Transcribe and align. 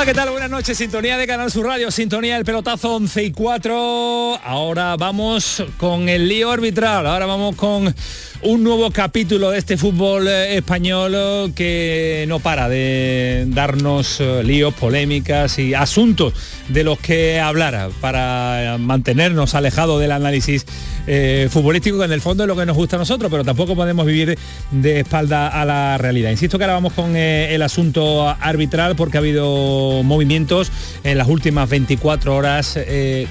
Hola, 0.00 0.06
¿qué 0.06 0.14
tal? 0.14 0.30
Buenas 0.30 0.48
noches, 0.48 0.78
sintonía 0.78 1.18
de 1.18 1.26
Canal 1.26 1.50
Sur 1.50 1.66
Radio, 1.66 1.90
sintonía 1.90 2.36
del 2.36 2.44
pelotazo 2.46 2.94
11 2.94 3.22
y 3.22 3.32
4. 3.32 4.40
Ahora 4.42 4.96
vamos 4.96 5.62
con 5.76 6.08
el 6.08 6.26
lío 6.26 6.50
arbitral, 6.50 7.06
ahora 7.06 7.26
vamos 7.26 7.54
con 7.54 7.94
un 8.42 8.64
nuevo 8.64 8.90
capítulo 8.90 9.50
de 9.50 9.58
este 9.58 9.76
fútbol 9.76 10.26
eh, 10.26 10.56
español 10.56 11.12
eh, 11.14 11.52
que 11.54 12.24
no 12.26 12.38
para 12.38 12.68
de 12.70 13.44
darnos 13.48 14.20
eh, 14.20 14.42
líos, 14.42 14.72
polémicas 14.72 15.58
y 15.58 15.74
asuntos 15.74 16.32
de 16.68 16.84
los 16.84 16.98
que 16.98 17.38
hablar 17.38 17.90
para 18.00 18.76
mantenernos 18.78 19.54
alejados 19.54 20.00
del 20.00 20.12
análisis 20.12 20.64
futbolístico 21.50 21.98
que 21.98 22.04
en 22.04 22.12
el 22.12 22.20
fondo 22.20 22.44
es 22.44 22.46
lo 22.46 22.54
que 22.54 22.64
nos 22.66 22.76
gusta 22.76 22.94
a 22.94 22.98
nosotros, 23.00 23.32
pero 23.32 23.42
tampoco 23.44 23.74
podemos 23.74 24.06
vivir 24.06 24.38
de 24.70 25.00
espalda 25.00 25.48
a 25.48 25.64
la 25.64 25.98
realidad. 25.98 26.30
Insisto 26.30 26.56
que 26.56 26.62
ahora 26.64 26.74
vamos 26.74 26.92
con 26.92 27.16
el 27.16 27.60
asunto 27.62 28.28
arbitral 28.28 28.94
porque 28.94 29.16
ha 29.16 29.20
habido 29.20 30.04
movimientos 30.04 30.70
en 31.02 31.18
las 31.18 31.26
últimas 31.26 31.68
24 31.68 32.36
horas 32.36 32.78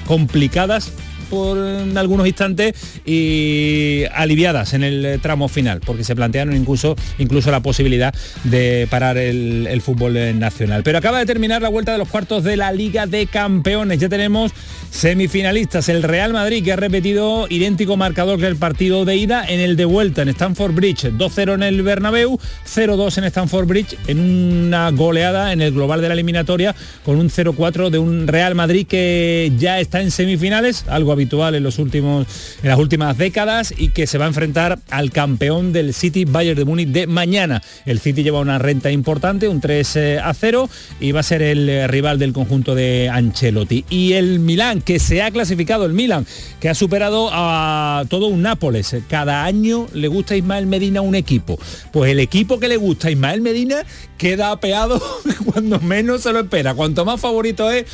complicadas 0.04 0.92
por 1.30 1.56
algunos 1.58 2.26
instantes 2.26 2.74
y 3.06 4.04
aliviadas 4.12 4.74
en 4.74 4.84
el 4.84 5.20
tramo 5.22 5.48
final, 5.48 5.80
porque 5.80 6.04
se 6.04 6.14
plantearon 6.14 6.54
incluso, 6.56 6.96
incluso 7.18 7.50
la 7.50 7.60
posibilidad 7.60 8.14
de 8.44 8.86
parar 8.90 9.16
el, 9.16 9.80
fútbol 9.80 10.38
nacional. 10.38 10.82
Pero 10.82 10.98
acaba 10.98 11.20
de 11.20 11.26
terminar 11.26 11.62
la 11.62 11.70
vuelta 11.70 11.92
de 11.92 11.98
los 11.98 12.08
cuartos 12.08 12.44
de 12.44 12.56
la 12.56 12.72
Liga 12.72 13.06
de 13.06 13.26
Campeones. 13.26 13.98
Ya 13.98 14.08
tenemos 14.08 14.52
semifinalistas. 14.90 15.88
El 15.88 16.02
Real 16.02 16.32
Madrid, 16.32 16.62
que 16.62 16.72
ha 16.72 16.76
repetido 16.76 17.46
idéntico 17.48 17.96
marcador 17.96 18.38
que 18.38 18.46
el 18.46 18.56
partido 18.56 19.04
de 19.04 19.16
ida 19.16 19.44
en 19.46 19.60
el 19.60 19.76
de 19.76 19.84
vuelta 19.84 20.22
en 20.22 20.28
Stamford 20.28 20.74
Bridge. 20.74 21.04
2-0 21.12 21.54
en 21.54 21.62
el 21.62 21.82
Bernabéu, 21.82 22.38
0-2 22.66 23.18
en 23.18 23.24
Stamford 23.24 23.66
Bridge, 23.66 23.96
en 24.06 24.18
una 24.18 24.90
goleada 24.90 25.52
en 25.52 25.62
el 25.62 25.72
global 25.72 26.00
de 26.00 26.08
la 26.08 26.14
eliminatoria 26.14 26.74
con 27.04 27.16
un 27.16 27.30
0-4 27.30 27.90
de 27.90 27.98
un 27.98 28.26
Real 28.26 28.54
Madrid 28.54 28.86
que 28.86 29.52
ya 29.58 29.80
está 29.80 30.00
en 30.00 30.10
semifinales, 30.10 30.84
algo 30.88 31.12
habitual 31.20 31.54
en, 31.54 31.62
los 31.62 31.78
últimos, 31.78 32.26
en 32.62 32.70
las 32.70 32.78
últimas 32.78 33.18
décadas 33.18 33.74
y 33.76 33.90
que 33.90 34.06
se 34.06 34.16
va 34.16 34.24
a 34.24 34.28
enfrentar 34.28 34.78
al 34.88 35.10
campeón 35.10 35.72
del 35.72 35.92
City 35.92 36.24
Bayern 36.24 36.56
de 36.56 36.64
Múnich 36.64 36.88
de 36.88 37.06
mañana. 37.06 37.62
El 37.84 38.00
City 38.00 38.22
lleva 38.22 38.40
una 38.40 38.58
renta 38.58 38.90
importante, 38.90 39.46
un 39.48 39.60
3 39.60 39.98
a 40.22 40.32
0 40.32 40.70
y 40.98 41.12
va 41.12 41.20
a 41.20 41.22
ser 41.22 41.42
el 41.42 41.68
eh, 41.68 41.86
rival 41.88 42.18
del 42.18 42.32
conjunto 42.32 42.74
de 42.74 43.10
Ancelotti. 43.10 43.84
Y 43.90 44.14
el 44.14 44.38
Milán, 44.38 44.80
que 44.80 44.98
se 44.98 45.20
ha 45.20 45.30
clasificado, 45.30 45.84
el 45.84 45.92
Milán, 45.92 46.26
que 46.58 46.70
ha 46.70 46.74
superado 46.74 47.28
a 47.30 48.04
todo 48.08 48.28
un 48.28 48.40
Nápoles. 48.40 48.96
Cada 49.08 49.44
año 49.44 49.88
le 49.92 50.08
gusta 50.08 50.32
a 50.32 50.36
Ismael 50.38 50.66
Medina 50.66 51.02
un 51.02 51.14
equipo. 51.14 51.58
Pues 51.92 52.10
el 52.10 52.20
equipo 52.20 52.58
que 52.58 52.68
le 52.68 52.78
gusta 52.78 53.08
a 53.08 53.10
Ismael 53.10 53.42
Medina 53.42 53.84
queda 54.16 54.50
apeado 54.52 55.00
cuando 55.44 55.80
menos 55.80 56.22
se 56.22 56.32
lo 56.32 56.40
espera. 56.40 56.74
Cuanto 56.74 57.04
más 57.04 57.20
favorito 57.20 57.70
es, 57.70 57.84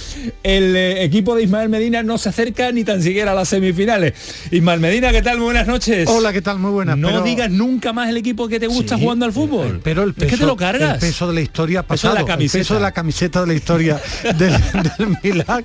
el 0.45 0.77
eh, 0.77 1.03
equipo 1.03 1.35
de 1.35 1.43
Ismael 1.43 1.69
Medina 1.69 2.05
no 2.05 2.19
se 2.19 2.29
acerca 2.29 2.71
ni 2.73 2.85
tan 2.85 3.03
siquiera 3.03 3.16
a 3.23 3.35
las 3.35 3.49
semifinales. 3.49 4.13
Ismael 4.51 4.81
Medina, 4.81 5.11
¿qué 5.13 5.23
tal? 5.23 5.37
Muy 5.39 5.47
buenas 5.47 5.67
noches. 5.67 6.09
Hola, 6.09 6.33
¿qué 6.33 6.43
tal? 6.43 6.59
Muy 6.59 6.71
buenas. 6.71 6.97
No 6.99 7.09
pero- 7.09 7.23
digas 7.23 7.51
nunca 7.51 7.93
más 7.93 8.09
el 8.09 8.17
equipo 8.19 8.47
que 8.49 8.61
te 8.61 8.67
gusta 8.67 8.97
Sí, 8.97 9.03
jugando 9.03 9.25
al 9.25 9.33
fútbol. 9.33 9.81
Pero 9.83 10.03
el 10.03 10.15
peso, 10.15 10.27
es 10.27 10.33
que 10.33 10.39
te 10.39 10.47
lo 10.47 10.57
cargas. 10.57 10.95
El 10.95 11.01
peso 11.01 11.27
de 11.29 11.35
la 11.35 11.41
historia 11.41 11.83
Peso 11.83 12.09
de 12.09 12.13
pasado, 12.13 12.15
la 12.27 12.33
camiseta. 12.33 12.59
el 12.59 12.65
peso 12.65 12.75
de 12.75 12.81
la 12.81 12.93
camiseta 12.93 13.41
de 13.41 13.47
la 13.47 13.55
historia 13.55 14.01
del, 14.39 14.53
del 14.99 15.17
Milán, 15.23 15.65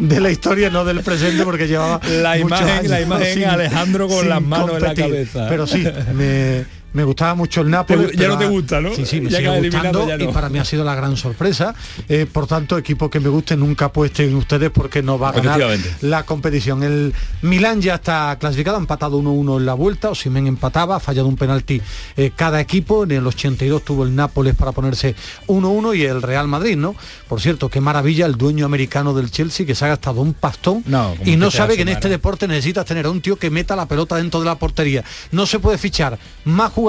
de 0.00 0.20
la 0.20 0.30
historia, 0.30 0.70
no 0.70 0.84
del 0.84 1.00
presente, 1.00 1.42
porque 1.44 1.66
llevaba 1.68 2.00
La 2.22 2.38
imagen- 2.38 2.68
años 2.68 2.86
la 2.88 3.00
imagen 3.00 3.34
sin- 3.34 3.44
Alejandro 3.44 4.08
con 4.08 4.28
las 4.28 4.40
manos 4.42 4.70
en 4.70 4.74
la 4.82 4.88
competir. 4.88 5.04
cabeza. 5.04 5.46
Pero 5.48 5.66
sí, 5.66 5.84
me, 6.14 6.64
me 6.92 7.04
gustaba 7.04 7.34
mucho 7.34 7.60
el 7.62 7.70
Nápoles. 7.70 8.08
Te- 8.10 8.12
ya 8.14 8.18
pero 8.20 8.32
no 8.34 8.38
te 8.38 8.46
gusta, 8.46 8.80
¿no? 8.80 8.94
Sí, 8.94 9.06
sí, 9.06 9.20
me 9.20 9.30
Ya 9.30 9.38
sigue 9.38 9.60
gustando 9.60 10.06
ya 10.08 10.18
no. 10.18 10.24
y 10.24 10.28
para 10.32 10.48
mí 10.48 10.58
ha 10.58 10.64
sido 10.64 10.84
la 10.84 10.94
gran 10.94 11.16
sorpresa. 11.16 11.74
Eh, 12.08 12.26
por 12.30 12.46
tanto, 12.46 12.76
equipo 12.78 13.08
que 13.10 13.20
me 13.20 13.28
guste 13.28 13.56
nunca 13.56 13.86
apuesten 13.86 14.34
ustedes 14.36 14.70
porque 14.70 15.02
no 15.02 15.18
va 15.18 15.30
a 15.30 15.32
ganar 15.32 15.60
la 16.02 16.24
competición. 16.24 16.82
El 16.82 17.14
Milán 17.42 17.80
ya 17.80 17.94
está 17.96 18.36
clasificado, 18.38 18.76
ha 18.76 18.80
empatado 18.80 19.18
1-1 19.20 19.58
en 19.58 19.66
la 19.66 19.74
vuelta, 19.74 20.10
Osimhen 20.10 20.46
empataba, 20.46 20.96
ha 20.96 21.00
fallado 21.00 21.28
un 21.28 21.36
penalti 21.36 21.80
eh, 22.16 22.32
cada 22.34 22.60
equipo, 22.60 23.04
en 23.04 23.12
el 23.12 23.26
82 23.26 23.84
tuvo 23.84 24.04
el 24.04 24.14
Nápoles 24.14 24.54
para 24.54 24.72
ponerse 24.72 25.14
1-1 25.48 25.96
y 25.96 26.02
el 26.04 26.20
Real 26.22 26.48
Madrid, 26.48 26.76
¿no? 26.76 26.94
Por 27.28 27.40
cierto, 27.40 27.68
qué 27.68 27.80
maravilla 27.80 28.26
el 28.26 28.36
dueño 28.36 28.66
americano 28.66 29.14
del 29.14 29.30
Chelsea 29.30 29.64
que 29.66 29.74
se 29.74 29.84
ha 29.84 29.88
gastado 29.88 30.20
un 30.20 30.34
pastón 30.34 30.82
No, 30.86 31.14
y 31.24 31.36
no 31.36 31.50
sabe 31.50 31.76
que 31.76 31.82
en 31.82 31.88
este 31.88 32.08
mal. 32.08 32.12
deporte 32.12 32.46
necesitas 32.48 32.84
tener 32.84 33.06
a 33.06 33.10
un 33.10 33.20
tío 33.20 33.36
que 33.36 33.50
meta 33.50 33.74
la 33.76 33.86
pelota 33.86 34.16
dentro 34.16 34.40
de 34.40 34.46
la 34.46 34.56
portería. 34.56 35.04
No 35.30 35.46
se 35.46 35.58
puede 35.58 35.78
fichar 35.78 36.18
más 36.44 36.70
jugadores 36.72 36.81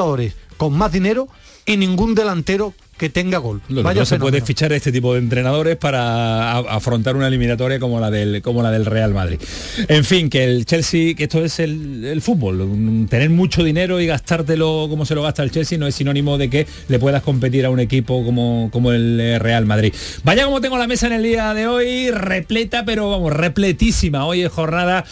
con 0.58 0.74
más 0.74 0.92
dinero 0.92 1.28
y 1.66 1.78
ningún 1.78 2.16
delantero 2.16 2.74
que 2.98 3.10
tenga 3.10 3.40
gol. 3.40 3.62
Lo 3.70 3.82
Vaya 3.82 4.02
no 4.02 4.06
se 4.06 4.20
puede 4.20 4.42
fichar 4.42 4.72
este 4.72 4.92
tipo 4.92 5.14
de 5.14 5.20
entrenadores 5.20 5.78
para 5.78 6.58
afrontar 6.60 7.16
una 7.16 7.28
eliminatoria 7.28 7.80
como 7.80 8.00
la 8.00 8.12
del 8.12 8.42
como 8.42 8.62
la 8.62 8.72
del 8.72 8.86
Real 8.86 9.14
Madrid. 9.14 9.40
En 9.88 10.06
fin, 10.06 10.30
que 10.30 10.44
el 10.44 10.66
Chelsea, 10.66 11.16
que 11.16 11.24
esto 11.24 11.44
es 11.44 11.60
el, 11.60 12.06
el 12.06 12.22
fútbol, 12.22 13.08
tener 13.10 13.30
mucho 13.30 13.64
dinero 13.64 14.00
y 14.00 14.06
gastártelo 14.06 14.88
como 14.90 15.06
se 15.06 15.16
lo 15.16 15.24
gasta 15.24 15.44
el 15.44 15.52
Chelsea 15.52 15.78
no 15.78 15.88
es 15.88 15.96
sinónimo 15.96 16.38
de 16.38 16.50
que 16.50 16.68
le 16.88 17.00
puedas 17.00 17.24
competir 17.24 17.66
a 17.66 17.72
un 17.72 17.80
equipo 17.80 18.24
como, 18.24 18.70
como 18.72 18.92
el 18.92 19.20
eh, 19.20 19.40
Real 19.40 19.66
Madrid. 19.66 19.94
Vaya 20.24 20.46
como 20.46 20.62
tengo 20.62 20.78
la 20.78 20.88
mesa 20.88 21.08
en 21.08 21.14
el 21.14 21.24
día 21.24 21.54
de 21.54 21.68
hoy, 21.68 22.12
repleta, 22.12 22.86
pero 22.86 23.10
vamos, 23.10 23.34
repletísima. 23.34 24.26
Hoy 24.26 24.44
es 24.44 24.52
jornada 24.52 25.04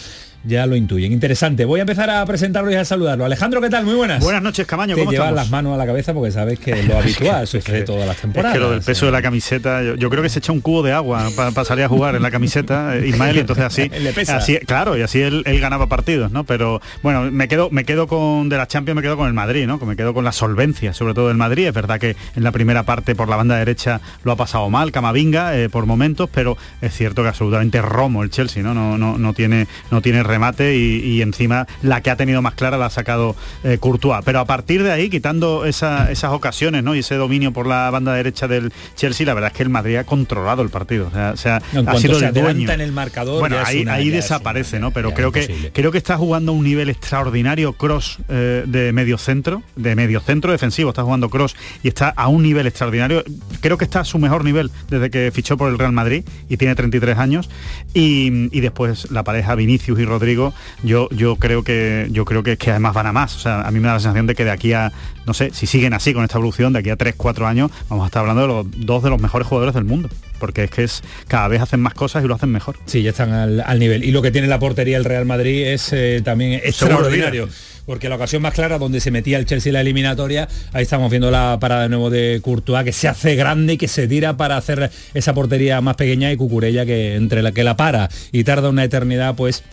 ya 0.44 0.66
lo 0.66 0.76
intuyen. 0.76 1.12
Interesante. 1.12 1.64
Voy 1.64 1.80
a 1.80 1.82
empezar 1.82 2.10
a 2.10 2.24
presentarlo 2.26 2.70
y 2.70 2.74
a 2.74 2.84
saludarlo. 2.84 3.24
Alejandro, 3.24 3.60
¿qué 3.60 3.70
tal? 3.70 3.84
Muy 3.84 3.94
buenas. 3.94 4.22
Buenas 4.22 4.42
noches, 4.42 4.66
Camaño, 4.66 4.94
Te 4.94 5.00
¿cómo 5.02 5.12
llevas 5.12 5.28
estamos? 5.28 5.42
las 5.44 5.50
manos 5.50 5.74
a 5.74 5.76
la 5.76 5.86
cabeza 5.86 6.12
porque 6.14 6.30
sabes 6.32 6.58
que 6.58 6.72
es 6.72 6.86
lo 6.88 6.98
habitual, 6.98 7.46
sucede 7.46 7.82
todas 7.82 8.06
las 8.06 8.16
temporadas. 8.16 8.54
Es 8.56 8.60
que 8.60 8.64
lo 8.64 8.70
del 8.72 8.82
peso 8.82 9.06
de 9.06 9.12
la 9.12 9.22
camiseta, 9.22 9.82
yo, 9.82 9.94
yo 9.96 10.10
creo 10.10 10.22
que 10.22 10.28
se 10.28 10.38
echa 10.40 10.52
un 10.52 10.60
cubo 10.60 10.82
de 10.82 10.92
agua 10.92 11.28
para 11.36 11.64
salir 11.64 11.84
a 11.84 11.88
jugar 11.88 12.14
en 12.16 12.22
la 12.22 12.30
camiseta, 12.30 12.96
eh, 12.96 13.06
Ismael, 13.08 13.36
y 13.36 13.40
entonces 13.40 13.64
así, 13.64 13.88
Le 13.88 14.12
pesa. 14.12 14.36
así 14.36 14.58
claro, 14.58 14.96
y 14.96 15.02
así 15.02 15.20
él, 15.20 15.42
él 15.46 15.60
ganaba 15.60 15.86
partidos, 15.88 16.30
¿no? 16.32 16.44
Pero 16.44 16.80
bueno, 17.02 17.30
me 17.30 17.48
quedo, 17.48 17.70
me 17.70 17.84
quedo 17.84 18.06
con 18.06 18.48
de 18.48 18.56
la 18.56 18.66
Champions, 18.66 18.96
me 18.96 19.02
quedo 19.02 19.16
con 19.16 19.26
el 19.28 19.34
Madrid, 19.34 19.66
¿no? 19.66 19.78
Me 19.78 19.96
quedo 19.96 20.14
con 20.14 20.24
la 20.24 20.32
solvencia, 20.32 20.92
sobre 20.92 21.14
todo 21.14 21.28
del 21.28 21.36
Madrid. 21.36 21.66
Es 21.66 21.74
verdad 21.74 22.00
que 22.00 22.16
en 22.36 22.42
la 22.44 22.52
primera 22.52 22.82
parte 22.84 23.14
por 23.14 23.28
la 23.28 23.36
banda 23.36 23.56
derecha 23.56 24.00
lo 24.24 24.32
ha 24.32 24.36
pasado 24.36 24.68
mal, 24.70 24.92
Camavinga, 24.92 25.56
eh, 25.56 25.68
por 25.68 25.86
momentos, 25.86 26.28
pero 26.32 26.56
es 26.80 26.94
cierto 26.94 27.22
que 27.22 27.28
absolutamente 27.28 27.80
romo 27.82 28.22
el 28.22 28.30
Chelsea, 28.30 28.62
¿no? 28.62 28.74
No, 28.74 28.98
no, 28.98 29.18
no 29.18 29.32
tiene, 29.34 29.66
no 29.90 30.00
tiene 30.02 30.22
remate 30.32 30.76
y, 30.76 30.98
y 31.04 31.22
encima 31.22 31.66
la 31.82 32.00
que 32.00 32.10
ha 32.10 32.16
tenido 32.16 32.40
más 32.42 32.54
clara 32.54 32.76
la 32.76 32.86
ha 32.86 32.90
sacado 32.90 33.36
eh, 33.64 33.78
Courtois. 33.78 34.22
Pero 34.24 34.40
a 34.40 34.44
partir 34.44 34.82
de 34.82 34.90
ahí, 34.92 35.10
quitando 35.10 35.64
esa- 35.66 36.10
esas 36.10 36.32
ocasiones 36.32 36.82
¿no? 36.82 36.94
y 36.94 37.00
ese 37.00 37.14
dominio 37.16 37.52
por 37.52 37.66
la 37.66 37.90
banda 37.90 38.14
derecha 38.14 38.48
del 38.48 38.72
Chelsea, 38.96 39.26
la 39.26 39.34
verdad 39.34 39.50
es 39.52 39.56
que 39.56 39.62
el 39.62 39.68
Madrid 39.68 39.96
ha 39.96 40.04
controlado 40.04 40.62
el 40.62 40.70
partido. 40.70 41.08
O 41.32 41.36
sea, 41.36 41.56
ha 41.86 41.96
sido 41.98 42.18
se 42.18 42.26
el 42.26 42.32
dueño. 42.34 42.70
en 42.70 42.80
el 42.80 42.92
marcador, 42.92 43.40
Bueno, 43.40 43.56
ahí, 43.64 43.82
una- 43.82 43.96
desaparece, 43.98 44.76
una- 44.78 44.86
¿no? 44.86 44.90
Pero 44.92 45.12
creo 45.14 45.30
que 45.32 45.70
creo 45.72 45.90
que 45.92 45.98
está 45.98 46.16
jugando 46.16 46.52
a 46.52 46.54
un 46.54 46.64
nivel 46.64 46.88
extraordinario 46.88 47.74
Cross 47.74 48.18
de 48.28 48.90
medio 48.92 49.18
centro, 49.18 49.62
de 49.76 49.94
medio 49.94 50.20
centro 50.20 50.50
defensivo, 50.52 50.90
está 50.90 51.02
jugando 51.02 51.28
Cross 51.28 51.54
y 51.82 51.88
está 51.88 52.08
a 52.08 52.28
un 52.28 52.42
nivel 52.42 52.66
extraordinario. 52.66 53.22
Creo 53.60 53.76
que 53.78 53.84
está 53.84 54.00
a 54.00 54.04
su 54.04 54.18
mejor 54.18 54.44
nivel 54.44 54.70
desde 54.88 55.10
que 55.10 55.30
fichó 55.32 55.56
por 55.56 55.70
el 55.70 55.78
Real 55.78 55.92
Madrid 55.92 56.24
y 56.48 56.56
tiene 56.56 56.74
33 56.74 57.18
años. 57.18 57.48
Y, 57.94 58.48
y 58.56 58.60
después 58.60 59.10
la 59.10 59.22
pareja 59.24 59.54
Vinicius 59.54 59.98
y 60.00 60.04
Rodrigo, 60.22 60.54
yo, 60.84 61.08
yo 61.10 61.34
creo 61.34 61.64
que 61.64 62.06
yo 62.12 62.24
creo 62.24 62.44
que, 62.44 62.56
que 62.56 62.70
además 62.70 62.94
van 62.94 63.08
a 63.08 63.12
más. 63.12 63.34
O 63.34 63.40
sea, 63.40 63.62
a 63.62 63.70
mí 63.72 63.80
me 63.80 63.88
da 63.88 63.94
la 63.94 63.98
sensación 63.98 64.28
de 64.28 64.36
que 64.36 64.44
de 64.44 64.52
aquí 64.52 64.72
a, 64.72 64.92
no 65.26 65.34
sé, 65.34 65.50
si 65.52 65.66
siguen 65.66 65.94
así 65.94 66.14
con 66.14 66.22
esta 66.22 66.38
evolución, 66.38 66.72
de 66.72 66.78
aquí 66.78 66.90
a 66.90 66.96
3, 66.96 67.14
4 67.16 67.44
años, 67.44 67.72
vamos 67.88 68.04
a 68.04 68.06
estar 68.06 68.20
hablando 68.20 68.42
de 68.42 68.48
los 68.48 68.86
dos 68.86 69.02
de 69.02 69.10
los 69.10 69.20
mejores 69.20 69.48
jugadores 69.48 69.74
del 69.74 69.84
mundo. 69.84 70.08
Porque 70.38 70.64
es 70.64 70.70
que 70.70 70.84
es 70.84 71.02
cada 71.26 71.48
vez 71.48 71.60
hacen 71.60 71.80
más 71.80 71.94
cosas 71.94 72.24
y 72.24 72.28
lo 72.28 72.36
hacen 72.36 72.50
mejor. 72.50 72.76
Sí, 72.86 73.02
ya 73.02 73.10
están 73.10 73.32
al, 73.32 73.64
al 73.66 73.78
nivel. 73.80 74.04
Y 74.04 74.12
lo 74.12 74.22
que 74.22 74.30
tiene 74.30 74.46
la 74.46 74.60
portería 74.60 74.96
el 74.96 75.04
Real 75.04 75.24
Madrid 75.24 75.66
es 75.66 75.92
eh, 75.92 76.22
también 76.24 76.60
extraordinario. 76.62 77.48
Porque 77.84 78.08
la 78.08 78.14
ocasión 78.14 78.42
más 78.42 78.54
clara 78.54 78.78
donde 78.78 79.00
se 79.00 79.10
metía 79.10 79.38
el 79.38 79.46
Chelsea 79.46 79.70
en 79.70 79.74
la 79.74 79.80
eliminatoria, 79.80 80.48
ahí 80.72 80.84
estamos 80.84 81.10
viendo 81.10 81.32
la 81.32 81.58
parada 81.60 81.82
de 81.82 81.88
nuevo 81.88 82.10
de 82.10 82.40
Courtois, 82.40 82.84
que 82.84 82.92
se 82.92 83.08
hace 83.08 83.34
grande 83.34 83.72
y 83.72 83.76
que 83.76 83.88
se 83.88 84.06
tira 84.06 84.36
para 84.36 84.56
hacer 84.56 84.90
esa 85.14 85.34
portería 85.34 85.80
más 85.80 85.96
pequeña 85.96 86.30
y 86.30 86.36
Cucurella 86.36 86.86
que 86.86 87.16
entre 87.16 87.42
la 87.42 87.50
que 87.50 87.64
la 87.64 87.76
para 87.76 88.08
y 88.30 88.44
tarda 88.44 88.68
una 88.68 88.84
eternidad, 88.84 89.34
pues 89.34 89.64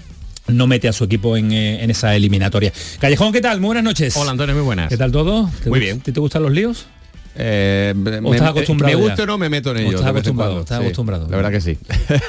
no 0.50 0.68
mete 0.68 0.88
a 0.88 0.94
su 0.94 1.04
equipo 1.04 1.38
en, 1.38 1.52
eh, 1.52 1.84
en 1.84 1.92
esa 1.92 2.16
eliminatoria. 2.16 2.72
Callejón, 3.00 3.32
¿qué 3.34 3.42
tal? 3.42 3.60
Muy 3.60 3.68
buenas 3.68 3.84
noches. 3.84 4.16
Hola 4.16 4.32
Antonio, 4.32 4.56
muy 4.56 4.64
buenas. 4.64 4.90
¿Qué 4.90 4.98
tal 4.98 5.12
todo? 5.12 5.50
¿Te 5.64 5.70
Muy 5.70 5.80
bien. 5.80 6.02
¿Te, 6.02 6.12
te 6.12 6.20
gustan 6.20 6.44
los 6.44 6.52
líos? 6.52 6.88
Eh, 7.36 7.94
me, 7.96 8.18
estás 8.32 8.50
acostumbrado 8.50 8.94
me 8.98 9.02
ya? 9.04 9.08
gusta 9.10 9.24
o 9.24 9.26
no 9.26 9.38
me 9.38 9.50
meto 9.50 9.72
en 9.72 9.78
¿O 9.78 9.80
ellos. 9.82 9.94
estás 9.96 10.10
acostumbrado? 10.10 10.60
¿Estás 10.62 10.78
sí. 10.80 10.84
acostumbrado? 10.84 11.28
La 11.30 11.38
verdad 11.38 11.52
que 11.52 11.62
sí. 11.62 11.78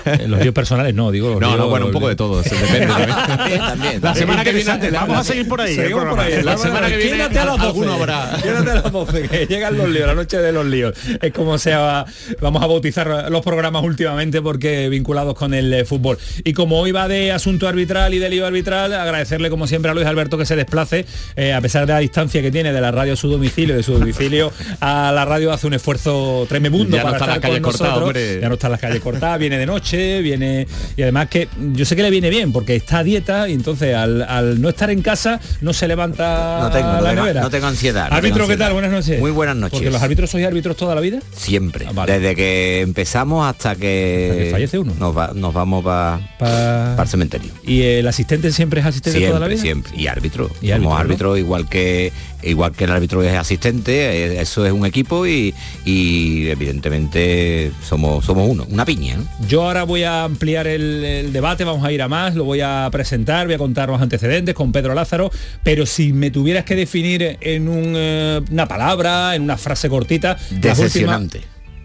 Eh, 0.06 0.26
los 0.28 0.40
líos 0.40 0.54
personales 0.54 0.94
no, 0.94 1.10
digo. 1.10 1.30
los 1.30 1.40
No, 1.40 1.56
no, 1.56 1.68
bueno, 1.68 1.86
un 1.86 1.92
poco 1.92 2.08
de 2.08 2.16
todo. 2.16 2.40
eso 2.40 2.54
depende. 2.54 2.86
también. 3.26 3.58
también. 3.58 4.00
La 4.02 4.14
semana 4.14 4.44
que 4.44 4.52
viene 4.52 4.90
vamos 4.90 5.16
a 5.18 5.24
seguir 5.24 5.48
por 5.48 5.60
ahí. 5.60 5.74
Seguimos 5.74 6.04
por 6.04 6.20
ahí. 6.20 6.42
La 6.42 6.56
semana 6.58 6.88
que 6.88 6.96
viene 6.96 7.16
Quédate 7.16 7.38
a 7.38 7.44
las 7.46 7.54
12. 7.56 7.66
alguno 7.66 7.92
habrá. 7.94 8.38
Quédate 8.42 8.70
a 8.70 8.74
las 8.74 8.92
12, 8.92 9.28
que 9.28 9.46
llegan 9.46 9.76
los 9.76 9.88
líos, 9.88 10.06
la 10.06 10.14
noche 10.14 10.36
de 10.38 10.52
los 10.52 10.66
líos. 10.66 10.94
Es 11.20 11.32
como 11.32 11.58
se 11.58 11.74
va- 11.74 12.04
vamos 12.40 12.62
a 12.62 12.66
bautizar 12.66 13.30
los 13.30 13.42
programas 13.42 13.82
últimamente 13.82 14.40
porque 14.42 14.88
vinculados 14.88 15.34
con 15.34 15.54
el 15.54 15.72
eh, 15.72 15.84
fútbol. 15.84 16.18
Y 16.44 16.52
como 16.52 16.78
hoy 16.80 16.92
va 16.92 17.08
de 17.08 17.32
asunto 17.32 17.66
arbitral 17.66 18.14
y 18.14 18.18
de 18.18 18.28
lío 18.28 18.46
arbitral, 18.46 18.92
agradecerle 18.92 19.50
como 19.50 19.66
siempre 19.66 19.90
a 19.90 19.94
Luis 19.94 20.06
Alberto 20.06 20.36
que 20.38 20.46
se 20.46 20.56
desplace, 20.56 21.06
eh, 21.36 21.52
a 21.52 21.60
pesar 21.60 21.86
de 21.86 21.92
la 21.94 21.98
distancia 22.00 22.42
que 22.42 22.50
tiene 22.50 22.72
de 22.72 22.80
la 22.80 22.90
radio 22.90 23.14
a 23.14 23.16
su 23.16 23.28
domicilio, 23.28 23.76
de 23.76 23.82
su 23.82 23.94
domicilio 23.98 24.52
a 24.80 24.89
la 25.12 25.24
radio, 25.24 25.52
hace 25.52 25.66
un 25.66 25.74
esfuerzo 25.74 26.46
tremebundo 26.48 26.96
Ya 26.96 27.02
no 27.02 27.10
para 27.10 27.18
está 27.18 27.34
estar 27.36 27.50
con 27.50 27.60
cortadas, 27.62 27.80
nosotros. 27.80 28.02
hombre. 28.08 28.40
Ya 28.40 28.48
no 28.48 28.54
están 28.54 28.70
las 28.72 28.80
calles 28.80 29.00
cortadas, 29.00 29.38
viene 29.38 29.58
de 29.58 29.66
noche, 29.66 30.20
viene 30.22 30.66
y 30.96 31.02
además 31.02 31.28
que 31.28 31.48
yo 31.72 31.84
sé 31.84 31.96
que 31.96 32.02
le 32.02 32.10
viene 32.10 32.30
bien 32.30 32.52
porque 32.52 32.76
está 32.76 32.98
a 32.98 33.04
dieta 33.04 33.48
y 33.48 33.52
entonces 33.54 33.94
al, 33.94 34.22
al 34.22 34.60
no 34.60 34.68
estar 34.68 34.90
en 34.90 35.02
casa 35.02 35.40
no 35.60 35.72
se 35.72 35.86
levanta 35.88 36.58
No 36.60 36.70
tengo, 36.70 36.88
no 36.92 37.00
la 37.00 37.10
tengo- 37.10 37.22
nevera. 37.22 37.40
no 37.42 37.50
tengo 37.50 37.66
ansiedad, 37.66 38.10
no 38.10 38.16
Árbitro, 38.16 38.46
¿qué 38.48 38.56
tal? 38.56 38.72
Buenas 38.72 38.90
noches. 38.92 39.20
Muy 39.20 39.30
buenas 39.30 39.56
noches. 39.56 39.72
Porque 39.78 39.90
los 39.90 40.02
árbitros 40.02 40.30
sois 40.30 40.46
árbitros 40.46 40.76
toda 40.76 40.94
la 40.94 41.00
vida. 41.00 41.20
Siempre. 41.36 41.86
Ah, 41.88 41.92
vale. 41.94 42.18
Desde 42.18 42.34
que 42.36 42.80
empezamos 42.80 43.46
hasta 43.48 43.74
que, 43.76 44.28
Hasta 44.30 44.42
que 44.44 44.50
fallece 44.50 44.78
uno. 44.78 44.92
Nos, 44.98 45.16
va- 45.16 45.32
nos 45.34 45.52
vamos 45.54 45.84
para 45.84 46.20
Pa- 46.38 47.02
el 47.02 47.08
cementerio. 47.08 47.50
Y 47.64 47.82
el 47.82 48.06
asistente 48.06 48.50
siempre 48.52 48.80
es 48.80 48.86
asistente 48.86 49.20
toda 49.26 49.40
la 49.40 49.46
Siempre, 49.46 49.54
vida. 49.54 49.62
siempre. 49.62 49.92
Y 50.02 50.06
árbitro. 50.06 50.50
Y 50.60 50.70
Somos 50.70 50.98
árbitro, 51.00 51.30
¿no? 51.30 51.36
igual 51.36 51.68
que 51.68 52.12
igual 52.42 52.72
que 52.72 52.84
el 52.84 52.90
árbitro 52.92 53.22
es 53.22 53.34
asistente, 53.36 53.92
eh, 54.36 54.40
eso 54.40 54.64
es 54.66 54.72
un 54.72 54.86
equipo 54.86 55.26
y, 55.26 55.54
y 55.84 56.48
evidentemente 56.48 57.72
somos 57.86 58.24
somos 58.24 58.48
uno, 58.48 58.66
una 58.68 58.84
piña. 58.84 59.16
¿no? 59.16 59.26
Yo 59.48 59.64
ahora 59.66 59.84
voy 59.84 60.02
a 60.04 60.24
ampliar 60.24 60.66
el, 60.66 61.04
el 61.04 61.32
debate, 61.32 61.64
vamos 61.64 61.84
a 61.84 61.92
ir 61.92 62.02
a 62.02 62.08
más, 62.08 62.34
lo 62.34 62.44
voy 62.44 62.60
a 62.60 62.88
presentar, 62.92 63.46
voy 63.46 63.54
a 63.54 63.58
contar 63.58 63.88
los 63.88 64.00
antecedentes 64.00 64.54
con 64.54 64.72
Pedro 64.72 64.94
Lázaro, 64.94 65.30
pero 65.62 65.86
si 65.86 66.12
me 66.12 66.30
tuvieras 66.30 66.64
que 66.64 66.76
definir 66.76 67.38
en 67.40 67.68
un, 67.68 67.92
eh, 67.96 68.40
una 68.50 68.66
palabra, 68.68 69.34
en 69.34 69.42
una 69.42 69.56
frase 69.56 69.88
cortita, 69.88 70.30
las 70.34 70.40
últimas- 70.50 70.76
Decepcionante. 70.80 71.40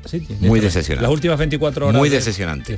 Sí, 0.06 0.26
Muy 0.42 0.60
decepcionante. 0.60 1.02
Las 1.02 1.12
últimas 1.12 1.40
24 1.40 1.88
horas. 1.88 1.98
Muy 2.00 2.10
de- 2.10 2.18
decepcionante. 2.18 2.78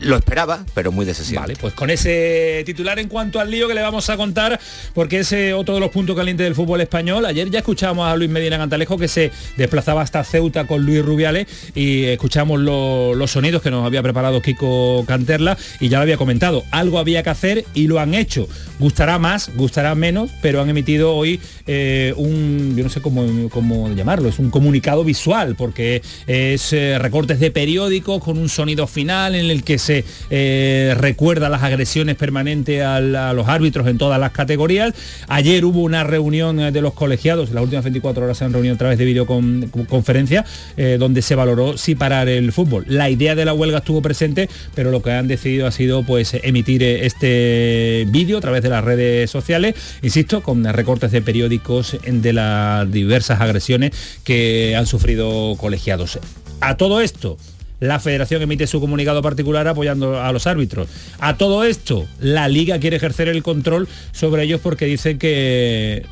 Lo 0.00 0.16
esperaba, 0.16 0.64
pero 0.74 0.92
muy 0.92 1.04
decepcionante. 1.04 1.52
Vale, 1.54 1.60
pues 1.60 1.74
con 1.74 1.90
ese 1.90 2.62
titular 2.64 2.98
en 2.98 3.08
cuanto 3.08 3.40
al 3.40 3.50
lío 3.50 3.66
que 3.68 3.74
le 3.74 3.82
vamos 3.82 4.08
a 4.10 4.16
contar, 4.16 4.58
porque 4.94 5.20
es 5.20 5.32
eh, 5.32 5.52
otro 5.54 5.74
de 5.74 5.80
los 5.80 5.90
puntos 5.90 6.14
calientes 6.16 6.44
del 6.44 6.54
fútbol 6.54 6.80
español. 6.80 7.26
Ayer 7.26 7.50
ya 7.50 7.58
escuchábamos 7.60 8.06
a 8.08 8.14
Luis 8.16 8.30
Medina 8.30 8.58
Cantalejo 8.58 8.96
que 8.96 9.08
se 9.08 9.30
desplazaba 9.56 10.02
hasta 10.02 10.22
Ceuta 10.24 10.66
con 10.66 10.84
Luis 10.84 11.04
Rubiales 11.04 11.46
y 11.74 12.04
escuchamos 12.04 12.60
lo- 12.60 13.14
los 13.14 13.30
sonidos 13.32 13.62
que 13.62 13.70
nos 13.70 13.84
había 13.84 14.02
preparado 14.02 14.40
Kiko 14.40 15.04
Canterla 15.06 15.56
y 15.80 15.88
ya 15.88 15.98
lo 15.98 16.02
había 16.02 16.16
comentado. 16.16 16.64
Algo 16.70 16.98
había 16.98 17.22
que 17.22 17.30
hacer 17.30 17.64
y 17.74 17.88
lo 17.88 17.98
han 17.98 18.14
hecho. 18.14 18.48
Gustará 18.78 19.18
más, 19.18 19.50
gustará 19.56 19.94
menos, 19.96 20.30
pero 20.42 20.60
han 20.62 20.68
emitido 20.68 21.14
hoy 21.14 21.40
eh, 21.66 22.14
un, 22.16 22.74
yo 22.76 22.84
no 22.84 22.90
sé 22.90 23.00
cómo, 23.00 23.48
cómo 23.50 23.92
llamarlo, 23.94 24.28
es 24.28 24.38
un 24.38 24.50
comunicado 24.50 25.02
visual, 25.02 25.56
porque 25.56 26.02
es 26.28 26.72
eh, 26.72 26.98
recortes 27.00 27.40
de 27.40 27.50
periódicos 27.50 28.22
con 28.22 28.38
un 28.38 28.48
sonido 28.48 28.86
final 28.86 29.34
en 29.34 29.50
el 29.50 29.64
que 29.64 29.78
se 29.78 29.87
eh, 29.88 30.94
recuerda 30.98 31.48
las 31.48 31.62
agresiones 31.62 32.16
permanentes 32.16 32.82
a, 32.82 33.00
los 33.32 33.48
árbitros 33.48 33.86
en 33.86 33.98
todas 33.98 34.20
las 34.20 34.32
categorías. 34.32 34.94
Ayer 35.28 35.64
hubo 35.64 35.82
una 35.82 36.04
reunión 36.04 36.60
eh, 36.60 36.72
de 36.72 36.80
los 36.80 36.94
colegiados, 36.94 37.50
las 37.50 37.62
últimas 37.62 37.84
24 37.84 38.24
horas 38.24 38.38
se 38.38 38.44
han 38.44 38.52
reunido 38.52 38.74
a 38.74 38.78
través 38.78 38.98
de 38.98 39.04
videoconferencia, 39.04 40.44
eh, 40.76 40.96
donde 40.98 41.22
se 41.22 41.34
valoró 41.34 41.76
si 41.76 41.94
parar 41.94 42.28
el 42.28 42.52
fútbol. 42.52 42.84
La 42.88 43.10
idea 43.10 43.34
de 43.34 43.44
la 43.44 43.54
huelga 43.54 43.78
estuvo 43.78 44.02
presente, 44.02 44.48
pero 44.74 44.90
lo 44.90 45.02
que 45.02 45.12
han 45.12 45.28
decidido 45.28 45.66
ha 45.66 45.72
sido 45.72 46.02
pues 46.04 46.34
emitir 46.42 46.82
eh, 46.82 47.06
este 47.06 48.06
vídeo 48.08 48.38
a 48.38 48.40
través 48.40 48.62
de 48.62 48.68
las 48.68 48.84
redes 48.84 49.30
sociales, 49.30 49.74
insisto, 50.02 50.42
con 50.42 50.64
recortes 50.64 51.12
de 51.12 51.22
periódicos 51.22 51.96
de 52.06 52.32
las 52.32 52.90
diversas 52.90 53.40
agresiones 53.40 53.92
que 54.24 54.76
han 54.76 54.86
sufrido 54.86 55.56
colegiados. 55.56 56.18
A 56.60 56.76
todo 56.76 57.00
esto, 57.00 57.38
la 57.80 58.00
federación 58.00 58.42
emite 58.42 58.66
su 58.66 58.80
comunicado 58.80 59.22
particular 59.22 59.68
apoyando 59.68 60.20
a 60.20 60.32
los 60.32 60.46
árbitros. 60.46 60.88
A 61.18 61.36
todo 61.36 61.64
esto, 61.64 62.06
la 62.20 62.48
liga 62.48 62.78
quiere 62.78 62.96
ejercer 62.96 63.28
el 63.28 63.42
control 63.42 63.88
sobre 64.12 64.44
ellos 64.44 64.60
porque 64.62 64.86
dicen 64.86 65.18
que 65.18 66.04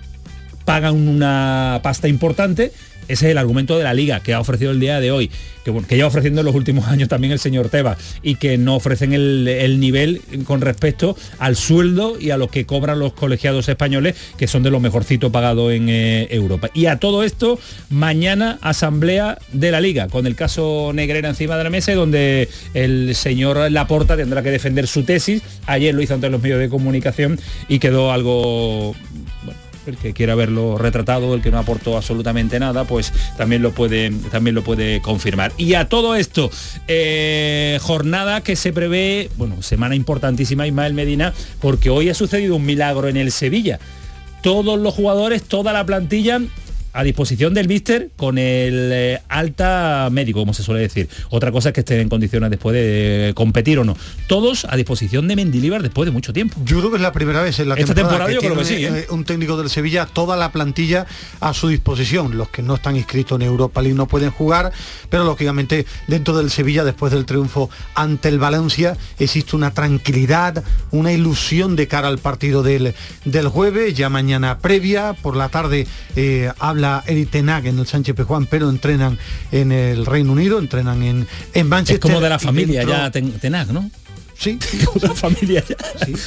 pagan 0.64 0.94
una 0.94 1.80
pasta 1.82 2.08
importante. 2.08 2.72
Ese 3.08 3.26
es 3.26 3.32
el 3.32 3.38
argumento 3.38 3.78
de 3.78 3.84
la 3.84 3.94
liga 3.94 4.20
que 4.20 4.34
ha 4.34 4.40
ofrecido 4.40 4.70
el 4.70 4.80
día 4.80 5.00
de 5.00 5.10
hoy, 5.10 5.30
que, 5.64 5.96
lleva 5.96 6.08
ofreciendo 6.08 6.40
en 6.40 6.46
los 6.46 6.54
últimos 6.54 6.86
años 6.88 7.08
también 7.08 7.32
el 7.32 7.38
señor 7.38 7.68
Tebas 7.68 7.98
y 8.22 8.36
que 8.36 8.58
no 8.58 8.76
ofrecen 8.76 9.12
el, 9.12 9.46
el 9.48 9.80
nivel 9.80 10.20
con 10.44 10.60
respecto 10.60 11.16
al 11.38 11.56
sueldo 11.56 12.18
y 12.18 12.30
a 12.30 12.36
lo 12.36 12.48
que 12.48 12.66
cobran 12.66 12.98
los 12.98 13.12
colegiados 13.12 13.68
españoles, 13.68 14.16
que 14.36 14.46
son 14.46 14.62
de 14.62 14.70
lo 14.70 14.80
mejorcito 14.80 15.30
pagado 15.32 15.70
en 15.70 15.88
eh, 15.88 16.28
Europa. 16.30 16.70
Y 16.74 16.86
a 16.86 16.98
todo 16.98 17.22
esto, 17.22 17.58
mañana 17.90 18.58
asamblea 18.60 19.38
de 19.52 19.70
la 19.70 19.80
liga, 19.80 20.08
con 20.08 20.26
el 20.26 20.36
caso 20.36 20.92
Negrera 20.94 21.28
encima 21.28 21.56
de 21.56 21.64
la 21.64 21.70
mesa, 21.70 21.94
donde 21.94 22.48
el 22.74 23.14
señor 23.14 23.70
Laporta 23.70 24.16
tendrá 24.16 24.42
que 24.42 24.50
defender 24.50 24.86
su 24.86 25.04
tesis. 25.04 25.42
Ayer 25.66 25.94
lo 25.94 26.02
hizo 26.02 26.14
ante 26.14 26.30
los 26.30 26.42
medios 26.42 26.60
de 26.60 26.68
comunicación 26.68 27.38
y 27.68 27.78
quedó 27.78 28.12
algo 28.12 28.94
el 29.86 29.96
que 29.96 30.12
quiera 30.12 30.34
verlo 30.34 30.78
retratado, 30.78 31.34
el 31.34 31.42
que 31.42 31.50
no 31.50 31.58
aportó 31.58 31.96
absolutamente 31.96 32.58
nada, 32.58 32.84
pues 32.84 33.12
también 33.36 33.62
lo 33.62 33.72
puede, 33.72 34.10
también 34.30 34.54
lo 34.54 34.62
puede 34.62 35.00
confirmar. 35.00 35.52
Y 35.56 35.74
a 35.74 35.88
todo 35.88 36.14
esto, 36.14 36.50
eh, 36.88 37.78
jornada 37.82 38.40
que 38.42 38.56
se 38.56 38.72
prevé, 38.72 39.30
bueno, 39.36 39.62
semana 39.62 39.94
importantísima 39.94 40.66
Ismael 40.66 40.94
Medina, 40.94 41.32
porque 41.60 41.90
hoy 41.90 42.08
ha 42.08 42.14
sucedido 42.14 42.56
un 42.56 42.66
milagro 42.66 43.08
en 43.08 43.16
el 43.16 43.32
Sevilla. 43.32 43.78
Todos 44.42 44.78
los 44.78 44.94
jugadores, 44.94 45.42
toda 45.42 45.72
la 45.72 45.84
plantilla 45.84 46.40
a 46.96 47.04
disposición 47.04 47.52
del 47.52 47.68
míster 47.68 48.10
con 48.16 48.38
el 48.38 48.90
eh, 48.92 49.22
alta 49.28 50.08
médico, 50.10 50.40
como 50.40 50.54
se 50.54 50.62
suele 50.62 50.80
decir. 50.80 51.08
Otra 51.28 51.52
cosa 51.52 51.68
es 51.68 51.74
que 51.74 51.80
estén 51.80 52.00
en 52.00 52.08
condiciones 52.08 52.48
después 52.48 52.74
de 52.74 53.32
competir 53.34 53.78
o 53.78 53.84
no. 53.84 53.96
Todos 54.28 54.64
a 54.64 54.76
disposición 54.76 55.28
de 55.28 55.36
Mendilibar 55.36 55.82
después 55.82 56.06
de 56.06 56.12
mucho 56.12 56.32
tiempo. 56.32 56.56
Yo 56.64 56.78
creo 56.78 56.90
que 56.90 56.96
es 56.96 57.02
la 57.02 57.12
primera 57.12 57.42
vez 57.42 57.60
en 57.60 57.68
la 57.68 57.74
Esta 57.74 57.94
temporada, 57.94 58.26
temporada 58.26 58.32
yo 58.32 58.40
creo 58.40 58.56
que 58.56 58.64
sí, 58.64 58.84
¿eh? 58.84 59.00
eh, 59.00 59.06
un 59.10 59.24
técnico 59.24 59.58
del 59.58 59.68
Sevilla 59.68 60.06
toda 60.06 60.36
la 60.36 60.52
plantilla 60.52 61.06
a 61.40 61.52
su 61.52 61.68
disposición. 61.68 62.38
Los 62.38 62.48
que 62.48 62.62
no 62.62 62.76
están 62.76 62.96
inscritos 62.96 63.38
en 63.38 63.46
Europa 63.46 63.82
League 63.82 63.96
no 63.96 64.08
pueden 64.08 64.30
jugar, 64.30 64.72
pero 65.10 65.24
lógicamente 65.24 65.84
dentro 66.06 66.36
del 66.36 66.50
Sevilla, 66.50 66.82
después 66.82 67.12
del 67.12 67.26
triunfo 67.26 67.68
ante 67.94 68.30
el 68.30 68.38
Valencia, 68.38 68.96
existe 69.18 69.54
una 69.54 69.72
tranquilidad, 69.72 70.64
una 70.92 71.12
ilusión 71.12 71.76
de 71.76 71.88
cara 71.88 72.08
al 72.08 72.18
partido 72.18 72.62
del, 72.62 72.94
del 73.26 73.48
jueves, 73.48 73.94
ya 73.94 74.08
mañana 74.08 74.58
previa, 74.58 75.12
por 75.12 75.36
la 75.36 75.50
tarde 75.50 75.86
eh, 76.14 76.50
Eric 77.06 77.30
Tenag 77.30 77.66
en 77.66 77.78
el 77.78 77.86
Sánchez 77.86 78.14
Pejuán, 78.14 78.46
pero 78.46 78.68
entrenan 78.70 79.18
en 79.52 79.72
el 79.72 80.06
Reino 80.06 80.32
Unido, 80.32 80.58
entrenan 80.58 81.02
en, 81.02 81.26
en 81.54 81.68
Manchester. 81.68 81.96
Es 81.96 82.00
como 82.00 82.20
de 82.20 82.28
la 82.28 82.38
familia 82.38 82.80
dentro- 82.80 82.96
ya 82.96 83.10
Ten- 83.10 83.32
Tenag, 83.38 83.72
¿no? 83.72 83.90
Sí, 84.38 84.58
la 85.00 85.14
familia 85.14 85.64
ya. 85.66 85.76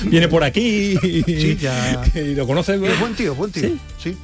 Viene 0.05 0.27
por 0.27 0.43
aquí 0.43 0.97
y, 1.03 1.23
Sí, 1.23 1.57
ya. 1.61 2.03
y 2.15 2.33
lo 2.33 2.47
conoces. 2.47 2.81
Es 2.81 2.99
buen 2.99 3.13
tío, 3.13 3.35
buen 3.35 3.51
tío. 3.51 3.69
Sí. 4.01 4.15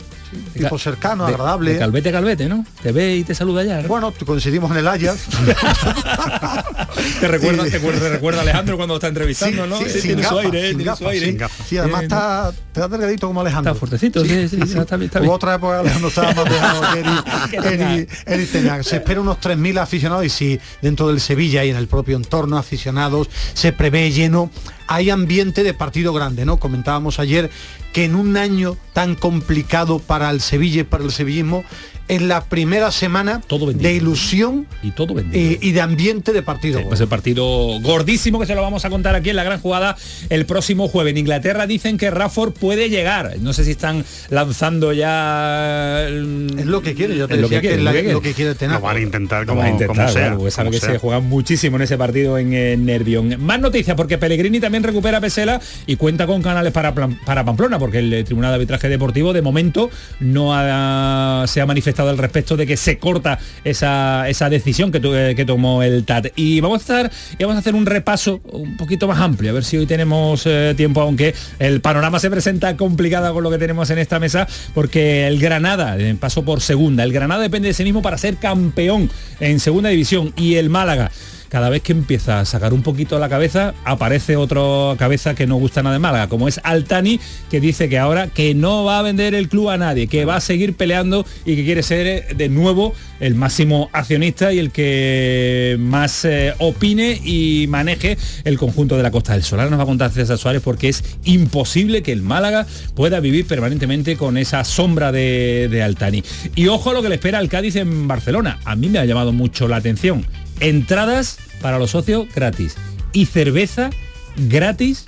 Tipo 0.54 0.78
cercano, 0.78 1.26
De- 1.26 1.34
agradable. 1.34 1.74
de 1.74 1.80
calvete 1.80 2.10
a 2.10 2.12
calvete, 2.12 2.48
¿no? 2.48 2.66
Te 2.82 2.92
ve 2.92 3.16
y 3.18 3.24
te 3.24 3.36
saluda 3.36 3.64
ya. 3.64 3.82
¿no? 3.82 3.88
Bueno, 3.88 4.14
coincidimos 4.26 4.72
en 4.72 4.78
el 4.78 4.88
Ajax. 4.88 5.20
te 7.20 7.28
recuerda, 7.28 7.64
te, 7.64 7.70
recuerda- 7.72 8.00
te 8.00 8.10
recuerda 8.10 8.42
Alejandro 8.42 8.78
cuando 8.78 8.96
está 8.96 9.08
entrevistando, 9.08 9.68
¿no? 9.68 9.78
sí, 9.80 9.86
Sí, 9.90 10.02
tiene 10.02 10.24
su 10.24 10.30
gafas, 10.36 10.46
aire, 10.46 10.76
tiene 10.76 10.96
su 10.96 11.08
aire. 11.08 11.38
Sí, 11.68 11.78
además 11.78 12.02
Eh, 12.02 12.06
está, 12.06 12.54
está 12.74 12.88
delgadito 12.88 13.28
como 13.28 13.42
Alejandro. 13.42 13.72
Está 13.74 13.80
fuertecito, 13.80 14.24
sí, 14.24 14.48
sí, 14.50 14.58
está 14.62 14.98
bien, 14.98 15.08
está 15.08 15.20
bien. 15.20 15.32
Otra 15.32 15.56
época 15.56 15.80
Alejandro 15.80 16.10
estaba 16.10 16.34
más 16.34 16.46
dejado 16.46 16.82
que 16.94 17.00
Eric, 17.00 17.66
Eric- 17.82 18.10
Eric 18.26 18.52
Ten 18.52 18.70
Hag. 18.70 18.84
Se 18.84 18.96
espera 18.98 19.22
unos 19.22 19.38
3.000 19.40 19.80
aficionados 19.80 20.26
y 20.26 20.30
si 20.30 20.60
dentro 20.82 21.08
del 21.08 21.20
Sevilla 21.20 21.64
y 21.64 21.70
en 21.70 21.78
el 21.78 21.88
propio 21.88 22.16
entorno 22.18 22.58
aficionados 22.58 23.30
se 23.54 23.72
prevé 23.72 24.12
lleno, 24.12 24.50
hay 24.88 25.10
ambiente 25.10 25.64
de 25.64 25.74
partido 25.74 26.14
grande, 26.14 26.46
¿no? 26.46 26.58
Comentábamos 26.58 27.20
ayer 27.20 27.50
que 27.94 28.06
en 28.06 28.16
un 28.16 28.38
año 28.38 28.78
tan 28.94 29.16
complicado 29.16 30.00
para 30.00 30.30
el 30.30 30.42
Sevilla 30.42 30.82
y 30.82 30.84
para 30.86 31.04
el 31.04 31.12
sevillismo, 31.12 31.64
en 32.08 32.28
la 32.28 32.44
primera 32.46 32.92
semana 32.92 33.42
Todo 33.48 33.66
vendido. 33.68 33.90
de 33.90 33.96
ilusión 33.96 34.68
Y 34.84 34.92
todo 34.92 35.14
vendido. 35.14 35.58
y, 35.62 35.70
y 35.70 35.72
de 35.72 35.82
ambiente 35.82 36.34
de 36.34 36.42
partido. 36.44 36.82
Pues 36.88 37.00
el 37.02 37.08
partido 37.08 37.46
gordísimo 37.82 38.40
que 38.40 38.46
se 38.46 38.54
lo 38.56 38.62
vamos 38.62 38.86
a 38.86 38.90
contar 38.90 39.16
aquí 39.16 39.32
en 39.32 39.36
la 39.36 39.44
gran 39.44 39.60
jugada 39.60 39.96
el 40.30 40.46
próximo 40.46 40.88
jueves. 40.88 41.12
En 41.12 41.18
Inglaterra 41.18 41.66
dicen 41.68 41.98
que 41.98 42.12
Rafford 42.12 42.54
puede 42.54 42.90
llegar. 42.90 43.36
No 43.42 43.54
sé 43.54 43.64
si 43.64 43.72
están 43.72 44.06
lanzando 44.30 44.94
ya... 44.94 46.08
mm, 46.12 46.60
Es 46.60 46.66
lo 46.66 46.82
que 46.82 46.94
quiere, 46.94 47.16
yo 47.18 47.28
te 47.28 47.36
Es 47.36 47.40
lo 47.42 47.48
decía 47.48 47.62
que 47.62 47.68
que, 47.70 47.76
quiere, 47.76 47.82
es 47.82 47.84
la- 47.84 47.92
lo 47.92 47.96
que 47.96 48.02
quiere. 48.02 48.14
lo 48.14 48.22
que 48.22 48.34
quiere 48.34 48.56
tener. 48.56 48.76
Lo 48.76 48.82
van 48.82 48.98
a 48.98 49.02
intentar 49.02 49.46
como, 49.46 49.62
a 49.62 49.70
intentar, 49.70 49.88
como 49.96 50.10
sea. 50.10 50.28
claro, 50.36 50.52
sabe 50.52 50.72
que 50.72 50.80
sea. 50.80 50.92
se 50.92 50.98
juega 51.00 51.20
muchísimo 51.20 51.78
en 51.78 51.84
ese 51.84 51.98
partido 51.98 52.38
en 52.38 52.54
eh, 52.54 52.78
Nervión. 52.78 53.36
Más 53.44 53.60
noticias, 53.60 53.96
porque 53.96 54.18
Pellegrini 54.18 54.60
también 54.60 54.84
recupera 54.84 55.20
Pesela 55.22 55.60
y 55.88 55.96
cuenta 55.96 56.28
con 56.28 56.42
canales 56.42 56.72
para, 56.72 56.94
Plan- 56.94 57.20
para 57.26 57.44
Pamplona, 57.44 57.80
porque 57.80 58.00
el 58.00 58.14
eh, 58.14 58.24
Tribunal 58.24 58.52
de 58.52 58.56
Arbitraje 58.56 58.90
Deportivo 58.90 59.34
de 59.34 59.42
momento 59.42 59.90
no 60.20 60.54
ha- 60.54 61.46
se 61.48 61.62
ha 61.62 61.66
manifestado 61.66 61.95
al 62.04 62.18
respecto 62.18 62.56
de 62.58 62.66
que 62.68 62.78
se 62.78 62.98
corta 62.98 63.40
esa, 63.64 64.28
esa 64.30 64.50
decisión 64.50 64.92
que, 64.92 65.00
tu- 65.00 65.14
eh, 65.14 65.34
que 65.36 65.46
tomó 65.46 65.84
el 65.84 66.04
TAT. 66.06 66.28
Y 66.36 66.60
vamos 66.62 66.80
a 66.80 66.82
estar 66.82 67.12
y 67.38 67.44
vamos 67.44 67.56
a 67.56 67.60
hacer 67.60 67.76
un 67.76 67.86
repaso 67.86 68.42
un 68.52 68.78
poquito 68.78 69.08
más 69.08 69.20
amplio, 69.20 69.52
a 69.52 69.54
ver 69.54 69.64
si 69.64 69.78
hoy 69.78 69.86
tenemos 69.86 70.44
eh, 70.46 70.74
tiempo, 70.78 71.02
aunque 71.02 71.34
el 71.60 71.82
panorama 71.82 72.20
se 72.20 72.30
presenta 72.30 72.76
complicado 72.78 73.34
con 73.34 73.44
lo 73.44 73.50
que 73.52 73.58
tenemos 73.58 73.90
en 73.90 73.98
esta 74.00 74.20
mesa, 74.20 74.48
porque 74.74 75.28
el 75.28 75.40
Granada 75.40 75.98
eh, 75.98 76.16
pasó 76.20 76.44
por 76.44 76.62
segunda. 76.62 77.04
El 77.04 77.14
Granada 77.14 77.42
depende 77.42 77.70
de 77.70 77.74
sí 77.74 77.84
mismo 77.84 78.02
para 78.02 78.18
ser 78.18 78.36
campeón 78.38 79.10
en 79.40 79.60
segunda 79.60 79.90
división 79.90 80.34
y 80.36 80.56
el 80.56 80.70
Málaga 80.70 81.12
cada 81.50 81.70
vez 81.70 81.82
que 81.82 81.92
empieza 81.92 82.40
a 82.40 82.46
sacar 82.46 82.74
un 82.74 82.82
poquito 82.82 83.20
la 83.20 83.30
cabeza, 83.30 83.74
aparece 83.84 84.36
otra 84.36 84.56
cabeza 84.98 85.36
que 85.36 85.48
no 85.48 85.56
gusta 85.56 85.84
nada 85.84 85.94
de 85.94 86.00
Málaga, 86.00 86.28
como 86.28 86.48
es 86.48 86.60
Altani, 86.64 87.20
que 87.50 87.60
dice 87.60 87.90
que 87.90 88.00
ahora 88.00 88.28
que 88.28 88.56
no 88.56 88.84
va 88.84 89.00
a 89.00 89.02
vender 89.02 89.36
el 89.36 89.50
club 89.50 89.70
a 89.70 89.78
nadie, 89.78 90.08
que 90.08 90.26
va 90.26 90.38
a 90.38 90.42
seguir 90.42 90.76
peleando 90.76 91.26
y 91.46 91.56
que 91.56 91.66
quiere 91.66 91.84
ser 91.84 92.08
eh, 92.08 92.26
de 92.36 92.50
nuevo 92.50 92.94
el 93.20 93.36
máximo 93.36 93.90
accionista 93.94 94.54
y 94.54 94.60
el 94.60 94.72
que 94.72 95.78
más 95.80 96.26
eh, 96.26 96.54
opine 96.60 97.20
y 97.24 97.66
maneje 97.70 98.18
el 98.44 98.58
conjunto 98.58 98.98
de 98.98 99.04
la 99.04 99.12
Costa 99.12 99.34
del 99.34 99.44
Sol. 99.44 99.60
Ahora 99.60 99.72
nos 99.72 99.80
va 99.80 99.84
a 99.84 99.88
contar 99.88 100.12
César 100.12 100.38
Suárez 100.38 100.62
porque 100.64 100.90
es 100.90 101.04
imposible 101.24 102.04
que 102.04 102.12
el 102.12 102.22
Málaga 102.22 102.66
pueda 102.94 103.20
vivir 103.20 103.48
permanentemente 103.48 104.18
con 104.18 104.38
esa 104.38 104.64
sombra 104.64 105.12
de, 105.12 105.68
de 105.70 105.84
Altani. 105.84 106.24
Y 106.56 106.68
ojo 106.68 106.94
lo 106.94 107.02
que 107.02 107.10
le 107.10 107.16
espera 107.16 107.40
al 107.40 107.50
Cádiz 107.50 107.76
en 107.78 108.08
Barcelona. 108.08 108.60
A 108.66 108.76
mí 108.76 108.90
me 108.90 109.00
ha 109.00 109.06
llamado 109.06 109.32
mucho 109.32 109.68
la 109.68 109.78
atención 109.78 110.26
entradas 110.60 111.38
para 111.62 111.80
los 111.80 111.92
socios 111.92 112.28
gratis 112.34 112.76
y 113.14 113.26
cerveza 113.26 113.90
gratis 114.36 115.06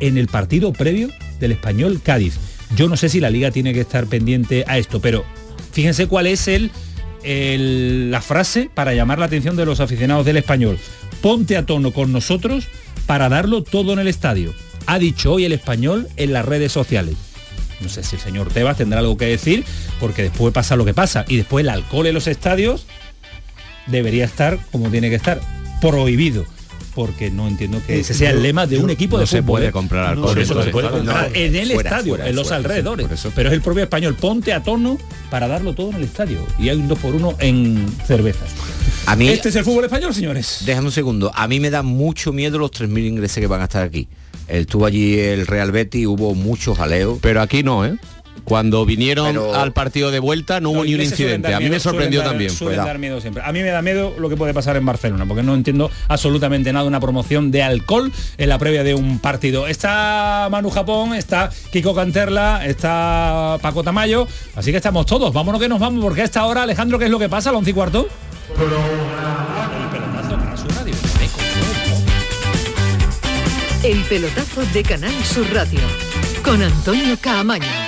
en 0.00 0.18
el 0.18 0.28
partido 0.28 0.72
previo 0.72 1.08
del 1.40 1.52
español 1.52 2.00
Cádiz. 2.02 2.38
Yo 2.76 2.88
no 2.88 2.96
sé 2.96 3.08
si 3.08 3.20
la 3.20 3.30
liga 3.30 3.50
tiene 3.50 3.72
que 3.72 3.80
estar 3.80 4.06
pendiente 4.06 4.64
a 4.66 4.78
esto, 4.78 5.00
pero 5.00 5.24
fíjense 5.72 6.06
cuál 6.06 6.26
es 6.26 6.48
el, 6.48 6.70
la 8.10 8.20
frase 8.20 8.70
para 8.72 8.94
llamar 8.94 9.18
la 9.18 9.26
atención 9.26 9.56
de 9.56 9.64
los 9.64 9.80
aficionados 9.80 10.26
del 10.26 10.36
español. 10.36 10.78
Ponte 11.22 11.56
a 11.56 11.66
tono 11.66 11.92
con 11.92 12.12
nosotros 12.12 12.66
para 13.06 13.28
darlo 13.28 13.62
todo 13.62 13.92
en 13.92 14.00
el 14.00 14.08
estadio. 14.08 14.52
Ha 14.86 14.98
dicho 14.98 15.32
hoy 15.32 15.44
el 15.44 15.52
español 15.52 16.08
en 16.16 16.32
las 16.32 16.44
redes 16.44 16.72
sociales. 16.72 17.16
No 17.80 17.88
sé 17.88 18.02
si 18.02 18.16
el 18.16 18.22
señor 18.22 18.48
Tebas 18.48 18.76
tendrá 18.76 19.00
algo 19.00 19.16
que 19.16 19.26
decir, 19.26 19.64
porque 20.00 20.22
después 20.22 20.52
pasa 20.52 20.76
lo 20.76 20.84
que 20.84 20.94
pasa. 20.94 21.24
Y 21.28 21.36
después 21.36 21.62
el 21.62 21.70
alcohol 21.70 22.06
en 22.06 22.14
los 22.14 22.26
estadios 22.26 22.86
debería 23.88 24.24
estar 24.24 24.58
como 24.70 24.88
tiene 24.90 25.08
que 25.10 25.16
estar, 25.16 25.40
prohibido. 25.80 26.44
Porque 26.94 27.30
no 27.30 27.46
entiendo 27.46 27.80
que 27.86 28.00
ese 28.00 28.12
sea 28.12 28.30
el 28.30 28.42
lema 28.42 28.66
de 28.66 28.78
un 28.78 28.90
equipo 28.90 29.16
no 29.16 29.20
de 29.20 29.26
se 29.28 29.40
puede 29.42 29.68
¿eh? 29.68 29.72
comprar 29.72 30.16
No, 30.16 30.28
alcohol 30.28 30.28
por 30.30 30.38
en 30.38 30.42
eso 30.42 30.62
se 30.64 30.70
puede 30.70 30.90
comprar 30.90 31.30
No, 31.30 31.34
en 31.36 31.54
el 31.54 31.70
fuera, 31.72 31.90
estadio, 31.90 32.14
fuera, 32.14 32.28
en 32.28 32.34
los 32.34 32.48
fuera, 32.48 32.56
alrededores. 32.56 33.06
Pero 33.36 33.48
es 33.50 33.54
el 33.54 33.60
propio 33.60 33.84
español, 33.84 34.14
ponte 34.14 34.52
a 34.52 34.64
tono 34.64 34.98
para 35.30 35.46
darlo 35.46 35.74
todo 35.74 35.90
en 35.90 35.96
el 35.96 36.04
estadio. 36.04 36.40
Y 36.58 36.70
hay 36.70 36.76
un 36.76 36.88
2 36.88 36.98
por 36.98 37.14
1 37.14 37.36
en 37.38 37.86
cervezas. 38.04 38.48
A 39.06 39.14
mí, 39.14 39.28
Este 39.28 39.50
es 39.50 39.56
el 39.56 39.64
fútbol 39.64 39.84
español, 39.84 40.12
señores. 40.12 40.62
déjame 40.66 40.86
un 40.88 40.92
segundo, 40.92 41.30
a 41.34 41.46
mí 41.46 41.60
me 41.60 41.70
da 41.70 41.82
mucho 41.82 42.32
miedo 42.32 42.58
los 42.58 42.72
3.000 42.72 43.06
ingleses 43.06 43.38
que 43.40 43.46
van 43.46 43.60
a 43.60 43.64
estar 43.64 43.84
aquí. 43.84 44.08
Estuvo 44.48 44.84
allí 44.84 45.20
el 45.20 45.46
Real 45.46 45.70
Betis, 45.70 46.04
hubo 46.06 46.34
mucho 46.34 46.74
jaleo. 46.74 47.18
Pero 47.22 47.40
aquí 47.42 47.62
no, 47.62 47.86
¿eh? 47.86 47.96
Cuando 48.48 48.84
vinieron 48.86 49.28
Pero- 49.28 49.54
al 49.54 49.72
partido 49.72 50.10
de 50.10 50.18
vuelta 50.18 50.60
no 50.60 50.70
hubo 50.70 50.84
ni 50.84 50.94
un 50.94 51.02
incidente. 51.02 51.54
A 51.54 51.60
mí 51.60 51.68
me 51.70 51.78
sorprendió 51.80 52.20
suelen 52.20 52.24
dar- 52.24 52.32
también. 52.32 52.50
Suelen 52.50 52.74
Cuidado. 52.74 52.86
dar 52.88 52.98
miedo 52.98 53.20
siempre. 53.20 53.42
A 53.44 53.52
mí 53.52 53.60
me 53.62 53.68
da 53.70 53.82
miedo 53.82 54.14
lo 54.18 54.28
que 54.28 54.36
puede 54.36 54.54
pasar 54.54 54.76
en 54.76 54.84
Barcelona, 54.86 55.26
porque 55.26 55.42
no 55.42 55.54
entiendo 55.54 55.90
absolutamente 56.08 56.72
nada 56.72 56.84
de 56.84 56.88
una 56.88 57.00
promoción 57.00 57.50
de 57.50 57.62
alcohol 57.62 58.12
en 58.36 58.48
la 58.48 58.58
previa 58.58 58.82
de 58.84 58.94
un 58.94 59.18
partido. 59.18 59.66
Está 59.66 60.48
Manu 60.50 60.70
Japón, 60.70 61.14
está 61.14 61.50
Kiko 61.72 61.94
Canterla, 61.94 62.64
está 62.66 63.58
Paco 63.60 63.82
Tamayo, 63.82 64.26
así 64.56 64.70
que 64.70 64.76
estamos 64.78 65.06
todos. 65.06 65.32
Vámonos 65.32 65.60
que 65.60 65.68
nos 65.68 65.78
vamos, 65.78 66.02
porque 66.02 66.22
a 66.22 66.24
esta 66.24 66.44
hora, 66.46 66.62
Alejandro, 66.62 66.98
¿qué 66.98 67.04
es 67.06 67.10
lo 67.10 67.18
que 67.18 67.28
pasa? 67.28 67.50
¿A 67.50 67.52
las 67.52 67.58
11 67.58 67.70
y 67.70 67.74
cuarto? 67.74 68.08
El 73.82 73.98
pelotazo 74.04 74.62
de 74.72 74.82
Canal 74.82 75.12
Sur 75.24 75.46
Radio 75.52 75.80
con 76.44 76.60
Antonio 76.62 77.16
Caamaño. 77.20 77.87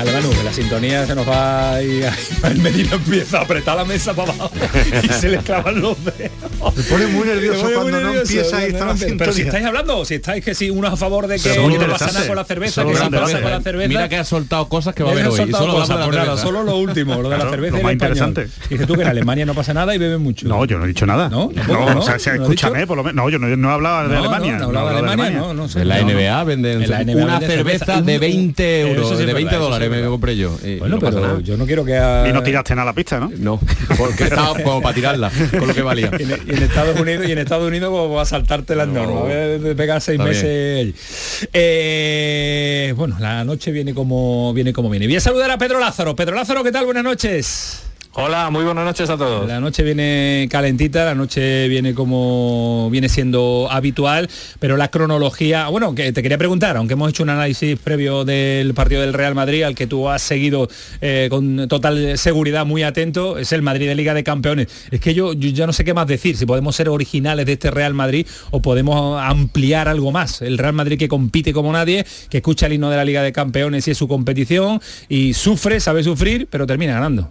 Dale, 0.00 0.12
Manu, 0.12 0.30
que 0.30 0.42
la 0.42 0.52
sintonía 0.54 1.06
se 1.06 1.14
nos 1.14 1.28
va 1.28 1.82
y 1.82 2.00
el 2.46 2.58
Medina 2.58 2.94
empieza 2.94 3.40
a 3.40 3.42
apretar 3.42 3.76
la 3.76 3.84
mesa 3.84 4.14
para 4.14 4.32
abajo 4.32 4.50
y 5.02 5.08
se 5.08 5.28
le 5.28 5.38
clavan 5.38 5.78
los 5.78 5.96
dedos. 6.02 6.74
Se 6.74 6.82
pone 6.84 7.06
muy 7.08 7.26
nervioso 7.26 7.64
muy 7.64 7.72
cuando 7.74 8.00
no 8.00 8.14
empieza 8.14 8.64
está 8.64 8.78
no 8.78 8.86
la 8.86 8.92
empieza. 8.92 9.14
Pero 9.18 9.32
si 9.34 9.42
estáis 9.42 9.66
hablando, 9.66 10.04
si 10.06 10.14
estáis 10.14 10.42
que 10.42 10.54
si 10.54 10.70
uno 10.70 10.88
a 10.88 10.96
favor 10.96 11.26
de 11.26 11.38
que 11.38 11.54
no 11.54 11.86
pasa 11.88 12.12
nada 12.12 12.26
con 12.26 12.36
la 12.36 12.44
cerveza, 12.44 12.82
que 12.82 12.92
pasa 12.92 13.40
con 13.40 13.50
la 13.50 13.60
cerveza. 13.60 13.88
Mira 13.88 14.08
que 14.08 14.16
ha 14.16 14.24
soltado 14.24 14.68
cosas 14.70 14.94
que 14.94 15.02
va 15.02 15.10
a 15.10 15.12
haber 15.12 15.26
ha 15.26 15.28
hoy. 15.28 15.34
Y 15.34 15.36
soltado 15.36 15.64
solo 15.64 15.74
cosas, 15.78 16.08
nada, 16.08 16.36
solo 16.38 16.62
lo 16.62 16.76
último, 16.78 17.20
lo 17.20 17.28
de 17.28 17.36
la 17.36 17.50
cerveza 17.50 17.74
lo 17.76 17.80
y 17.80 17.84
más 17.84 17.92
interesante. 17.92 18.48
Dice 18.70 18.86
tú 18.86 18.94
que 18.94 19.02
en 19.02 19.08
Alemania 19.08 19.44
no 19.44 19.54
pasa 19.54 19.74
nada 19.74 19.94
y 19.94 19.98
beben 19.98 20.22
mucho. 20.22 20.48
No, 20.48 20.64
yo 20.64 20.78
no 20.78 20.84
he 20.86 20.88
dicho 20.88 21.04
nada. 21.04 21.28
¿No? 21.28 21.50
No, 21.68 21.98
o 21.98 22.02
sea, 22.02 22.18
se- 22.18 22.30
¿No 22.30 22.36
has 22.36 22.40
escúchame, 22.42 22.86
por 22.86 22.96
lo 22.96 23.04
menos. 23.04 23.16
No, 23.16 23.28
yo 23.28 23.38
no, 23.38 23.54
no 23.54 23.70
hablaba 23.70 24.08
de 24.08 24.16
Alemania. 24.16 24.52
No, 24.52 24.58
no 24.58 24.66
hablaba 24.66 24.92
de 24.92 24.98
Alemania, 24.98 25.38
no, 25.38 25.52
no 25.52 25.68
sé. 25.68 25.82
En 25.82 25.88
la. 25.88 26.00
NBA 26.00 26.44
venden 26.44 26.82
En 26.82 26.90
la 26.90 27.04
NBA 27.04 27.24
una 27.24 27.40
cerveza 27.40 28.00
de 28.00 28.18
20 28.18 28.80
Eso 28.80 28.88
euros, 28.90 29.10
de 29.10 29.16
verdad, 29.26 29.34
20 29.34 29.54
eso 29.54 29.58
sí 29.58 29.64
dólares 29.64 29.86
es 29.86 29.89
me 29.90 30.02
compré 30.08 30.36
yo. 30.36 30.56
y 30.64 30.78
Bueno, 30.78 30.96
no 30.96 31.00
pasa 31.00 31.16
pero 31.18 31.26
nada. 31.28 31.40
yo 31.40 31.56
no 31.56 31.66
quiero 31.66 31.84
que... 31.84 31.96
a- 31.96 32.28
Y 32.28 32.32
no 32.32 32.42
tiraste 32.42 32.74
nada 32.74 32.82
a 32.82 32.86
la 32.86 32.94
pista, 32.94 33.18
¿no? 33.20 33.30
No, 33.36 33.60
porque 33.98 34.24
estaba 34.24 34.54
como 34.62 34.80
para 34.82 34.94
tirarla, 34.94 35.30
con 35.58 35.68
lo 35.68 35.74
que 35.74 35.82
valía. 35.82 36.10
Y 36.20 36.22
en, 36.22 36.30
y 36.46 36.50
en 36.56 36.62
Estados 36.62 36.98
Unidos 37.00 37.26
y 37.28 37.32
en 37.32 37.38
Estados 37.38 37.66
Unidos 37.68 37.92
va 38.14 38.22
a 38.22 38.24
saltarte 38.24 38.74
las 38.76 38.88
normas, 38.88 39.22
voy 39.60 39.70
a 39.70 39.74
pegar 39.74 40.00
seis 40.00 40.18
Está 40.18 40.28
meses. 40.28 41.48
Eh, 41.52 42.92
bueno, 42.96 43.16
la 43.20 43.44
noche 43.44 43.70
viene 43.72 43.94
como 43.94 44.52
viene 44.54 44.72
como 44.72 44.90
viene. 44.90 45.06
Voy 45.06 45.16
a 45.16 45.20
saludar 45.20 45.50
a 45.50 45.58
Pedro 45.58 45.78
Lázaro. 45.80 46.14
Pedro 46.16 46.34
Lázaro, 46.36 46.62
¿qué 46.64 46.72
tal? 46.72 46.84
Buenas 46.84 47.04
noches. 47.04 47.82
Hola, 48.14 48.50
muy 48.50 48.64
buenas 48.64 48.84
noches 48.84 49.08
a 49.08 49.16
todos. 49.16 49.46
La 49.46 49.60
noche 49.60 49.84
viene 49.84 50.48
calentita, 50.50 51.04
la 51.04 51.14
noche 51.14 51.68
viene 51.68 51.94
como 51.94 52.88
viene 52.90 53.08
siendo 53.08 53.68
habitual, 53.70 54.28
pero 54.58 54.76
la 54.76 54.90
cronología, 54.90 55.68
bueno, 55.68 55.94
que 55.94 56.12
te 56.12 56.20
quería 56.20 56.36
preguntar, 56.36 56.76
aunque 56.76 56.94
hemos 56.94 57.10
hecho 57.10 57.22
un 57.22 57.30
análisis 57.30 57.78
previo 57.78 58.24
del 58.24 58.74
partido 58.74 59.02
del 59.02 59.12
Real 59.12 59.36
Madrid, 59.36 59.62
al 59.62 59.76
que 59.76 59.86
tú 59.86 60.08
has 60.08 60.22
seguido 60.22 60.68
eh, 61.00 61.28
con 61.30 61.68
total 61.68 62.18
seguridad, 62.18 62.66
muy 62.66 62.82
atento, 62.82 63.38
es 63.38 63.52
el 63.52 63.62
Madrid 63.62 63.86
de 63.86 63.94
Liga 63.94 64.12
de 64.12 64.24
Campeones. 64.24 64.66
Es 64.90 64.98
que 64.98 65.14
yo, 65.14 65.32
yo 65.32 65.48
ya 65.50 65.68
no 65.68 65.72
sé 65.72 65.84
qué 65.84 65.94
más 65.94 66.08
decir, 66.08 66.36
si 66.36 66.46
podemos 66.46 66.74
ser 66.74 66.88
originales 66.88 67.46
de 67.46 67.52
este 67.52 67.70
Real 67.70 67.94
Madrid 67.94 68.26
o 68.50 68.60
podemos 68.60 69.22
ampliar 69.22 69.86
algo 69.86 70.10
más. 70.10 70.42
El 70.42 70.58
Real 70.58 70.74
Madrid 70.74 70.98
que 70.98 71.06
compite 71.06 71.52
como 71.52 71.72
nadie, 71.72 72.04
que 72.28 72.38
escucha 72.38 72.66
el 72.66 72.72
himno 72.72 72.90
de 72.90 72.96
la 72.96 73.04
Liga 73.04 73.22
de 73.22 73.30
Campeones 73.30 73.86
y 73.86 73.92
es 73.92 73.98
su 73.98 74.08
competición 74.08 74.80
y 75.08 75.34
sufre, 75.34 75.78
sabe 75.78 76.02
sufrir, 76.02 76.48
pero 76.50 76.66
termina 76.66 76.94
ganando. 76.94 77.30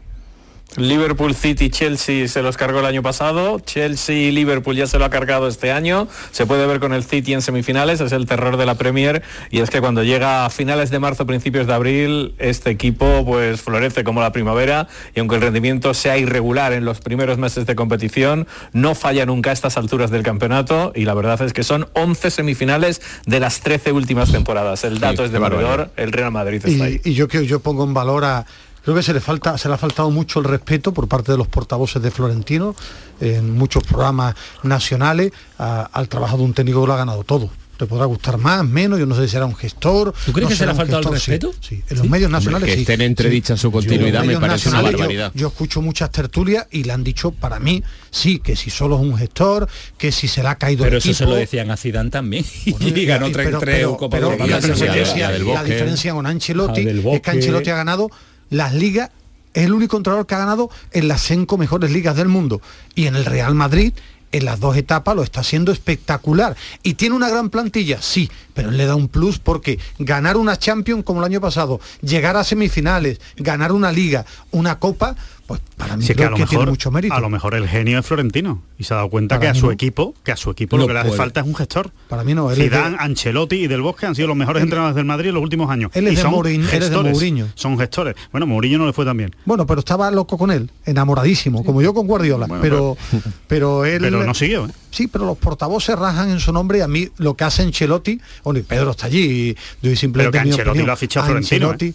Liverpool 0.78 1.34
City 1.34 1.70
Chelsea 1.70 2.28
se 2.28 2.44
los 2.44 2.56
cargó 2.56 2.80
el 2.80 2.86
año 2.86 3.02
pasado, 3.02 3.60
Chelsea 3.60 4.16
y 4.16 4.32
Liverpool 4.32 4.76
ya 4.76 4.86
se 4.86 5.00
lo 5.00 5.06
ha 5.06 5.10
cargado 5.10 5.48
este 5.48 5.72
año, 5.72 6.08
se 6.32 6.46
puede 6.46 6.68
ver 6.68 6.80
con 6.80 6.94
el 6.94 7.04
City 7.04 7.34
en 7.34 7.42
semifinales, 7.42 8.02
es 8.02 8.12
el 8.12 8.28
terror 8.28 8.56
de 8.56 8.66
la 8.68 8.76
Premier 8.76 9.24
y 9.50 9.62
es 9.62 9.72
que 9.72 9.82
cuando 9.82 10.04
llega 10.04 10.46
a 10.46 10.50
finales 10.52 10.92
de 10.92 11.00
marzo, 11.00 11.26
principios 11.26 11.66
de 11.66 11.74
abril, 11.74 12.36
este 12.38 12.70
equipo 12.70 13.26
pues 13.26 13.62
florece 13.62 14.04
como 14.04 14.22
la 14.22 14.32
primavera 14.32 14.88
y 15.16 15.20
aunque 15.20 15.36
el 15.36 15.42
rendimiento 15.42 15.94
sea 15.94 16.18
irregular 16.18 16.72
en 16.74 16.86
los 16.86 17.02
primeros 17.02 17.40
meses 17.40 17.66
de 17.66 17.76
competición, 17.76 18.48
no 18.72 18.94
falla 18.94 19.26
nunca 19.26 19.50
a 19.50 19.54
estas 19.54 19.76
alturas 19.76 20.12
del 20.12 20.22
campeonato 20.24 20.92
y 20.96 21.06
la 21.06 21.16
verdad 21.16 21.42
es 21.42 21.52
que 21.52 21.64
son 21.64 21.88
11 21.94 22.30
semifinales 22.30 23.02
de 23.26 23.40
las 23.40 23.62
13 23.62 23.92
últimas 23.92 24.32
temporadas. 24.32 24.84
El 24.84 25.00
dato 25.00 25.24
Sí, 25.24 25.24
es 25.24 25.32
barbaridad. 25.32 25.60
demoledor, 25.60 25.92
el 25.98 26.12
Real 26.12 26.32
Madrid 26.32 26.62
está 26.64 26.86
ahí. 26.86 27.02
Y, 27.04 27.10
y 27.10 27.14
yo 27.16 27.28
que 27.28 27.46
yo 27.48 27.60
pongo 27.60 27.84
en 27.84 27.94
valor 27.94 28.24
a 28.24 28.46
creo 28.84 28.96
que 28.96 29.04
se 29.04 29.14
le 29.14 29.20
falta 29.20 29.58
se 29.58 29.68
le 29.68 29.74
ha 29.76 29.78
faltado 29.78 30.10
mucho 30.12 30.40
el 30.40 30.46
respeto 30.46 30.94
por 30.94 31.08
parte 31.08 31.32
de 31.32 31.38
los 31.38 31.48
portavoces 31.48 32.02
de 32.02 32.12
Florentino 32.12 32.76
en 33.22 33.52
muchos 33.58 33.84
programas 33.84 34.36
nacionales 34.64 35.32
a- 35.58 35.90
al 35.92 36.08
trabajo 36.08 36.38
de 36.38 36.44
un 36.44 36.54
técnico 36.54 36.82
que 36.82 36.88
lo 36.88 36.94
ha 36.94 36.98
ganado 36.98 37.24
todo 37.24 37.50
te 37.78 37.86
podrá 37.86 38.04
gustar 38.04 38.38
más, 38.38 38.66
menos, 38.66 39.00
yo 39.00 39.06
no 39.06 39.16
sé 39.16 39.22
si 39.22 39.30
será 39.30 39.46
un 39.46 39.56
gestor. 39.56 40.14
¿Tú 40.26 40.34
crees 40.34 40.44
no 40.44 40.50
que 40.50 40.56
se 40.58 40.66
le 40.66 40.72
ha 40.74 40.76
faltado 40.76 41.00
el 41.00 41.06
sí, 41.22 41.32
respeto? 41.32 41.54
Sí, 41.62 41.82
en 41.90 41.98
los 42.00 42.10
medios 42.10 42.30
nacionales 42.30 42.68
que 42.68 42.76
sí. 42.76 42.82
estén 42.82 43.00
entredicha 43.00 43.56
su 43.56 43.72
continuidad 43.72 44.26
En 44.26 44.32
los 44.34 44.42
me 44.42 44.48
medios 44.48 44.50
parece 44.50 44.68
una 44.68 44.78
nacionales 44.82 44.92
yo- 44.92 44.98
barbaridad. 44.98 45.32
Yo, 45.34 45.48
escucho 45.48 45.82
muchas 45.82 46.12
tertulias 46.12 46.68
y 46.72 46.84
le 46.84 46.92
han 46.92 47.06
dicho 47.06 47.32
para 47.32 47.58
mí, 47.62 47.82
sí, 48.12 48.40
que 48.40 48.58
si 48.58 48.70
solo 48.70 48.96
es 48.98 49.02
un 49.02 49.18
gestor, 49.18 49.70
que 49.98 50.12
si 50.12 50.28
se 50.28 50.44
le 50.44 50.50
ha 50.50 50.56
caído 50.56 50.84
Pero 50.84 50.98
el 50.98 51.02
eso 51.02 51.14
se 51.14 51.26
lo 51.26 51.36
decían 51.36 51.72
a 51.72 51.78
Zidane 51.78 52.10
también 52.10 52.44
y 52.66 53.06
ganó 53.06 53.30
Y- 53.30 53.32
tres 53.32 53.46
pero- 53.46 53.60
tres 53.60 53.88
pero- 54.12 54.36
la, 54.38 54.46
la 54.46 55.64
diferencia 55.64 56.14
con 56.14 56.26
Ancelotti 56.26 56.82
es 56.86 57.22
que 57.22 57.32
Ancelotti 57.32 57.70
ha 57.70 57.76
ganado 57.78 58.10
las 58.50 58.74
ligas, 58.74 59.12
es 59.54 59.66
el 59.66 59.74
único 59.74 59.98
entrenador 59.98 60.28
que 60.28 60.36
ha 60.36 60.40
ganado 60.40 60.70
en 60.92 61.08
las 61.08 61.22
cinco 61.22 61.58
mejores 61.58 61.92
ligas 61.92 62.16
del 62.16 62.28
mundo. 62.28 62.62
Y 62.96 63.08
en 63.08 63.16
el 63.16 63.26
Real 63.26 63.56
Madrid, 63.56 63.94
en 64.32 64.46
las 64.46 64.60
dos 64.60 64.78
etapas, 64.78 65.16
lo 65.16 65.24
está 65.24 65.42
haciendo 65.42 65.72
espectacular. 65.72 66.56
Y 66.84 66.94
tiene 66.96 67.16
una 67.16 67.30
gran 67.30 67.50
plantilla, 67.50 68.02
sí, 68.02 68.30
pero 68.54 68.72
le 68.72 68.86
da 68.86 68.96
un 68.96 69.08
plus 69.08 69.40
porque 69.40 69.80
ganar 69.98 70.38
una 70.38 70.58
Champions 70.58 71.04
como 71.04 71.20
el 71.20 71.26
año 71.26 71.42
pasado, 71.42 71.80
llegar 72.02 72.38
a 72.38 72.44
semifinales, 72.44 73.20
ganar 73.38 73.72
una 73.72 73.92
liga, 73.92 74.26
una 74.52 74.80
copa, 74.80 75.16
pues 75.50 75.62
para 75.78 75.98
mí 75.98 76.06
Sí, 76.06 76.14
que 76.14 76.24
a 76.24 76.30
lo 76.30 76.36
que, 76.36 76.44
tiene 76.46 76.60
mejor 76.60 76.70
mucho 76.70 76.92
mérito. 76.92 77.14
a 77.16 77.20
lo 77.20 77.28
mejor 77.32 77.56
el 77.56 77.68
genio 77.68 77.98
es 77.98 78.06
Florentino 78.06 78.62
y 78.78 78.84
se 78.84 78.94
ha 78.94 78.98
dado 78.98 79.10
cuenta 79.10 79.40
Para 79.40 79.52
que 79.52 79.58
a 79.58 79.60
su 79.60 79.66
no. 79.66 79.72
equipo, 79.72 80.14
que 80.24 80.32
a 80.32 80.38
su 80.38 80.52
equipo 80.52 80.78
No 80.78 80.84
lo 80.84 80.88
que 80.88 80.94
le 80.94 81.00
hace 81.00 81.12
falta 81.14 81.40
es 81.42 81.48
un 81.48 81.56
gestor. 81.56 81.90
Para 82.08 82.24
mí 82.24 82.36
no, 82.36 82.52
él 82.52 82.62
es 82.62 82.70
de- 82.70 82.78
Zidane, 82.78 82.98
Ancelotti 83.00 83.56
y 83.56 83.68
Del 83.68 83.82
Bosque 83.82 84.06
han 84.06 84.14
sido 84.14 84.28
los 84.28 84.38
mejores 84.38 84.62
entrenadores 84.62 84.96
del 84.96 85.06
Madrid 85.06 85.30
en 85.30 85.34
los 85.34 85.44
últimos 85.44 85.72
años. 85.72 85.90
Él 85.96 86.06
es 86.06 86.14
y 86.14 86.16
de 86.18 86.22
son 86.22 86.32
Mourinho, 86.32 86.66
él 86.66 86.66
es 86.68 86.72
de 86.80 86.86
gestores, 86.86 87.12
Mourinho. 87.14 87.48
Son 87.56 87.80
gestores. 87.80 88.14
Bueno, 88.32 88.46
Mourinho 88.46 88.78
no 88.78 88.86
le 88.86 88.94
fue 88.94 89.06
tan 89.06 89.18
bien. 89.18 89.36
Bueno, 89.46 89.66
pero 89.66 89.80
estaba 89.80 90.12
loco 90.12 90.38
con 90.38 90.52
él, 90.52 90.70
enamoradísimo, 90.86 91.64
como 91.66 91.82
yo 91.82 91.96
con 91.96 92.06
Guardiola. 92.06 92.46
Bueno, 92.46 92.62
pero, 92.62 92.98
pero 93.48 93.86
él. 93.86 94.02
Pero 94.02 94.24
no 94.24 94.36
siguió, 94.36 94.68
¿eh? 94.68 94.72
Sí, 94.92 95.08
pero 95.08 95.26
los 95.26 95.38
portavoces 95.40 95.98
rajan 95.98 96.30
en 96.30 96.40
su 96.40 96.54
nombre 96.54 96.78
y 96.78 96.82
a 96.82 96.88
mí 96.88 97.10
lo 97.18 97.36
que 97.36 97.44
hace 97.44 97.64
Ancelotti, 97.64 98.22
bueno, 98.44 98.60
y 98.60 98.64
Pedro 98.64 98.92
está 98.92 99.08
allí, 99.08 99.56
y 99.82 99.86
doy 99.88 99.96
simplemente 99.96 100.32
Pero 100.38 100.44
que 100.44 100.46
mi 100.48 100.52
Ancelotti 100.52 100.70
opinión. 100.70 100.86
lo 100.88 100.94
ha 100.94 100.96
fichado 100.96 101.26
Florentino, 101.26 101.74
¿eh? 101.74 101.94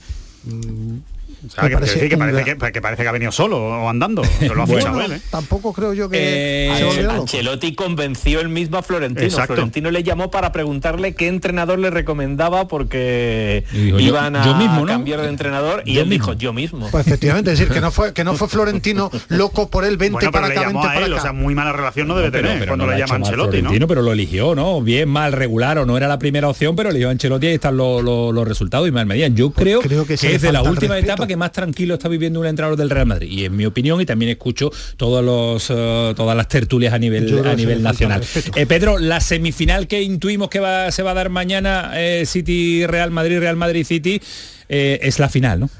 O 1.47 1.51
sea, 1.51 1.69
que, 1.69 1.75
parece 1.75 2.09
que, 2.09 2.15
un 2.15 2.19
parece 2.19 2.43
gran- 2.45 2.59
que, 2.59 2.73
que 2.73 2.81
parece 2.83 3.03
que 3.03 3.09
ha 3.09 3.13
venido 3.13 3.33
solo 3.33 3.59
o 3.59 3.89
andando. 3.89 4.23
que 4.39 4.49
lo 4.55 4.63
ha 4.63 4.67
bueno, 4.67 4.79
fichado 4.81 5.01
él, 5.03 5.13
¿eh? 5.13 5.21
tampoco 5.31 5.73
creo 5.73 5.93
yo 5.95 6.09
que 6.09 6.69
Eh. 6.69 7.05
Ancelotti 7.11 7.75
convenció 7.75 8.41
el 8.41 8.49
mismo 8.49 8.79
a 8.79 8.83
Florentino. 8.83 9.25
Exacto. 9.27 9.55
Florentino 9.55 9.91
le 9.91 10.03
llamó 10.03 10.31
para 10.31 10.53
preguntarle 10.53 11.15
qué 11.15 11.29
entrenador 11.29 11.79
le 11.79 11.91
recomendaba 11.91 12.69
porque 12.69 13.65
dijo, 13.73 13.99
yo- 13.99 14.07
iban 14.07 14.37
a 14.37 14.55
mismo, 14.59 14.81
¿no? 14.81 14.87
cambiar 14.87 15.21
de 15.23 15.29
entrenador 15.29 15.83
y 15.85 15.95
Yo 15.95 16.03
él 16.03 16.09
mismo. 16.09 16.27
dijo 16.33 16.39
yo 16.39 16.53
mismo. 16.53 16.89
Pues 16.91 17.07
efectivamente, 17.07 17.53
es 17.53 17.59
decir, 17.59 17.73
que 17.73 17.81
no 17.81 17.91
fue, 17.91 18.13
que 18.13 18.25
no 18.25 18.35
fue 18.35 18.49
Florentino 18.55 19.11
loco 19.29 19.68
por 19.68 19.85
él, 19.85 19.97
vente 19.97 20.12
Bueno, 20.14 20.31
pero 20.31 20.42
para 20.42 20.49
le 20.49 20.53
acá, 20.55 20.68
llamó 20.68 20.81
vente 20.81 20.88
a 20.88 20.95
para 20.95 21.07
él, 21.07 21.12
acá. 21.12 21.21
o 21.21 21.23
sea, 21.25 21.33
muy 21.33 21.55
mala 21.55 21.73
relación 21.73 22.09
no 22.09 22.16
debe 22.16 22.31
Pero- 22.31 22.49
tener 22.49 22.59
pero 22.61 22.71
cuando 22.71 22.87
no 22.87 22.92
le 22.92 22.99
llama 22.99 23.14
Ancelotti, 23.16 23.62
¿no? 23.62 23.88
Pero 23.88 24.03
lo 24.03 24.12
eligió, 24.12 24.55
¿no? 24.55 24.81
Bien, 24.81 25.09
mal, 25.09 25.33
regular 25.33 25.79
o 25.79 25.87
no 25.87 25.97
era 25.97 26.09
la 26.09 26.18
primera 26.18 26.49
opción, 26.49 26.75
pero 26.77 26.90
eligió 26.90 27.09
a 27.09 27.12
Ancelotti 27.12 27.47
y 27.47 27.49
ahí 27.51 27.55
están 27.57 27.77
los, 27.77 28.03
los- 28.03 28.33
los 28.35 28.49
resultados 28.49 28.88
y 28.88 28.90
mal 28.92 29.07
medían. 29.07 29.35
Yo 29.37 29.51
creo, 29.51 29.81
Pues 29.81 29.88
creo 29.88 30.07
que 30.07 30.16
que, 30.16 30.35
es 30.35 30.42
de 30.42 30.53
la 30.53 30.62
última 30.62 30.99
etapa 30.99 31.27
que 31.27 31.34
más 31.37 31.53
tranquilo 31.53 31.94
está 31.94 32.09
viviendo 32.09 32.40
un 32.40 32.47
entrenador 32.47 32.79
del 32.79 32.90
Real 32.90 33.07
Madrid. 33.07 33.31
Y 33.31 33.44
en 33.44 33.57
mi 33.57 33.66
opinión, 33.66 34.01
y 34.01 34.07
también 34.07 34.31
escucho 34.31 34.70
todos 34.97 35.25
los, 35.25 35.70
eh, 35.70 36.12
todas 36.16 36.37
las 36.37 36.49
tertulias 36.49 36.92
a 36.92 36.99
nivel, 36.99 37.47
a 37.47 37.55
nivel 37.55 37.83
nacional. 37.83 38.23
Eh, 38.55 38.66
Pedro, 38.66 38.99
la 38.99 39.20
semifinal 39.20 39.87
que 39.88 40.03
intuimos 40.03 40.49
que 40.49 40.61
va, 40.61 40.90
se 40.90 41.03
va 41.03 41.12
a 41.12 41.14
dar 41.14 41.31
mañana, 41.31 41.92
eh, 41.94 42.25
City 42.27 42.87
Real 42.87 43.11
Madrid, 43.11 43.38
Real 43.38 43.57
Madrid 43.57 43.85
City, 43.85 44.20
eh, 44.68 44.99
es 45.03 45.18
la 45.18 45.29
final, 45.29 45.61
¿no? 45.61 45.70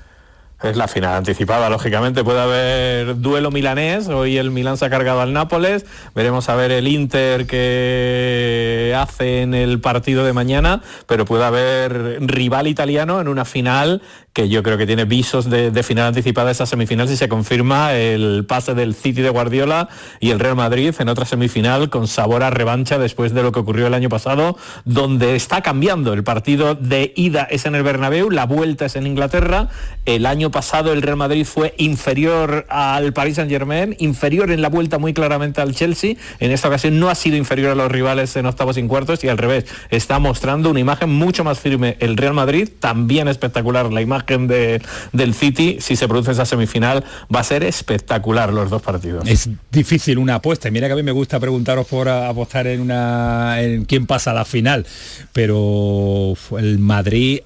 Es 0.63 0.79
la 0.79 0.89
final 0.89 1.15
anticipada, 1.17 1.69
lógicamente. 1.69 2.25
Puede 2.25 2.41
haber 2.41 3.21
duelo 3.21 3.51
milanés. 3.51 4.09
Hoy 4.09 4.39
el 4.39 4.51
Milán 4.51 4.79
se 4.79 4.87
ha 4.87 4.91
cargado 4.91 5.21
al 5.21 5.35
Nápoles. 5.35 5.85
Veremos 6.15 6.49
a 6.49 6.55
ver 6.55 6.71
el 6.71 6.89
Inter 6.89 7.47
que 7.47 8.97
hace 8.97 9.43
en 9.43 9.53
el 9.53 9.79
partido 9.81 10.25
de 10.25 10.33
mañana. 10.33 10.81
Pero 11.07 11.27
puede 11.27 11.45
haber 11.45 12.19
rival 12.21 12.67
italiano 12.67 13.21
en 13.21 13.29
una 13.29 13.45
final 13.45 14.01
que 14.35 14.49
yo 14.49 14.65
creo 14.65 14.77
que 14.77 14.87
tiene 14.87 15.05
visos 15.05 15.49
de, 15.49 15.83
final 15.85 16.09
anticipada 16.09 16.51
esa 16.51 16.67
semifinal 16.67 17.09
si 17.09 17.17
se 17.17 17.29
confirma 17.29 17.95
el 17.95 18.45
pase 18.49 18.75
del 18.75 18.95
City 18.95 19.23
de 19.23 19.31
Guardiola 19.31 19.89
y 20.19 20.31
el 20.31 20.41
Real 20.41 20.57
Madrid 20.57 20.93
en 20.99 21.09
otra 21.09 21.25
semifinal 21.25 21.89
con 21.89 22.09
sabor 22.09 22.43
a 22.43 22.51
revancha 22.51 22.99
después 22.99 23.33
de 23.33 23.45
lo 23.45 23.53
que 23.53 23.61
ocurrió 23.61 23.87
el 23.87 23.95
año 23.95 24.09
pasado, 24.09 24.59
donde 24.85 25.37
está 25.37 25.63
cambiando. 25.63 26.13
El 26.13 26.25
partido 26.25 26.75
de 26.75 27.13
ida 27.15 27.45
es 27.45 27.65
en 27.65 27.77
el 27.77 27.85
Bernabéu, 27.85 28.29
la 28.29 28.45
vuelta 28.45 28.87
es 28.87 28.97
en 28.97 29.07
Inglaterra. 29.07 29.69
El 30.05 30.27
año 30.27 30.51
pasado 30.51 30.93
el 30.93 31.03
Real 31.03 31.17
Madrid 31.17 31.47
fue 31.47 31.75
inferior 31.79 32.67
al 32.69 33.13
Paris 33.13 33.37
Saint 33.37 33.51
Germain, 33.51 33.95
inferior 34.01 34.51
en 34.51 34.63
la 34.63 34.69
vuelta 34.69 34.99
muy 34.99 35.15
claramente 35.15 35.61
al 35.61 35.77
Chelsea. 35.77 36.17
En 36.41 36.51
esta 36.51 36.67
ocasión 36.67 36.99
no 36.99 37.09
ha 37.09 37.15
sido 37.15 37.37
inferior 37.37 37.71
a 37.71 37.77
los 37.77 37.91
rivales 37.91 38.35
en 38.35 38.47
octavos 38.47 38.79
y 38.79 38.83
cuartos 38.89 39.23
y 39.23 39.29
al 39.29 39.39
revés, 39.39 39.67
está 39.91 40.19
mostrando 40.19 40.71
una 40.71 40.81
imagen 40.81 41.09
mucho 41.11 41.45
más 41.45 41.61
firme 41.61 41.97
el 42.01 42.17
Real 42.17 42.35
Madrid, 42.35 42.69
también 42.81 43.29
espectacular 43.29 43.93
la 43.93 44.01
imagen 44.01 44.24
de- 44.27 44.81
del 45.13 45.35
City. 45.35 45.79
Si 45.81 45.97
se 45.97 46.09
produce 46.09 46.33
esa 46.33 46.45
semifinal 46.45 47.05
va 47.35 47.41
a 47.41 47.45
ser 47.45 47.63
espectacular 47.65 48.53
los 48.53 48.71
dos 48.71 48.83
partidos. 48.83 49.29
Es 49.29 49.49
difícil 49.71 50.19
una 50.19 50.37
apuesta. 50.37 50.69
Y 50.69 50.71
mira 50.71 50.87
que 50.87 50.93
a 50.95 50.97
mí 50.97 51.03
me 51.03 51.13
gusta 51.13 51.39
preguntaros 51.41 51.87
por 51.87 52.09
apostar 52.09 52.67
en 52.67 52.81
una 52.81 53.63
en 53.63 53.85
quién 53.85 54.07
pasa 54.07 54.33
la 54.33 54.45
final. 54.45 54.87
Pero 55.33 56.35
el 56.59 56.79
Madrid. 56.79 57.41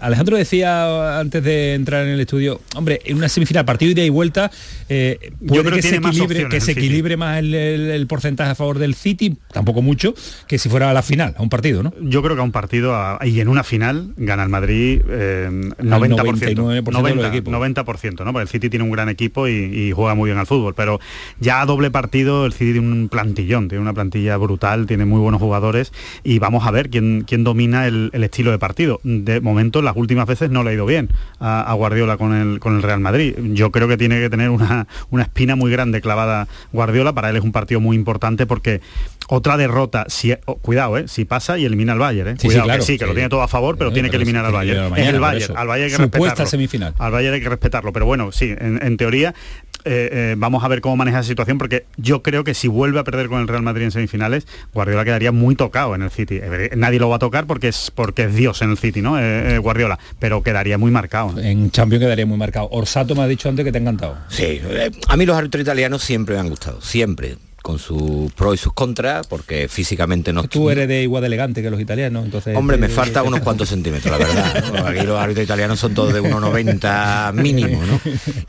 Alejandro 0.00 0.36
decía 0.36 1.18
antes 1.18 1.42
de 1.42 1.74
entrar 1.74 2.04
en 2.04 2.10
el 2.10 2.20
estudio, 2.20 2.60
hombre, 2.76 3.00
en 3.04 3.16
una 3.16 3.28
semifinal, 3.28 3.64
partido 3.64 3.90
ida 3.92 4.04
y 4.04 4.10
vuelta, 4.10 4.50
eh, 4.88 5.18
puede 5.46 5.62
creo 5.62 5.74
que, 5.74 5.80
que 5.80 5.82
se 5.82 5.96
equilibre, 5.96 6.22
opciones 6.24 6.50
que 6.50 6.56
el 6.56 6.62
se 6.62 6.74
City. 6.74 6.80
equilibre 6.86 7.16
más 7.16 7.38
el, 7.38 7.52
el- 7.54 7.90
el 7.90 8.06
porcentaje 8.06 8.50
a 8.50 8.54
favor 8.54 8.78
del 8.78 8.94
City, 8.94 9.36
tampoco 9.52 9.82
mucho, 9.82 10.14
que 10.46 10.58
si 10.58 10.68
fuera 10.68 10.90
a 10.90 10.92
la 10.92 11.02
final, 11.02 11.34
a 11.36 11.42
un 11.42 11.48
partido, 11.48 11.82
¿no? 11.82 11.92
Yo 12.00 12.22
creo 12.22 12.36
que 12.36 12.40
a 12.42 12.44
un 12.44 12.52
partido 12.52 12.94
a- 12.94 13.18
y 13.24 13.40
en 13.40 13.48
una 13.48 13.64
final 13.64 14.12
gana 14.16 14.44
el 14.44 14.48
Madrid 14.50 15.00
eh, 15.08 15.48
90%. 15.78 16.54
99% 16.54 17.02
de 17.02 17.14
los 17.16 17.26
equipos. 17.26 17.52
90%, 17.52 18.24
¿no? 18.24 18.32
Porque 18.32 18.42
el 18.42 18.48
City 18.48 18.70
tiene 18.70 18.84
un 18.84 18.90
gran 18.92 19.08
equipo 19.08 19.48
y, 19.48 19.52
y 19.52 19.92
juega 19.92 20.14
muy 20.14 20.28
bien 20.28 20.38
al 20.38 20.46
fútbol. 20.46 20.74
Pero 20.74 21.00
ya 21.40 21.60
a 21.60 21.66
doble 21.66 21.90
partido 21.90 22.46
el 22.46 22.52
City 22.52 22.72
tiene 22.72 22.86
un 22.88 23.08
plantillón, 23.08 23.68
tiene 23.68 23.82
una 23.82 23.94
plantilla 23.94 24.36
brutal, 24.36 24.86
tiene 24.86 25.06
muy 25.06 25.18
buenos 25.20 25.40
jugadores 25.40 25.92
y 26.22 26.38
vamos 26.38 26.66
a 26.66 26.70
ver 26.70 26.88
quién, 26.88 27.24
quién 27.26 27.42
domina 27.42 27.86
el, 27.88 28.10
el 28.12 28.22
estilo 28.24 28.50
de 28.52 28.58
partido. 28.58 29.00
De 29.02 29.40
momento 29.40 29.71
tanto 29.72 29.80
las 29.82 29.96
últimas 29.96 30.26
veces 30.26 30.50
no 30.50 30.62
le 30.62 30.70
ha 30.70 30.72
ido 30.74 30.84
bien 30.84 31.08
a, 31.40 31.62
a 31.62 31.72
Guardiola 31.72 32.18
con 32.18 32.34
el, 32.34 32.60
con 32.60 32.76
el 32.76 32.82
Real 32.82 33.00
Madrid. 33.00 33.34
Yo 33.54 33.70
creo 33.72 33.88
que 33.88 33.96
tiene 33.96 34.20
que 34.20 34.28
tener 34.28 34.50
una, 34.50 34.86
una 35.10 35.22
espina 35.22 35.56
muy 35.56 35.70
grande 35.70 36.02
clavada 36.02 36.46
Guardiola, 36.72 37.14
para 37.14 37.30
él 37.30 37.36
es 37.36 37.42
un 37.42 37.52
partido 37.52 37.80
muy 37.80 37.96
importante 37.96 38.44
porque 38.46 38.82
otra 39.28 39.56
derrota, 39.56 40.04
si, 40.08 40.34
oh, 40.44 40.56
cuidado, 40.56 40.98
eh, 40.98 41.08
si 41.08 41.24
pasa 41.24 41.56
y 41.56 41.64
elimina 41.64 41.94
al 41.94 41.98
Bayern, 42.00 42.28
eh. 42.28 42.32
Sí, 42.32 42.40
sí, 42.42 42.46
cuidado, 42.48 42.64
claro, 42.66 42.80
que 42.80 42.86
sí, 42.86 42.98
que 42.98 43.06
lo 43.06 43.14
tiene 43.14 43.30
todo 43.30 43.40
a 43.42 43.48
favor, 43.48 43.78
pero 43.78 43.88
Eh, 43.90 43.94
tiene 43.94 44.10
que 44.10 44.16
eliminar 44.16 44.44
al 44.44 44.52
Bayern. 44.52 44.90
mañana, 44.90 45.08
es 45.08 45.14
el 45.14 45.20
Bayern, 45.20 45.56
al 45.56 45.66
Bayern 45.68 45.84
hay 45.84 45.96
que 45.96 46.02
Supuesta 46.02 46.18
respetarlo. 46.28 46.50
semifinal. 46.50 46.94
Al 46.98 47.12
Bayern 47.12 47.34
hay 47.34 47.40
que 47.40 47.48
respetarlo, 47.48 47.92
pero 47.94 48.04
bueno, 48.04 48.30
sí, 48.32 48.54
en, 48.58 48.78
en 48.82 48.96
teoría 48.98 49.34
eh, 49.84 50.08
eh, 50.12 50.34
vamos 50.38 50.62
a 50.62 50.68
ver 50.68 50.80
cómo 50.80 50.96
maneja 50.96 51.18
la 51.18 51.22
situación 51.24 51.58
porque 51.58 51.86
yo 51.96 52.22
creo 52.22 52.44
que 52.44 52.54
si 52.54 52.68
vuelve 52.68 53.00
a 53.00 53.04
perder 53.04 53.28
con 53.28 53.40
el 53.40 53.48
Real 53.48 53.62
Madrid 53.62 53.84
en 53.84 53.90
semifinales, 53.90 54.46
Guardiola 54.74 55.04
quedaría 55.04 55.32
muy 55.32 55.56
tocado 55.56 55.94
en 55.96 56.02
el 56.02 56.10
City. 56.10 56.40
Nadie 56.76 57.00
lo 57.00 57.08
va 57.08 57.16
a 57.16 57.18
tocar 57.18 57.46
porque 57.46 57.68
es 57.68 57.90
porque 57.92 58.24
es 58.24 58.34
Dios 58.34 58.60
en 58.62 58.70
el 58.70 58.78
City, 58.78 59.02
¿no? 59.02 59.18
Eh, 59.52 59.58
Guardiola, 59.58 59.98
pero 60.18 60.42
quedaría 60.42 60.78
muy 60.78 60.90
marcado. 60.90 61.32
¿no? 61.32 61.40
En 61.40 61.70
Champions 61.70 62.02
quedaría 62.02 62.26
muy 62.26 62.38
marcado. 62.38 62.68
Orsato 62.70 63.14
me 63.14 63.22
ha 63.22 63.28
dicho 63.28 63.48
antes 63.48 63.64
que 63.64 63.72
te 63.72 63.78
ha 63.78 63.80
encantado. 63.80 64.16
Sí, 64.28 64.60
eh, 64.62 64.90
a 65.08 65.16
mí 65.16 65.26
los 65.26 65.36
árbitros 65.36 65.62
italianos 65.62 66.02
siempre 66.02 66.34
me 66.34 66.40
han 66.40 66.48
gustado, 66.48 66.80
siempre, 66.80 67.36
con 67.62 67.78
sus 67.78 68.32
pros 68.32 68.54
y 68.54 68.58
sus 68.58 68.72
contras, 68.72 69.26
porque 69.26 69.68
físicamente 69.68 70.32
no... 70.32 70.42
Tú 70.44 70.68
eres 70.70 70.88
de 70.88 71.02
igual 71.02 71.22
de 71.22 71.28
elegante 71.28 71.62
que 71.62 71.70
los 71.70 71.80
italianos, 71.80 72.24
entonces... 72.24 72.56
Hombre, 72.56 72.76
me 72.76 72.88
falta 72.88 73.22
unos 73.24 73.40
cuantos 73.40 73.68
centímetros, 73.68 74.18
la 74.18 74.26
verdad. 74.26 74.86
Aquí 74.88 75.06
los 75.06 75.18
árbitros 75.18 75.44
italianos 75.44 75.78
son 75.78 75.94
todos 75.94 76.12
de 76.12 76.22
1,90 76.22 77.32
mínimo, 77.34 77.82
¿no? 77.84 78.00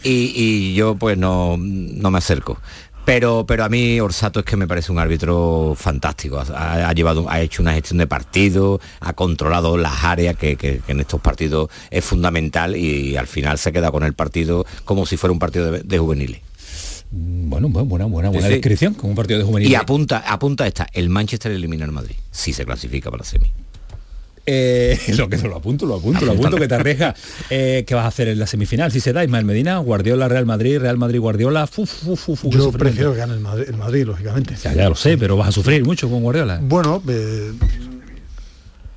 Y, 0.04 0.34
y 0.36 0.74
yo 0.74 0.96
pues 0.96 1.18
no, 1.18 1.58
no 1.58 2.12
me 2.12 2.18
acerco. 2.18 2.60
Pero, 3.06 3.46
pero 3.46 3.66
a 3.66 3.70
mí 3.70 4.00
Orsato 4.00 4.40
es 4.40 4.46
que 4.46 4.56
me 4.56 4.66
parece 4.66 4.92
un 4.92 4.98
árbitro 5.00 5.76
fantástico. 5.78 6.40
Ha, 6.40 6.88
ha 6.88 6.94
llevado, 6.94 7.30
ha 7.30 7.42
hecho 7.42 7.62
una 7.62 7.74
gestión 7.74 7.98
de 7.98 8.08
partido, 8.08 8.80
ha 9.02 9.12
controlado 9.14 9.76
las 9.78 10.04
áreas 10.06 10.38
que, 10.38 10.56
que- 10.56 10.80
que 10.80 10.92
en 10.94 11.02
estos 11.02 11.20
partidos 11.20 11.70
es 11.92 12.04
fundamental 12.06 12.78
y, 12.78 13.18
al 13.18 13.28
final 13.28 13.58
se 13.58 13.74
queda 13.74 13.92
con 13.92 14.04
el 14.04 14.14
partido 14.14 14.66
como 14.86 15.06
si 15.06 15.18
fuera 15.18 15.34
un 15.34 15.40
partido 15.40 15.70
de, 15.72 15.82
de 15.82 16.00
juveniles. 16.00 16.42
Bueno, 17.12 17.68
buena, 17.70 18.06
buena, 18.06 18.30
buena 18.30 18.48
Sí, 18.48 18.54
descripción, 18.54 18.94
como 18.96 19.10
un 19.12 19.16
partido 19.16 19.38
de 19.40 19.46
juvenil. 19.46 19.70
Y 19.70 19.76
apunta, 19.76 20.24
apunta 20.26 20.66
esta, 20.66 20.88
el 20.94 21.10
Manchester 21.10 21.52
elimina 21.52 21.86
al 21.86 21.92
Madrid, 21.92 22.16
si 22.32 22.54
se 22.54 22.66
clasifica 22.66 23.12
para 23.12 23.22
la 23.24 23.30
semi. 23.30 23.52
Eh, 24.46 25.00
lo 25.18 25.30
que 25.30 25.38
lo 25.38 25.56
apunto, 25.56 25.86
lo 25.86 25.96
apunto, 25.96 26.26
lo 26.26 26.34
apunto 26.34 26.58
que 26.58 26.68
te 26.68 26.76
arriesga. 26.76 27.16
Eh, 27.50 27.84
¿Qué 27.88 27.96
vas 27.96 28.06
a 28.06 28.08
hacer 28.08 28.28
en 28.28 28.40
la 28.40 28.48
semifinal? 28.48 28.92
Si 28.92 29.00
se 29.00 29.14
da 29.14 29.24
Ismael 29.24 29.46
Medina, 29.46 29.78
Guardiola, 29.78 30.28
Real 30.28 30.46
Madrid, 30.46 30.80
Real 30.80 30.98
Madrid, 30.98 31.20
Guardiola. 31.20 31.68
fu, 31.68 31.86
fu, 31.86 32.16
fu, 32.16 32.36
fu, 32.36 32.50
qué 32.50 32.58
Yo 32.58 32.72
prefiero 32.72 33.14
que 33.14 33.20
gane 33.20 33.34
el 33.34 33.40
Madrid, 33.40 33.66
el 33.70 33.78
Madrid, 33.78 34.06
lógicamente. 34.06 34.56
Ya, 34.62 34.74
ya 34.74 34.90
lo 34.90 34.96
sé, 34.96 35.18
pero 35.18 35.38
vas 35.38 35.50
a 35.50 35.52
sufrir 35.52 35.84
mucho 35.86 36.10
con 36.10 36.22
Guardiola. 36.22 36.60
Bueno, 36.62 37.02
eh, 37.08 37.52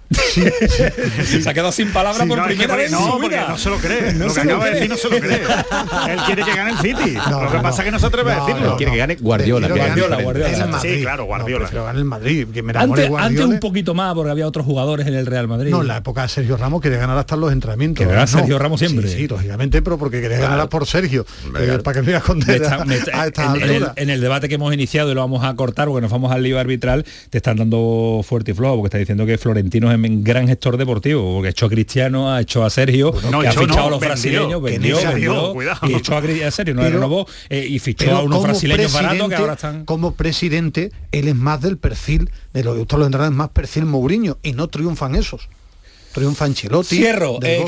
Se 1.42 1.48
ha 1.48 1.54
quedado 1.54 1.72
sin 1.72 1.92
palabras 1.92 2.22
Sí, 2.22 2.28
por 2.28 2.38
no, 2.38 2.44
es 2.44 2.50
que 2.50 2.56
primera 2.56 2.76
vez 2.76 2.90
no, 2.90 3.12
su 3.12 3.18
porque 3.20 3.36
no 3.36 3.58
se 3.58 3.70
lo 3.70 3.76
cree. 3.78 4.12
No 4.16 4.26
lo 4.26 4.34
que 4.34 4.40
acaba 4.40 4.64
de 4.66 4.70
decir 4.72 4.88
no 4.90 4.96
se 4.96 5.08
lo 5.10 5.18
cree. 5.18 5.40
Él 6.10 6.18
quiere 6.26 6.44
que 6.44 6.54
gane 6.54 6.70
el 6.70 6.78
City. 6.78 7.18
No, 7.30 7.44
lo 7.44 7.50
que 7.50 7.58
pasa 7.58 7.82
es 7.82 7.86
que 7.86 7.90
no 7.90 7.98
se 7.98 8.06
atreve 8.06 8.32
a 8.32 8.44
decirlo. 8.44 8.76
Quiere 8.76 8.92
que 8.92 8.98
gane 8.98 9.14
Guardiola. 9.16 9.68
gane 9.68 9.80
Guardiola. 9.80 10.22
Guardiola. 10.22 10.50
el 10.50 10.68
Madrid. 10.68 10.94
Sí, 10.94 11.02
claro, 11.02 11.24
Guardiola. 11.24 11.70
Ganar 11.70 11.96
el 11.96 12.04
Madrid, 12.04 12.46
que 12.52 12.62
me 12.62 12.72
enamore 12.72 13.10
Antes, 13.18 13.44
un 13.44 13.60
poquito 13.60 13.94
más, 13.94 14.14
porque 14.14 14.30
había 14.30 14.46
otros 14.46 14.64
jugadores 14.64 15.06
en 15.06 15.14
el 15.14 15.26
Real 15.26 15.48
Madrid. 15.48 15.70
No, 15.70 15.82
en 15.82 15.88
la 15.88 15.98
época 15.98 16.22
de 16.22 16.28
Sergio 16.28 16.56
Ramos 16.56 16.80
quería 16.80 16.98
ganar 16.98 17.18
hasta 17.18 17.36
los 17.36 17.52
entrenamientos. 17.52 18.04
Que 18.04 18.10
ganar 18.10 18.28
No. 18.30 18.38
Sergio 18.38 18.58
Ramos 18.58 18.80
siempre. 18.80 19.08
Sí, 19.08 19.26
lógicamente, 19.26 19.82
pero 19.82 19.98
porque 19.98 20.20
quería 20.20 20.38
ganar 20.38 20.68
por 20.68 20.86
Sergio. 20.86 21.26
Eh, 21.58 21.78
para 21.82 21.94
que 21.96 22.02
me 22.02 22.10
iba 22.10 22.18
a 22.18 22.20
esconder 22.20 22.62
esta 22.62 22.84
en 23.96 24.10
el 24.10 24.20
debate 24.20 24.48
que 24.48 24.54
hemos 24.56 24.72
iniciado 24.72 25.10
y 25.10 25.14
lo 25.14 25.20
vamos 25.20 25.44
a 25.44 25.54
cortar 25.54 25.88
porque 25.88 26.02
nos 26.02 26.10
vamos 26.10 26.32
al 26.32 26.42
lío 26.42 26.58
arbitral, 26.58 27.04
te 27.30 27.38
están 27.38 27.56
dando 27.56 28.20
fuerte 28.24 28.52
y 28.52 28.54
flojo 28.54 28.76
porque 28.76 28.86
está 28.88 28.98
diciendo 28.98 29.26
que 29.26 29.38
Florentino 29.38 29.90
es 29.92 29.95
un 29.96 30.24
gran 30.24 30.46
gestor 30.48 30.76
deportivo, 30.76 31.34
porque 31.34 31.50
echó 31.50 31.66
a 31.66 31.68
Cristiano, 31.68 32.32
ha 32.32 32.40
hecho 32.40 32.64
a 32.64 32.70
Sergio, 32.70 33.14
no, 33.30 33.40
que 33.40 33.48
ha 33.48 33.52
fichado 33.52 33.66
no, 33.76 33.86
a 33.86 33.90
los 33.90 34.00
vendió, 34.00 34.08
brasileños, 34.08 34.62
vendió, 34.62 34.96
y 35.82 35.94
echó 35.94 36.14
a, 36.14 36.18
a 36.18 36.50
Sergio, 36.50 36.74
no 36.74 36.82
Pero- 36.82 36.94
renovó, 36.94 37.26
eh, 37.48 37.66
y 37.68 37.78
fichó 37.78 38.14
a 38.14 38.22
unos 38.22 38.42
brasileños 38.42 38.92
baratos 38.92 39.28
que 39.28 39.34
ahora 39.34 39.52
están... 39.54 39.84
Como 39.84 40.14
presidente, 40.14 40.92
él 41.12 41.28
es 41.28 41.34
más 41.34 41.60
del 41.60 41.78
perfil, 41.78 42.30
de 42.52 42.64
lo 42.64 42.72
que 42.74 42.78
los 42.78 43.06
entrenadores, 43.06 43.36
más 43.36 43.50
perfil 43.50 43.86
Mourinho, 43.86 44.38
y 44.42 44.52
no 44.52 44.68
triunfan 44.68 45.14
esos. 45.14 45.48
Triunfan 46.16 46.54
Chelotti. 46.54 46.96
Cierro, 46.96 47.38
eh, 47.42 47.62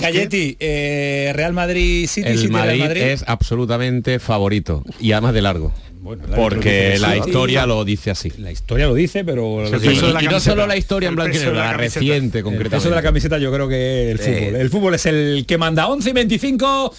eh, 0.58 1.32
Real 1.34 1.52
Madrid 1.52 2.08
City, 2.08 2.26
El 2.26 2.38
City, 2.38 2.50
Real 2.50 2.66
Madrid, 2.66 2.80
Madrid. 2.82 3.02
es 3.02 3.24
absolutamente 3.26 4.18
favorito 4.20 4.84
y 4.98 5.12
además 5.12 5.34
de 5.34 5.42
largo. 5.42 5.74
Bueno, 6.00 6.24
el 6.24 6.30
porque 6.30 6.96
la 6.98 7.16
historia 7.16 7.66
lo 7.66 7.84
dice 7.84 8.10
así. 8.10 8.32
La 8.38 8.50
historia 8.52 8.86
lo 8.86 8.94
dice, 8.94 9.24
pero... 9.24 9.66
El 9.66 10.22
y 10.22 10.26
no 10.28 10.40
solo 10.40 10.66
la 10.66 10.76
historia 10.76 11.08
en 11.08 11.12
El 11.12 11.16
blanco 11.16 11.36
y 11.36 11.38
negro, 11.38 11.54
la 11.54 11.72
reciente 11.72 12.38
El 12.38 12.44
concretamente. 12.44 12.76
peso 12.76 12.88
de 12.88 12.94
la 12.94 13.02
camiseta 13.02 13.38
yo 13.38 13.52
creo 13.52 13.68
que 13.68 14.10
el 14.10 14.18
fútbol. 14.18 14.56
El 14.56 14.70
fútbol 14.70 14.94
es 14.94 15.06
el 15.06 15.44
que 15.46 15.58
manda 15.58 15.88
11 15.88 16.10
y 16.10 16.12
25. 16.12 16.94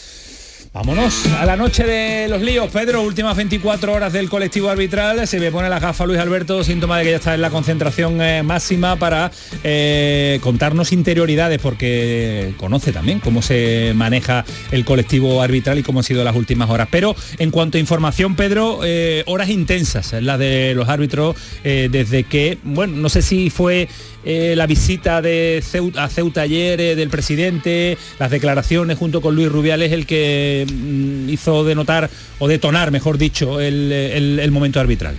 Vámonos 0.79 1.25
a 1.37 1.45
la 1.45 1.57
noche 1.57 1.83
de 1.83 2.29
los 2.29 2.41
líos. 2.41 2.71
Pedro, 2.71 3.01
últimas 3.01 3.35
24 3.35 3.91
horas 3.91 4.13
del 4.13 4.29
colectivo 4.29 4.69
arbitral. 4.69 5.27
Se 5.27 5.37
me 5.37 5.51
pone 5.51 5.67
la 5.67 5.77
gafa 5.77 6.05
Luis 6.05 6.19
Alberto, 6.19 6.63
síntoma 6.63 6.97
de 6.97 7.03
que 7.03 7.09
ya 7.09 7.17
está 7.17 7.35
en 7.35 7.41
la 7.41 7.49
concentración 7.49 8.21
eh, 8.21 8.43
máxima 8.43 8.95
para 8.95 9.29
eh, 9.65 10.39
contarnos 10.41 10.93
interioridades, 10.93 11.59
porque 11.59 12.53
conoce 12.55 12.93
también 12.93 13.19
cómo 13.19 13.41
se 13.41 13.91
maneja 13.93 14.45
el 14.71 14.85
colectivo 14.85 15.41
arbitral 15.41 15.79
y 15.79 15.83
cómo 15.83 15.99
han 15.99 16.05
sido 16.05 16.23
las 16.23 16.37
últimas 16.37 16.69
horas. 16.69 16.87
Pero 16.89 17.13
en 17.39 17.51
cuanto 17.51 17.77
a 17.77 17.81
información, 17.81 18.37
Pedro, 18.37 18.79
eh, 18.85 19.23
horas 19.25 19.49
intensas, 19.49 20.13
las 20.13 20.39
de 20.39 20.75
los 20.75 20.87
árbitros, 20.87 21.35
desde 21.61 22.23
que, 22.23 22.57
bueno, 22.63 22.95
no 22.95 23.09
sé 23.09 23.21
si 23.21 23.49
fue 23.49 23.89
eh, 24.25 24.53
la 24.55 24.65
visita 24.67 25.21
de 25.21 25.63
a 25.95 26.09
Ceuta 26.09 26.41
ayer 26.41 26.79
eh, 26.81 26.95
del 26.95 27.09
presidente, 27.09 27.97
las 28.19 28.31
declaraciones 28.31 28.97
junto 28.97 29.21
con 29.21 29.35
Luis 29.35 29.49
Rubiales, 29.49 29.91
el 29.91 30.05
que 30.05 30.65
mm, 30.71 31.29
hizo 31.29 31.63
denotar 31.63 32.09
o 32.39 32.47
detonar, 32.47 32.91
mejor 32.91 33.17
dicho, 33.17 33.59
el, 33.59 33.91
el- 33.91 34.39
el 34.39 34.51
momento 34.51 34.79
arbitral. 34.79 35.15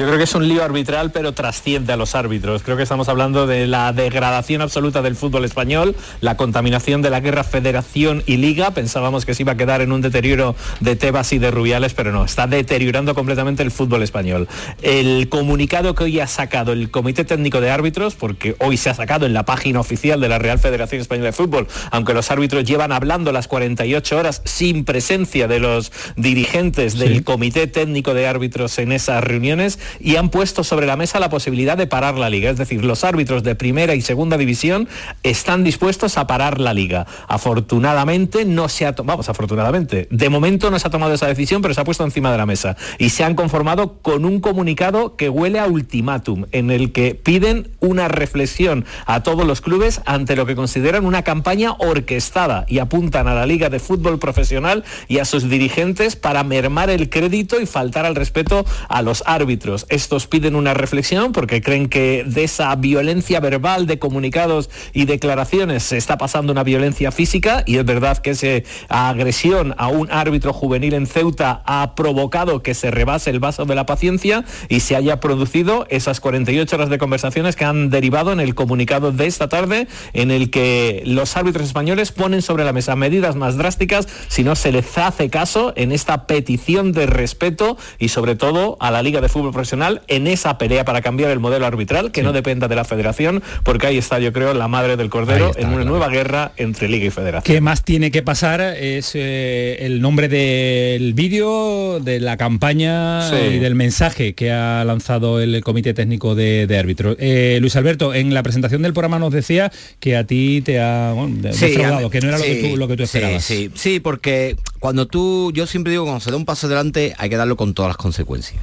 Yo 0.00 0.06
creo 0.06 0.16
que 0.16 0.24
es 0.24 0.34
un 0.34 0.48
lío 0.48 0.64
arbitral, 0.64 1.12
pero 1.12 1.34
trasciende 1.34 1.92
a 1.92 1.96
los 1.98 2.14
árbitros. 2.14 2.62
Creo 2.62 2.78
que 2.78 2.84
estamos 2.84 3.10
hablando 3.10 3.46
de 3.46 3.66
la 3.66 3.92
degradación 3.92 4.62
absoluta 4.62 5.02
del 5.02 5.14
fútbol 5.14 5.44
español, 5.44 5.94
la 6.22 6.38
contaminación 6.38 7.02
de 7.02 7.10
la 7.10 7.20
guerra 7.20 7.44
federación 7.44 8.22
y 8.24 8.38
liga. 8.38 8.70
Pensábamos 8.70 9.26
que 9.26 9.34
se 9.34 9.42
iba 9.42 9.52
a 9.52 9.56
quedar 9.58 9.82
en 9.82 9.92
un 9.92 10.00
deterioro 10.00 10.56
de 10.80 10.96
Tebas 10.96 11.34
y 11.34 11.38
de 11.38 11.50
Rubiales, 11.50 11.92
pero 11.92 12.12
no, 12.12 12.24
está 12.24 12.46
deteriorando 12.46 13.14
completamente 13.14 13.62
el 13.62 13.70
fútbol 13.70 14.02
español. 14.02 14.48
El 14.80 15.28
comunicado 15.28 15.94
que 15.94 16.04
hoy 16.04 16.18
ha 16.18 16.26
sacado 16.26 16.72
el 16.72 16.90
Comité 16.90 17.26
Técnico 17.26 17.60
de 17.60 17.70
Árbitros, 17.70 18.14
porque 18.14 18.56
hoy 18.58 18.78
se 18.78 18.88
ha 18.88 18.94
sacado 18.94 19.26
en 19.26 19.34
la 19.34 19.44
página 19.44 19.80
oficial 19.80 20.18
de 20.18 20.30
la 20.30 20.38
Real 20.38 20.58
Federación 20.58 21.02
Española 21.02 21.26
de 21.26 21.32
Fútbol, 21.32 21.68
aunque 21.90 22.14
los 22.14 22.30
árbitros 22.30 22.64
llevan 22.64 22.92
hablando 22.92 23.32
las 23.32 23.48
48 23.48 24.16
horas 24.16 24.40
sin 24.46 24.86
presencia 24.86 25.46
de 25.46 25.60
los 25.60 25.92
dirigentes 26.16 26.96
del 26.98 27.22
Comité 27.22 27.66
Técnico 27.66 28.14
de 28.14 28.26
Árbitros 28.26 28.78
en 28.78 28.92
esas 28.92 29.22
reuniones 29.22 29.78
y 29.98 30.16
han 30.16 30.30
puesto 30.30 30.64
sobre 30.64 30.86
la 30.86 30.96
mesa 30.96 31.20
la 31.20 31.30
posibilidad 31.30 31.76
de 31.76 31.86
parar 31.86 32.16
la 32.16 32.30
liga. 32.30 32.50
Es 32.50 32.56
decir, 32.56 32.84
los 32.84 33.04
árbitros 33.04 33.42
de 33.42 33.54
primera 33.54 33.94
y 33.94 34.00
segunda 34.00 34.36
división 34.36 34.88
están 35.22 35.64
dispuestos 35.64 36.18
a 36.18 36.26
parar 36.26 36.60
la 36.60 36.74
liga. 36.74 37.06
Afortunadamente 37.28 38.44
no 38.44 38.68
se 38.68 38.86
ha 38.86 38.94
tomado, 38.94 39.16
vamos, 39.16 39.28
afortunadamente, 39.28 40.08
de 40.10 40.28
momento 40.28 40.70
no 40.70 40.78
se 40.78 40.86
ha 40.86 40.90
tomado 40.90 41.14
esa 41.14 41.26
decisión, 41.26 41.62
pero 41.62 41.74
se 41.74 41.80
ha 41.80 41.84
puesto 41.84 42.04
encima 42.04 42.30
de 42.30 42.38
la 42.38 42.46
mesa 42.46 42.76
y 42.98 43.10
se 43.10 43.24
han 43.24 43.34
conformado 43.34 43.98
con 44.02 44.24
un 44.24 44.40
comunicado 44.40 45.16
que 45.16 45.28
huele 45.28 45.58
a 45.58 45.66
ultimátum, 45.66 46.46
en 46.52 46.70
el 46.70 46.92
que 46.92 47.14
piden 47.14 47.70
una 47.80 48.08
reflexión 48.08 48.84
a 49.06 49.22
todos 49.22 49.46
los 49.46 49.60
clubes 49.60 50.00
ante 50.06 50.36
lo 50.36 50.46
que 50.46 50.56
consideran 50.56 51.06
una 51.06 51.22
campaña 51.22 51.72
orquestada 51.78 52.64
y 52.68 52.78
apuntan 52.78 53.28
a 53.28 53.34
la 53.34 53.46
Liga 53.46 53.70
de 53.70 53.80
Fútbol 53.80 54.18
Profesional 54.18 54.84
y 55.08 55.18
a 55.18 55.24
sus 55.24 55.48
dirigentes 55.48 56.16
para 56.16 56.44
mermar 56.44 56.90
el 56.90 57.10
crédito 57.10 57.60
y 57.60 57.66
faltar 57.66 58.06
al 58.06 58.14
respeto 58.14 58.64
a 58.88 59.02
los 59.02 59.22
árbitros. 59.26 59.69
Estos 59.88 60.26
piden 60.26 60.56
una 60.56 60.74
reflexión 60.74 61.32
porque 61.32 61.62
creen 61.62 61.88
que 61.88 62.24
de 62.26 62.44
esa 62.44 62.74
violencia 62.76 63.40
verbal 63.40 63.86
de 63.86 63.98
comunicados 63.98 64.70
y 64.92 65.04
declaraciones 65.04 65.82
se 65.82 65.96
está 65.96 66.18
pasando 66.18 66.52
una 66.52 66.64
violencia 66.64 67.12
física 67.12 67.62
y 67.66 67.76
es 67.76 67.84
verdad 67.84 68.18
que 68.18 68.30
esa 68.30 68.48
agresión 68.88 69.74
a 69.78 69.88
un 69.88 70.10
árbitro 70.10 70.52
juvenil 70.52 70.94
en 70.94 71.06
Ceuta 71.06 71.62
ha 71.66 71.94
provocado 71.94 72.62
que 72.62 72.74
se 72.74 72.90
rebase 72.90 73.30
el 73.30 73.40
vaso 73.40 73.64
de 73.64 73.74
la 73.74 73.86
paciencia 73.86 74.44
y 74.68 74.80
se 74.80 74.96
haya 74.96 75.20
producido 75.20 75.86
esas 75.90 76.20
48 76.20 76.76
horas 76.76 76.90
de 76.90 76.98
conversaciones 76.98 77.56
que 77.56 77.64
han 77.64 77.90
derivado 77.90 78.32
en 78.32 78.40
el 78.40 78.54
comunicado 78.54 79.12
de 79.12 79.26
esta 79.26 79.48
tarde 79.48 79.88
en 80.12 80.30
el 80.30 80.50
que 80.50 81.02
los 81.06 81.36
árbitros 81.36 81.66
españoles 81.66 82.12
ponen 82.12 82.42
sobre 82.42 82.64
la 82.64 82.72
mesa 82.72 82.96
medidas 82.96 83.36
más 83.36 83.56
drásticas 83.56 84.08
si 84.28 84.44
no 84.44 84.56
se 84.56 84.72
les 84.72 84.96
hace 84.98 85.30
caso 85.30 85.72
en 85.76 85.92
esta 85.92 86.26
petición 86.26 86.92
de 86.92 87.06
respeto 87.06 87.76
y 87.98 88.08
sobre 88.08 88.36
todo 88.36 88.76
a 88.80 88.90
la 88.90 89.02
Liga 89.02 89.20
de 89.20 89.28
Fútbol 89.28 89.52
profesional 89.60 90.00
en 90.08 90.26
esa 90.26 90.56
pelea 90.56 90.86
para 90.86 91.02
cambiar 91.02 91.30
el 91.30 91.38
modelo 91.38 91.66
arbitral, 91.66 92.12
que 92.12 92.22
no 92.22 92.32
dependa 92.32 92.66
de 92.66 92.76
la 92.76 92.84
federación, 92.84 93.42
porque 93.62 93.86
ahí 93.86 93.98
está, 93.98 94.18
yo 94.18 94.32
creo, 94.32 94.54
la 94.54 94.68
madre 94.68 94.96
del 94.96 95.10
cordero 95.10 95.52
en 95.56 95.68
una 95.68 95.84
nueva 95.84 96.08
guerra 96.08 96.52
entre 96.56 96.88
liga 96.88 97.04
y 97.04 97.10
federación. 97.10 97.42
¿Qué 97.54 97.60
más 97.60 97.84
tiene 97.84 98.10
que 98.10 98.22
pasar? 98.22 98.62
Es 98.62 99.12
eh, 99.14 99.76
el 99.80 100.00
nombre 100.00 100.28
del 100.28 101.12
vídeo, 101.12 102.00
de 102.00 102.20
la 102.20 102.38
campaña 102.38 103.28
Sí. 103.28 103.36
y 103.36 103.58
del 103.58 103.74
mensaje 103.74 104.34
que 104.34 104.50
ha 104.50 104.82
lanzado 104.84 105.40
el 105.40 105.62
Comité 105.62 105.92
Técnico 105.92 106.34
de, 106.34 106.66
de 106.66 106.78
Árbitros. 106.78 107.16
Eh, 107.18 107.58
Luis 107.60 107.76
Alberto, 107.76 108.14
en 108.14 108.32
la 108.32 108.42
presentación 108.42 108.80
del 108.80 108.94
programa 108.94 109.18
nos 109.18 109.32
decía 109.32 109.70
que 109.98 110.16
a 110.16 110.24
ti 110.24 110.62
te 110.62 110.80
ha 110.80 111.12
bueno, 111.14 111.36
defraudado, 111.42 112.08
que 112.08 112.20
no 112.20 112.28
era 112.28 112.38
lo, 112.38 112.44
que 112.44 112.68
tú, 112.70 112.76
lo 112.78 112.88
que 112.88 112.96
tú 112.96 113.02
sí, 113.02 113.18
esperabas. 113.18 113.44
Sí, 113.44 113.70
sí, 113.74 114.00
porque 114.00 114.56
cuando 114.78 115.06
tú, 115.06 115.52
yo 115.52 115.66
siempre 115.66 115.90
digo, 115.90 116.04
cuando 116.04 116.20
se 116.20 116.30
da 116.30 116.36
un 116.38 116.46
paso 116.46 116.66
adelante 116.66 117.14
hay 117.18 117.28
que 117.28 117.36
darlo 117.36 117.56
con 117.56 117.74
todas 117.74 117.90
las 117.90 117.96
consecuencias. 117.98 118.62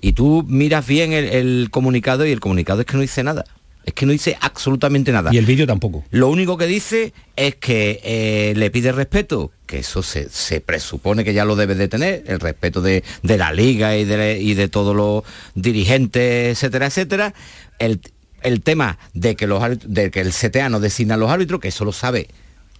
Y 0.00 0.12
tú 0.12 0.44
miras 0.48 0.86
bien 0.86 1.12
el, 1.12 1.24
el 1.26 1.68
comunicado 1.70 2.26
y 2.26 2.30
el 2.30 2.40
comunicado 2.40 2.80
es 2.80 2.86
que 2.86 2.94
no 2.94 3.02
dice 3.02 3.22
nada. 3.24 3.44
Es 3.84 3.94
que 3.94 4.04
no 4.04 4.12
dice 4.12 4.36
absolutamente 4.42 5.12
nada. 5.12 5.30
Y 5.32 5.38
el 5.38 5.46
vídeo 5.46 5.66
tampoco. 5.66 6.04
Lo 6.10 6.28
único 6.28 6.58
que 6.58 6.66
dice 6.66 7.14
es 7.36 7.54
que 7.54 8.00
eh, 8.04 8.52
le 8.54 8.70
pide 8.70 8.92
respeto, 8.92 9.50
que 9.64 9.78
eso 9.78 10.02
se, 10.02 10.28
se 10.28 10.60
presupone 10.60 11.24
que 11.24 11.32
ya 11.32 11.46
lo 11.46 11.56
debe 11.56 11.74
de 11.74 11.88
tener, 11.88 12.22
el 12.26 12.38
respeto 12.38 12.82
de, 12.82 13.02
de 13.22 13.38
la 13.38 13.50
liga 13.50 13.96
y 13.96 14.04
de, 14.04 14.38
y 14.40 14.52
de 14.52 14.68
todos 14.68 14.94
los 14.94 15.22
dirigentes, 15.54 16.58
etcétera, 16.58 16.86
etcétera. 16.88 17.34
El, 17.78 18.02
el 18.42 18.60
tema 18.60 18.98
de 19.14 19.36
que, 19.36 19.46
los, 19.46 19.62
de 19.84 20.10
que 20.10 20.20
el 20.20 20.32
CTA 20.32 20.68
no 20.68 20.80
designa 20.80 21.14
a 21.14 21.16
los 21.16 21.30
árbitros, 21.30 21.58
que 21.58 21.68
eso 21.68 21.86
lo 21.86 21.92
sabe 21.92 22.28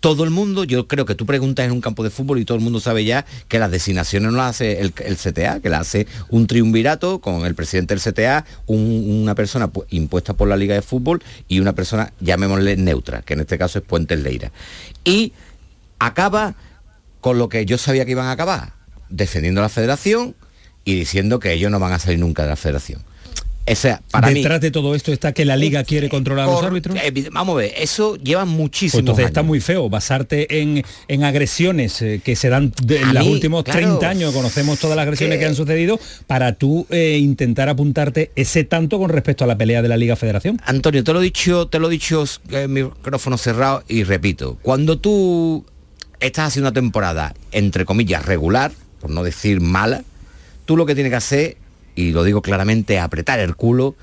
todo 0.01 0.23
el 0.25 0.31
mundo, 0.31 0.63
yo 0.65 0.87
creo 0.87 1.07
que 1.07 1.15
tú 1.17 1.27
preguntas 1.27 1.67
en 1.67 1.73
un 1.73 1.81
campo 1.81 2.05
de 2.05 2.11
fútbol 2.11 2.39
y 2.39 2.45
todo 2.45 2.57
el 2.57 2.63
mundo 2.63 2.79
sabe 2.79 3.05
ya 3.05 3.25
que 3.49 3.59
las 3.59 3.71
designaciones 3.71 4.31
no 4.31 4.37
las 4.39 4.51
hace 4.51 4.81
el, 4.81 4.93
CTA, 4.93 5.61
que 5.61 5.69
las 5.69 5.81
hace 5.81 6.07
un 6.29 6.47
triunvirato 6.47 7.19
con 7.21 7.45
el 7.45 7.55
presidente 7.57 7.95
del 7.95 8.01
CTA, 8.03 8.45
un- 8.67 9.21
una 9.23 9.35
persona 9.35 9.73
pu- 9.73 9.85
impuesta 9.91 10.35
por 10.35 10.49
la 10.49 10.57
Liga 10.57 10.75
de 10.75 10.83
Fútbol 10.83 11.23
y 11.49 11.59
una 11.61 11.73
persona, 11.75 12.13
llamémosle 12.21 12.77
neutra, 12.77 13.23
que 13.23 13.35
en 13.35 13.41
este 13.41 13.59
caso 13.59 13.81
es 13.81 13.85
Puentes 13.85 14.21
Leira. 14.21 14.53
Y 15.05 15.33
acaba 15.99 16.55
con 17.21 17.39
lo 17.39 17.49
que 17.49 17.67
yo 17.67 17.79
sabía 17.79 18.05
que 18.05 18.13
iban 18.13 18.27
a 18.27 18.33
acabar, 18.33 18.75
defendiendo 19.09 19.61
la 19.61 19.69
federación 19.69 20.37
y 20.85 20.95
diciendo 20.95 21.41
que 21.41 21.53
ellos 21.53 21.71
no 21.71 21.81
van 21.81 21.93
a 21.93 21.99
salir 21.99 22.19
nunca 22.21 22.43
de 22.45 22.51
la 22.51 22.57
federación. 22.57 23.03
Esa, 23.69 24.03
para 24.11 24.29
mí, 24.29 24.35
Detrás 24.35 24.61
de 24.61 24.71
todo 24.71 24.95
esto 24.95 25.13
está 25.13 25.33
que 25.33 25.45
la 25.45 25.57
liga 25.57 25.85
quiere 25.85 26.09
controlar 26.09 26.49
a 26.49 26.53
los 26.53 26.63
árbitros. 26.63 26.97
evi- 26.97 27.29
Vamos 27.33 27.55
a 27.55 27.59
ver, 27.59 27.73
eso 27.77 28.17
lleva 28.17 28.45
Pues 28.45 28.57
muchísimo. 28.57 29.01
entonces 29.01 29.27
está 29.27 29.43
muy 29.43 29.61
feo 29.61 29.89
basarte 29.89 30.61
en, 30.61 30.83
en 31.09 31.25
agresiones 31.25 32.01
eh, 32.03 32.21
que 32.25 32.35
se 32.37 32.49
dan 32.49 32.73
de- 32.83 33.01
en 33.01 33.15
los 33.15 33.25
mí, 33.25 33.33
últimos 33.33 33.65
claro, 33.65 33.81
30 33.81 34.09
años, 34.09 34.35
conocemos 34.35 34.79
todas 34.79 34.97
las 34.97 35.03
agresiones 35.05 35.37
que- 35.37 35.41
que 35.41 35.47
han 35.47 35.55
sucedido, 35.55 35.99
para 36.27 36.55
tú 36.55 36.87
eh, 36.91 37.19
intentar 37.21 37.69
apuntarte 37.69 38.31
ese 38.37 38.65
tanto 38.65 38.99
con 38.99 39.11
respecto 39.11 39.45
a 39.45 39.47
la 39.47 39.57
pelea 39.59 39.83
de 39.83 39.89
la 39.89 39.97
Liga 39.97 40.17
Federación. 40.17 40.61
Antonio, 40.65 41.05
te 41.05 41.13
lo 41.13 41.21
he 41.21 41.25
dicho, 41.25 41.67
te 41.69 41.79
lo 41.79 41.89
he 41.89 41.91
dicho 41.91 42.25
eh, 42.51 42.63
en 42.63 42.73
micrófono 42.73 43.37
cerrado 43.39 43.85
y 43.89 44.05
repito, 44.05 44.59
cuando 44.63 44.99
tú 44.99 45.65
estás 46.21 46.49
haciendo 46.49 46.69
una 46.71 46.75
temporada, 46.75 47.35
entre 47.53 47.85
comillas, 47.85 48.25
regular, 48.25 48.73
por 49.01 49.11
no 49.11 49.23
decir 49.23 49.61
mala, 49.61 50.03
tú 50.65 50.77
lo 50.77 50.85
que 50.87 50.95
tienes 50.95 51.11
que 51.11 51.17
hacer, 51.17 51.57
y 51.99 52.13
lo 52.13 52.23
digo 52.23 52.43
claramente, 52.43 53.01
apretar 53.01 53.41
el 53.41 53.57
culo, 53.57 53.97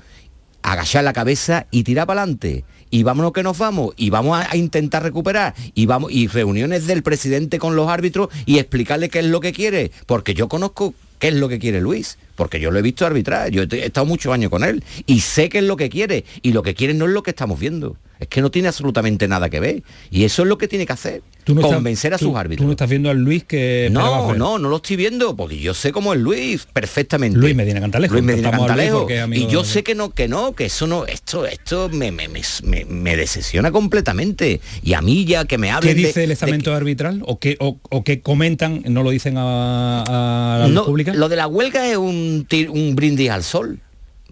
agachar 0.62 1.02
la 1.02 1.14
cabeza 1.14 1.66
y 1.70 1.82
tirar 1.82 2.06
para 2.06 2.22
adelante. 2.22 2.64
Y 2.90 3.04
vámonos 3.04 3.32
que 3.32 3.42
nos 3.42 3.56
vamos, 3.56 3.94
y 3.96 4.10
vamos 4.10 4.38
a, 4.38 4.54
intentar 4.54 5.02
recuperar, 5.02 5.54
y 5.74 5.86
vamos, 5.86 6.12
y 6.12 6.26
reuniones 6.26 6.86
del 6.86 7.02
presidente 7.02 7.58
con 7.58 7.74
los 7.74 7.88
árbitros 7.88 8.28
y 8.44 8.58
explicarle 8.58 9.08
qué 9.08 9.20
es 9.20 9.24
lo 9.24 9.40
que 9.40 9.54
quiere, 9.54 9.90
porque 10.04 10.34
yo 10.34 10.46
conozco 10.46 10.92
qué 11.18 11.28
es 11.28 11.34
lo 11.34 11.48
que 11.48 11.58
quiere 11.58 11.80
Luis, 11.80 12.18
porque 12.34 12.60
yo 12.60 12.70
lo 12.70 12.78
he 12.78 12.82
visto 12.82 13.06
arbitrar, 13.06 13.50
yo 13.50 13.62
he 13.62 13.86
estado 13.86 14.04
muchos 14.04 14.32
años 14.32 14.50
con 14.50 14.62
él, 14.62 14.84
y 15.06 15.20
sé 15.20 15.48
qué 15.48 15.58
es 15.58 15.64
lo 15.64 15.78
que 15.78 15.88
quiere, 15.88 16.26
y 16.42 16.52
lo 16.52 16.62
que 16.62 16.74
quiere 16.74 16.92
no 16.92 17.06
es 17.06 17.12
lo 17.12 17.22
que 17.22 17.30
estamos 17.30 17.58
viendo, 17.58 17.96
es 18.20 18.28
que 18.28 18.40
no 18.40 18.50
tiene 18.50 18.68
absolutamente 18.68 19.28
nada 19.28 19.48
que 19.50 19.60
ver, 19.60 19.82
y 20.10 20.24
eso 20.24 20.42
es 20.42 20.48
lo 20.48 20.58
que 20.58 20.68
tiene 20.68 20.86
que 20.86 20.92
hacer, 20.92 21.22
Tú 21.44 21.54
no 21.54 21.60
estás- 21.60 21.74
convencer 21.74 22.12
a 22.14 22.18
tú- 22.18 22.26
sus 22.26 22.36
árbitros. 22.36 22.64
Tú 22.64 22.66
no 22.66 22.72
estás 22.72 22.88
viendo 22.90 23.08
al 23.10 23.18
Luis 23.18 23.44
que 23.44 23.88
No, 23.92 24.34
no, 24.34 24.58
no 24.58 24.68
lo 24.68 24.76
estoy 24.76 24.96
viendo, 24.96 25.36
porque 25.36 25.58
yo 25.60 25.74
sé 25.74 25.92
cómo 25.92 26.12
es 26.12 26.20
Luis 26.20 26.66
perfectamente. 26.72 27.38
Luis 27.38 27.54
Medina 27.54 27.80
Cantalejo, 27.80 28.14
Luis 28.14 28.24
Medina 28.24 28.48
Luis 28.50 28.58
Cantalejo. 28.58 29.06
Y 29.32 29.46
yo 29.46 29.62
de- 29.62 29.68
sé 29.68 29.82
que 29.84 29.94
no, 29.94 30.10
que 30.10 30.26
no, 30.28 30.54
que 30.54 30.64
eso 30.66 30.86
no, 30.86 31.06
esto, 31.06 31.46
esto 31.46 31.88
me, 31.88 32.10
me, 32.10 32.28
me, 32.28 32.84
me- 32.84 33.16
decepciona 33.16 33.70
completamente. 33.70 34.60
Y 34.82 34.94
a 34.94 35.00
mí 35.02 35.24
ya 35.24 35.44
que 35.44 35.58
me 35.58 35.68
¿Qué 35.68 35.72
hablen 35.72 35.96
de- 35.96 36.06
dice 36.06 36.22
el 36.24 36.28
de 36.28 36.32
estamento 36.34 36.74
arbitral? 36.74 37.22
¿O 37.26 37.38
qué, 37.38 37.56
o, 37.60 37.78
o 37.90 38.02
qué 38.04 38.20
comentan? 38.22 38.82
¿No 38.88 39.02
lo 39.02 39.10
dicen 39.10 39.36
a, 39.38 40.02
a 40.02 40.58
la 40.60 40.68
No, 40.68 40.84
pública? 40.86 41.14
Lo 41.14 41.28
de 41.28 41.36
la 41.36 41.46
huelga 41.46 41.88
es 41.88 41.96
un, 41.96 42.46
tir- 42.48 42.70
un 42.70 42.96
brindis 42.96 43.30
al 43.30 43.42
sol. 43.44 43.78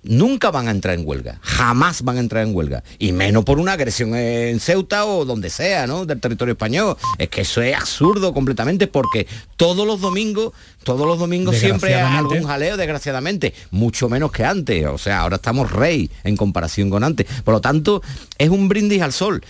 Nunca 0.04 0.50
van 0.50 0.68
a 0.68 0.70
entrar 0.70 0.94
en 0.94 1.06
huelga, 1.06 1.38
jamás 1.40 2.02
van 2.02 2.18
a 2.18 2.20
entrar 2.20 2.46
en 2.46 2.54
huelga. 2.54 2.84
Y 2.98 3.12
menos 3.12 3.44
por 3.44 3.58
una 3.58 3.72
agresión 3.72 4.14
en 4.14 4.60
Ceuta 4.60 5.06
o 5.06 5.24
donde 5.24 5.48
sea, 5.48 5.86
¿no? 5.86 6.04
Del 6.04 6.20
territorio 6.20 6.52
español. 6.52 6.96
Es 7.16 7.30
que 7.30 7.40
eso 7.40 7.62
es 7.62 7.74
absurdo 7.74 8.34
completamente 8.34 8.86
porque 8.86 9.26
todos 9.56 9.86
los 9.86 10.02
domingos, 10.02 10.52
todos 10.82 11.06
los 11.06 11.18
domingos 11.18 11.56
siempre 11.56 11.94
hay 11.94 12.16
algún 12.18 12.44
jaleo, 12.44 12.76
desgraciadamente. 12.76 13.54
Mucho 13.70 14.10
menos 14.10 14.30
que 14.30 14.44
antes. 14.44 14.84
O 14.86 14.98
sea, 14.98 15.20
ahora 15.20 15.36
estamos 15.36 15.72
rey 15.72 16.10
en 16.22 16.36
comparación 16.36 16.90
con 16.90 17.02
antes. 17.02 17.26
Por 17.42 17.54
lo 17.54 17.62
tanto, 17.62 18.02
es 18.36 18.50
un 18.50 18.68
brindis 18.68 19.00
al 19.00 19.12
sol. 19.14 19.42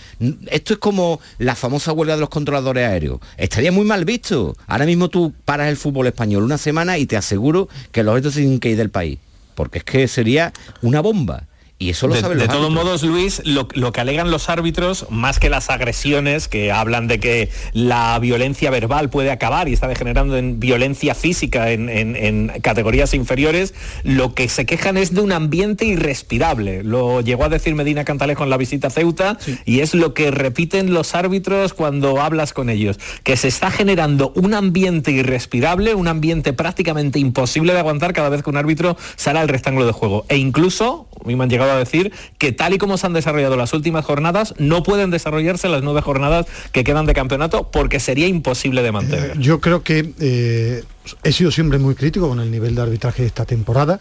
Esto 0.47 0.73
es 0.73 0.79
como 0.79 1.19
la 1.37 1.55
famosa 1.55 1.91
huelga 1.91 2.15
de 2.15 2.21
los 2.21 2.29
controladores 2.29 2.87
aéreos. 2.87 3.19
Estaría 3.35 3.73
muy 3.73 3.83
mal 3.83 4.05
visto. 4.05 4.55
Ahora 4.67 4.85
mismo 4.85 5.09
tú 5.09 5.33
paras 5.43 5.67
el 5.67 5.75
fútbol 5.75 6.07
español 6.07 6.43
una 6.43 6.57
semana 6.57 6.97
y 6.97 7.05
te 7.05 7.17
aseguro 7.17 7.67
que 7.91 8.03
los 8.03 8.17
otros 8.17 8.35
tienen 8.35 8.61
que 8.61 8.69
ir 8.69 8.77
del 8.77 8.89
país. 8.89 9.19
Porque 9.55 9.79
es 9.79 9.83
que 9.83 10.07
sería 10.07 10.53
una 10.81 11.01
bomba. 11.01 11.47
Y 11.77 11.89
eso 11.89 12.07
lo 12.07 12.15
de, 12.15 12.21
saben 12.21 12.37
de 12.37 12.47
todos 12.47 12.71
modos, 12.71 13.03
Luis, 13.03 13.41
lo, 13.43 13.67
lo 13.73 13.91
que 13.91 13.99
alegan 13.99 14.31
los 14.31 14.49
árbitros, 14.49 15.07
más 15.09 15.39
que 15.39 15.49
las 15.49 15.69
agresiones, 15.69 16.47
que 16.47 16.71
hablan 16.71 17.07
de 17.09 17.19
que 17.19 17.49
la 17.73 18.17
violencia 18.19 18.71
verbal 18.71 19.09
puede 19.09 19.29
acabar 19.29 19.67
y 19.67 19.73
está 19.73 19.89
degenerando 19.89 20.37
en 20.37 20.61
violencia 20.61 21.13
física 21.15 21.71
en, 21.71 21.89
en- 21.89 22.15
en 22.15 22.47
categorías 22.61 23.13
inferiores, 23.13 23.73
lo 24.03 24.33
que 24.33 24.47
se 24.47 24.65
quejan 24.65 24.95
es 24.95 25.13
de 25.13 25.19
un 25.19 25.33
ambiente 25.33 25.83
irrespirable. 25.83 26.81
Lo 26.81 27.19
llegó 27.19 27.43
a 27.43 27.49
decir 27.49 27.75
Medina 27.75 28.05
Cantalejo 28.05 28.45
en 28.45 28.51
la 28.51 28.57
visita 28.57 28.87
a 28.87 28.91
Ceuta 28.91 29.37
y 29.65 29.81
es 29.81 29.93
lo 29.93 30.13
que 30.13 30.31
repiten 30.31 30.93
los 30.93 31.13
árbitros 31.13 31.73
cuando 31.73 32.21
hablas 32.21 32.53
con 32.53 32.69
ellos, 32.69 32.99
que 33.23 33.35
se 33.35 33.49
está 33.49 33.69
generando 33.69 34.31
un 34.37 34.53
ambiente 34.53 35.11
irrespirable, 35.11 35.93
un 35.93 36.07
ambiente 36.07 36.53
prácticamente 36.53 37.19
imposible 37.19 37.73
de 37.73 37.79
aguantar 37.79 38.13
cada 38.13 38.29
vez 38.29 38.43
que 38.43 38.49
un 38.49 38.55
árbitro 38.55 38.95
sale 39.17 39.39
al 39.39 39.49
rectángulo 39.49 39.85
de 39.85 39.91
juego. 39.91 40.25
E 40.29 40.37
incluso, 40.37 41.09
a 41.21 41.27
mí 41.27 41.35
me 41.35 41.43
han 41.43 41.49
llegado 41.49 41.64
a 41.73 41.77
decir 41.77 42.11
que 42.37 42.51
tal 42.51 42.73
y 42.73 42.77
como 42.77 42.97
se 42.97 43.07
han 43.07 43.13
desarrollado 43.13 43.57
las 43.57 43.73
últimas 43.73 44.05
jornadas, 44.05 44.53
no 44.57 44.83
pueden 44.83 45.11
desarrollarse 45.11 45.69
las 45.69 45.83
nueve 45.83 46.01
jornadas 46.01 46.45
que 46.71 46.83
quedan 46.83 47.05
de 47.05 47.13
campeonato 47.13 47.69
porque 47.71 47.99
sería 47.99 48.27
imposible 48.27 48.83
de 48.83 48.91
mantener. 48.91 49.37
Yo 49.39 49.59
creo 49.59 49.83
que 49.83 50.13
eh, 50.19 50.83
he 51.23 51.31
sido 51.31 51.51
siempre 51.51 51.77
muy 51.77 51.95
crítico 51.95 52.27
con 52.27 52.39
el 52.39 52.51
nivel 52.51 52.75
de 52.75 52.81
arbitraje 52.81 53.23
de 53.23 53.27
esta 53.27 53.45
temporada, 53.45 53.99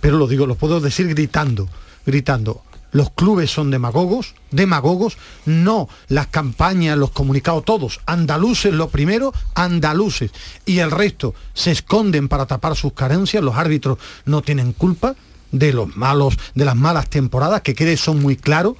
pero 0.00 0.16
lo 0.16 0.26
digo, 0.26 0.46
lo 0.46 0.54
puedo 0.54 0.80
decir 0.80 1.08
gritando, 1.08 1.68
gritando. 2.04 2.62
Los 2.92 3.10
clubes 3.10 3.50
son 3.50 3.70
demagogos, 3.70 4.34
demagogos, 4.50 5.18
no 5.44 5.88
las 6.08 6.28
campañas, 6.28 6.96
los 6.96 7.10
comunicados, 7.10 7.64
todos. 7.64 8.00
Andaluces 8.06 8.72
lo 8.72 8.88
primero, 8.88 9.34
andaluces. 9.54 10.30
Y 10.64 10.78
el 10.78 10.90
resto 10.90 11.34
se 11.52 11.72
esconden 11.72 12.28
para 12.28 12.46
tapar 12.46 12.74
sus 12.74 12.94
carencias, 12.94 13.42
los 13.42 13.56
árbitros 13.56 13.98
no 14.24 14.40
tienen 14.40 14.72
culpa 14.72 15.14
de 15.52 15.72
los 15.72 15.96
malos, 15.96 16.36
de 16.54 16.64
las 16.64 16.76
malas 16.76 17.08
temporadas, 17.08 17.62
que 17.62 17.74
quede 17.74 17.96
son 17.96 18.20
muy 18.20 18.36
claros. 18.36 18.74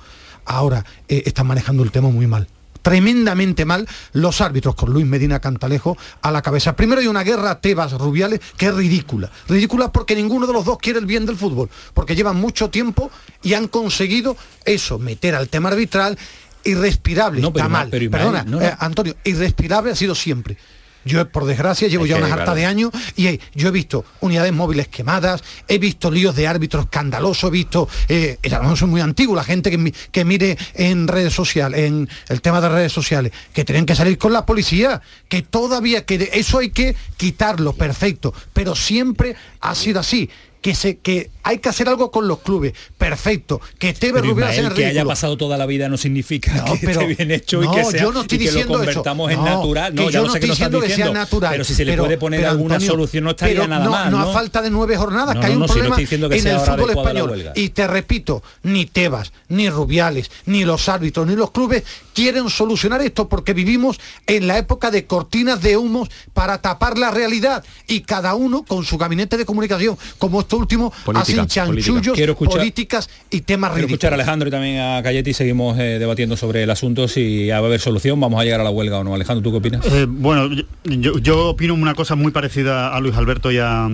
Ahora 0.44 0.84
eh, 1.08 1.22
están 1.26 1.46
manejando 1.46 1.82
el 1.82 1.90
tema 1.90 2.08
muy 2.08 2.26
mal 2.26 2.48
tremendamente 2.86 3.64
mal 3.64 3.84
los 4.12 4.40
árbitros 4.40 4.76
con 4.76 4.92
Luis 4.92 5.04
Medina 5.04 5.40
Cantalejo 5.40 5.98
a 6.22 6.30
la 6.30 6.40
cabeza. 6.40 6.76
Primero 6.76 7.00
hay 7.00 7.08
una 7.08 7.24
guerra 7.24 7.60
Tebas-Rubiales 7.60 8.38
que 8.56 8.66
es 8.66 8.74
ridícula. 8.76 9.28
Ridícula 9.48 9.90
porque 9.90 10.14
ninguno 10.14 10.46
de 10.46 10.52
los 10.52 10.64
dos 10.64 10.78
quiere 10.78 11.00
el 11.00 11.04
bien 11.06 11.26
del 11.26 11.34
fútbol, 11.36 11.68
porque 11.94 12.14
llevan 12.14 12.36
mucho 12.36 12.70
tiempo 12.70 13.10
y 13.42 13.54
han 13.54 13.66
conseguido 13.66 14.36
eso, 14.64 15.00
meter 15.00 15.34
al 15.34 15.48
tema 15.48 15.70
arbitral 15.70 16.16
irrespirable. 16.62 17.40
No, 17.40 17.52
pero 17.52 17.64
Está 17.64 17.72
mal. 17.76 17.88
pero 17.90 18.08
Perdona, 18.08 18.44
no, 18.44 18.60
no. 18.60 18.62
eh, 18.62 18.72
Antonio, 18.78 19.16
irrespirable 19.24 19.90
ha 19.90 19.96
sido 19.96 20.14
siempre. 20.14 20.56
Yo, 21.06 21.28
por 21.28 21.46
desgracia, 21.46 21.88
llevo 21.88 22.04
Es 22.04 22.10
ya 22.10 22.16
una 22.16 22.26
harta 22.26 22.44
claro. 22.44 22.54
de 22.56 22.66
años 22.66 22.90
y 23.16 23.40
yo 23.54 23.68
he 23.68 23.70
visto 23.70 24.04
unidades 24.20 24.52
móviles 24.52 24.88
quemadas, 24.88 25.42
he 25.68 25.78
visto 25.78 26.10
líos 26.10 26.34
de 26.34 26.46
árbitros 26.46 26.84
escandalosos, 26.84 27.48
he 27.48 27.52
visto, 27.52 27.88
eh, 28.08 28.38
y 28.42 28.52
a 28.52 28.56
lo 28.56 28.62
mejor 28.64 28.78
soy 28.78 28.88
muy 28.88 29.00
antiguo, 29.00 29.36
la 29.36 29.44
gente 29.44 29.70
que, 29.70 29.94
que 30.10 30.24
mire 30.24 30.58
en 30.74 31.08
redes 31.08 31.32
sociales, 31.32 31.80
en 31.80 32.08
el 32.28 32.40
tema 32.40 32.60
de 32.60 32.68
redes 32.68 32.92
sociales, 32.92 33.32
que 33.52 33.64
tienen 33.64 33.86
que 33.86 33.94
salir 33.94 34.18
con 34.18 34.32
la 34.32 34.44
policía, 34.44 35.00
que 35.28 35.42
todavía, 35.42 36.04
que 36.04 36.30
eso 36.32 36.58
hay 36.58 36.70
que 36.70 36.96
quitarlo, 37.16 37.72
perfecto, 37.72 38.34
pero 38.52 38.74
siempre 38.74 39.36
ha 39.60 39.74
sido 39.74 40.00
así. 40.00 40.28
Que 40.60 40.74
se 40.74 40.98
que 40.98 41.30
hay 41.42 41.58
que 41.58 41.68
hacer 41.68 41.88
algo 41.88 42.10
con 42.10 42.26
los 42.26 42.40
clubes. 42.40 42.72
Perfecto. 42.98 43.60
Que 43.78 43.94
Pero 43.98 44.20
Rubiales 44.20 44.56
Ismael, 44.56 44.72
en 44.72 44.76
que 44.76 44.86
haya 44.86 45.04
pasado 45.04 45.36
toda 45.36 45.56
la 45.56 45.66
vida 45.66 45.88
no 45.88 45.96
significa 45.96 46.52
No, 46.54 46.74
que 46.74 46.86
pero- 46.86 47.02
esté 47.02 47.14
bien 47.14 47.30
hecho 47.30 47.62
y 47.62 47.66
no, 47.66 47.72
que, 47.72 47.84
sea, 47.84 48.02
yo 48.02 48.12
no 48.12 48.22
estoy 48.22 48.36
y 48.36 48.38
que 48.40 48.44
lo 48.46 48.50
diciendo 48.50 48.74
eso. 48.74 48.84
convertamos 48.86 49.30
en 49.30 49.38
No, 49.38 49.44
natural. 49.44 49.94
No, 49.94 50.06
que 50.06 50.12
yo 50.12 50.22
no 50.22 50.32
sé 50.32 50.38
estoy 50.38 50.50
diciendo 50.50 50.80
que 50.80 50.86
sea 50.88 50.96
diciendo, 50.96 51.12
natural. 51.20 51.52
pero 51.52 51.64
si 51.64 51.74
se 51.74 51.84
le 51.84 51.92
pero- 51.92 52.04
puede 52.04 52.18
poner 52.18 52.46
alguna 52.46 52.74
Antonio, 52.74 52.90
solución 52.92 53.24
no 53.24 53.30
estaría 53.30 53.54
pero 53.54 53.68
nada 53.68 53.84
no, 53.84 53.90
mal, 53.92 54.10
No 54.10 54.18
¿no? 54.18 54.30
a 54.30 54.32
falta 54.32 54.60
de 54.62 54.70
nueve 54.70 54.96
jornadas, 54.96 55.36
que 55.38 55.46
hay 55.46 55.54
un 55.54 55.62
si 55.68 55.72
problema 55.74 55.96
diciendo 55.96 56.30
en 56.32 56.42
sea 56.42 56.54
el 56.54 56.60
fútbol 56.60 56.90
español. 56.90 57.52
Y 57.54 57.68
te 57.68 57.86
repito, 57.86 58.42
ni 58.64 58.86
Tebas, 58.86 59.32
ni 59.48 59.70
Rubiales, 59.70 60.30
ni 60.46 60.64
los 60.64 60.88
árbitros, 60.88 61.26
ni 61.28 61.36
los 61.36 61.52
clubes 61.52 61.84
quieren 62.12 62.48
solucionar 62.50 63.02
esto 63.02 63.28
porque 63.28 63.52
vivimos 63.52 64.00
en 64.26 64.48
la 64.48 64.58
época 64.58 64.90
de 64.90 65.06
cortinas 65.06 65.60
de 65.62 65.76
humos 65.76 66.08
para 66.32 66.60
tapar 66.60 66.98
la 66.98 67.10
realidad 67.10 67.62
y 67.86 68.00
cada 68.00 68.34
uno 68.34 68.64
con 68.64 68.84
su 68.84 68.96
gabinete 68.98 69.36
de 69.36 69.44
comunicación, 69.44 69.96
como 70.18 70.40
esto 70.46 70.56
último, 70.56 70.92
Política, 71.04 71.42
hacen 71.42 71.46
chanchullos, 71.46 72.14
Quiero 72.16 72.32
escuchar- 72.32 72.58
políticas 72.58 73.10
y 73.30 73.40
temas 73.42 73.72
Quiero 73.72 73.86
escuchar 73.86 74.12
a 74.12 74.16
ridículos. 74.16 74.26
Alejandro 74.26 74.48
y 74.48 74.50
también 74.52 74.80
a 74.80 75.02
Cayeti 75.02 75.34
seguimos 75.34 75.78
eh, 75.78 75.98
debatiendo 75.98 76.36
sobre 76.36 76.62
el 76.62 76.70
asunto 76.70 77.08
si 77.08 77.48
va 77.48 77.56
a 77.56 77.58
haber 77.58 77.80
solución, 77.80 78.18
vamos 78.20 78.40
a 78.40 78.44
llegar 78.44 78.60
a 78.60 78.64
la 78.64 78.70
huelga 78.70 78.98
o 78.98 79.04
no. 79.04 79.14
Alejandro, 79.14 79.42
¿tú 79.42 79.50
qué 79.52 79.58
opinas? 79.58 79.84
Eh, 79.86 80.06
bueno, 80.08 80.48
yo- 80.54 80.64
yo, 80.84 81.18
yo 81.18 81.48
opino 81.50 81.74
una 81.74 81.94
cosa 81.94 82.14
muy 82.14 82.32
parecida 82.32 82.94
a 82.94 83.00
Luis 83.00 83.16
Alberto 83.16 83.50
y 83.50 83.58
a, 83.58 83.88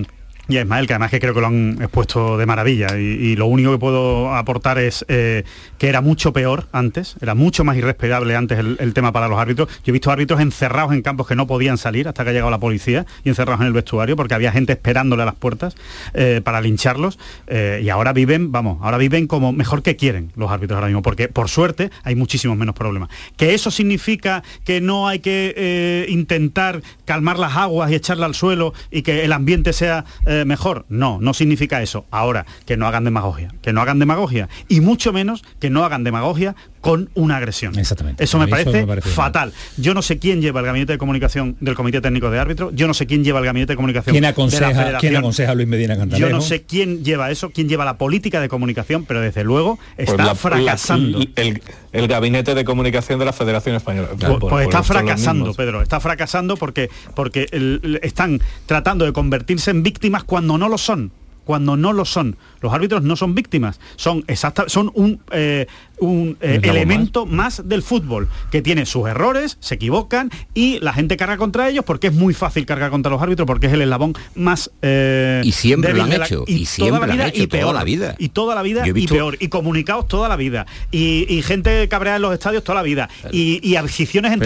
y 0.49 0.57
a 0.57 0.61
Ismael, 0.61 0.87
que 0.87 0.93
además 0.93 1.09
que 1.09 1.21
creo 1.21 1.33
que 1.33 1.39
lo 1.39 1.47
han 1.47 1.77
expuesto 1.81 2.37
de 2.37 2.45
maravilla. 2.45 2.97
Y, 2.97 3.35
lo 3.37 3.45
único 3.45 3.71
que 3.71 3.77
puedo 3.77 4.35
aportar 4.35 4.77
es 4.77 5.05
eh, 5.07 5.43
que 5.77 5.87
era 5.87 6.01
mucho 6.01 6.33
peor 6.33 6.67
antes, 6.73 7.15
era 7.21 7.33
mucho 7.33 7.63
más 7.63 7.77
irrespirable 7.77 8.35
antes 8.35 8.59
el, 8.59 8.93
tema 8.93 9.13
para 9.13 9.29
los 9.29 9.39
árbitros. 9.39 9.69
Yo 9.85 9.91
he 9.91 9.91
visto 9.91 10.11
árbitros 10.11 10.41
encerrados 10.41 10.91
en 10.93 11.01
campos 11.01 11.27
que 11.27 11.35
no 11.35 11.47
podían 11.47 11.77
salir 11.77 12.07
hasta 12.07 12.23
que 12.23 12.31
ha 12.31 12.33
llegado 12.33 12.51
la 12.51 12.59
policía 12.59 13.05
y 13.23 13.29
encerrados 13.29 13.61
en 13.61 13.67
el 13.67 13.73
vestuario 13.73 14.15
porque 14.15 14.33
había 14.33 14.51
gente 14.51 14.73
esperándole 14.73 15.23
a 15.23 15.25
las 15.25 15.35
puertas 15.35 15.75
eh, 16.13 16.41
para 16.43 16.59
lincharlos. 16.61 17.17
eh, 17.47 17.81
y 17.83 17.89
ahora 17.89 18.11
viven, 18.11 18.51
vamos, 18.51 18.79
ahora 18.81 18.97
viven 18.97 19.27
como 19.27 19.53
mejor 19.53 19.81
que 19.81 19.95
quieren 19.95 20.31
los 20.35 20.51
árbitros 20.51 20.75
ahora 20.75 20.87
mismo, 20.87 21.01
porque 21.01 21.29
por 21.29 21.47
suerte 21.47 21.89
hay 22.03 22.15
muchísimos 22.15 22.57
menos 22.57 22.75
problemas. 22.75 23.09
Que 23.37 23.53
eso 23.53 23.71
significa 23.71 24.43
que 24.65 24.81
no 24.81 25.07
hay 25.07 25.19
que 25.19 26.05
intentar 26.09 26.81
calmar 27.05 27.39
las 27.39 27.55
aguas 27.55 27.91
y 27.91 27.95
echarla 27.95 28.25
al 28.25 28.35
suelo 28.35 28.73
y 28.91 29.01
que 29.03 29.23
el 29.23 29.31
ambiente 29.31 29.73
sea 29.73 30.05
eh, 30.33 30.45
mejor. 30.45 30.85
No, 30.89 31.17
no 31.21 31.33
significa 31.33 31.81
eso. 31.81 32.05
Ahora, 32.11 32.45
que 32.65 32.77
no 32.77 32.87
hagan 32.87 33.03
demagogia, 33.03 33.53
que 33.61 33.71
no 33.73 33.81
hagan 33.81 33.99
demagogia 33.99 34.49
y 34.67 34.81
mucho 34.81 35.13
menos 35.13 35.43
que 35.59 35.69
no 35.69 35.85
hagan 35.85 36.03
demagogia 36.03 36.55
con 36.81 37.09
una 37.13 37.37
agresión. 37.37 37.77
Exactamente. 37.79 38.23
Eso 38.23 38.37
me 38.37 38.43
Eso 38.45 38.51
parece, 38.51 38.71
me 38.81 38.87
parece 38.87 39.09
fatal. 39.09 39.53
Yo 39.77 39.93
no 39.93 40.01
sé 40.01 40.19
quién 40.19 40.41
lleva 40.41 40.59
el 40.59 40.65
gabinete 40.65 40.91
de 40.93 40.97
comunicación 40.97 41.55
del 41.61 41.75
Comité 41.75 42.01
Técnico 42.01 42.29
de 42.29 42.39
Árbitros, 42.39 42.73
yo 42.75 42.87
no 42.87 42.93
sé 42.93 43.05
quién 43.05 43.23
lleva 43.23 43.39
el 43.39 43.45
gabinete 43.45 43.71
de 43.73 43.77
comunicación 43.77 44.11
¿Quién 44.13 44.21
de 44.23 44.27
la 44.27 44.31
aconseja, 44.31 44.67
Federación. 44.69 44.99
¿quién 44.99 45.15
aconseja 45.15 45.51
a 45.51 45.55
Luis 45.55 45.67
Medina 45.67 45.95
Cantalejo? 45.95 46.27
Yo 46.29 46.35
no 46.35 46.41
sé 46.41 46.63
quién 46.63 47.05
lleva 47.05 47.31
eso, 47.31 47.51
quién 47.51 47.69
lleva 47.69 47.85
la 47.85 47.97
política 47.97 48.41
de 48.41 48.49
comunicación, 48.49 49.05
pero 49.05 49.21
desde 49.21 49.45
luego 49.45 49.79
Pues 49.95 50.09
está 50.09 50.25
la- 50.25 50.35
fracasando. 50.35 51.19
la- 51.19 51.25
el, 51.37 51.61
el 51.93 52.07
gabinete 52.09 52.53
de 52.53 52.65
comunicación 52.65 53.17
de 53.19 53.25
la 53.25 53.33
Federación 53.33 53.75
Española. 53.77 54.09
Pues, 54.19 54.31
Por- 54.31 54.49
pues 54.49 54.65
está 54.65 54.79
los 54.79 54.87
fracasando. 54.87 55.53
Pedro, 55.53 55.81
está 55.81 55.99
fracasando 56.01 56.57
porque, 56.57 56.89
porque 57.15 57.47
el- 57.51 57.79
el- 57.83 57.99
están 58.03 58.41
tratando 58.65 59.05
de 59.05 59.13
convertirse 59.13 59.71
en 59.71 59.83
víctimas 59.83 60.22
cuando 60.25 60.57
no 60.57 60.69
lo 60.69 60.77
son. 60.77 61.11
Cuando 61.43 61.75
no 61.77 61.93
lo 61.93 62.05
son. 62.05 62.37
Los 62.61 62.73
árbitros 62.73 63.03
no 63.03 63.15
son 63.15 63.35
víctimas, 63.35 63.79
son 63.97 64.23
exacta, 64.27 64.65
son 64.67 64.89
un, 64.93 65.19
eh, 65.31 65.67
un 65.99 66.37
eh, 66.39 66.59
elemento 66.63 67.25
más. 67.25 67.61
del 67.67 67.83
fútbol, 67.83 68.29
que 68.51 68.61
tiene 68.61 68.85
sus 68.85 69.07
errores, 69.07 69.57
se 69.59 69.75
equivocan 69.75 70.31
y 70.53 70.79
la 70.79 70.93
gente 70.93 71.17
carga 71.17 71.37
contra 71.37 71.67
ellos 71.69 71.83
porque 71.85 72.07
es 72.07 72.13
muy 72.13 72.33
fácil 72.33 72.65
cargar 72.65 72.89
contra 72.91 73.11
los 73.11 73.21
árbitros 73.21 73.45
porque 73.45 73.67
es 73.67 73.73
el 73.73 73.81
eslabón 73.81 74.13
más 74.35 74.71
eh, 74.81 75.41
Y 75.43 75.51
siempre 75.51 75.93
lo 75.93 76.03
han 76.03 76.09
la- 76.17 76.25
hecho, 76.25 76.45
y, 76.47 76.53
y 76.53 76.57
toda 76.63 76.65
siempre 76.65 77.07
lo 77.07 77.13
han 77.23 77.29
hecho, 77.29 77.43
y 77.43 77.47
toda 77.47 77.61
peor 77.61 77.75
la 77.75 77.83
vida. 77.83 78.15
y 78.17 78.29
toda 78.29 78.55
la 78.55 78.61
vida 78.61 78.87
y 78.87 79.07
peor 79.07 79.37
y 79.39 79.47
comunicados 79.49 80.07
toda 80.07 80.29
la 80.29 80.35
vida 80.37 80.65
y, 80.91 81.25
y 81.33 81.41
gente 81.41 81.87
cabreada 81.89 82.15
en 82.17 82.21
los 82.21 82.33
estadios 82.33 82.63
toda 82.63 82.77
la 82.77 82.83
vida 82.83 83.09
y, 83.31 83.59
y 83.63 83.75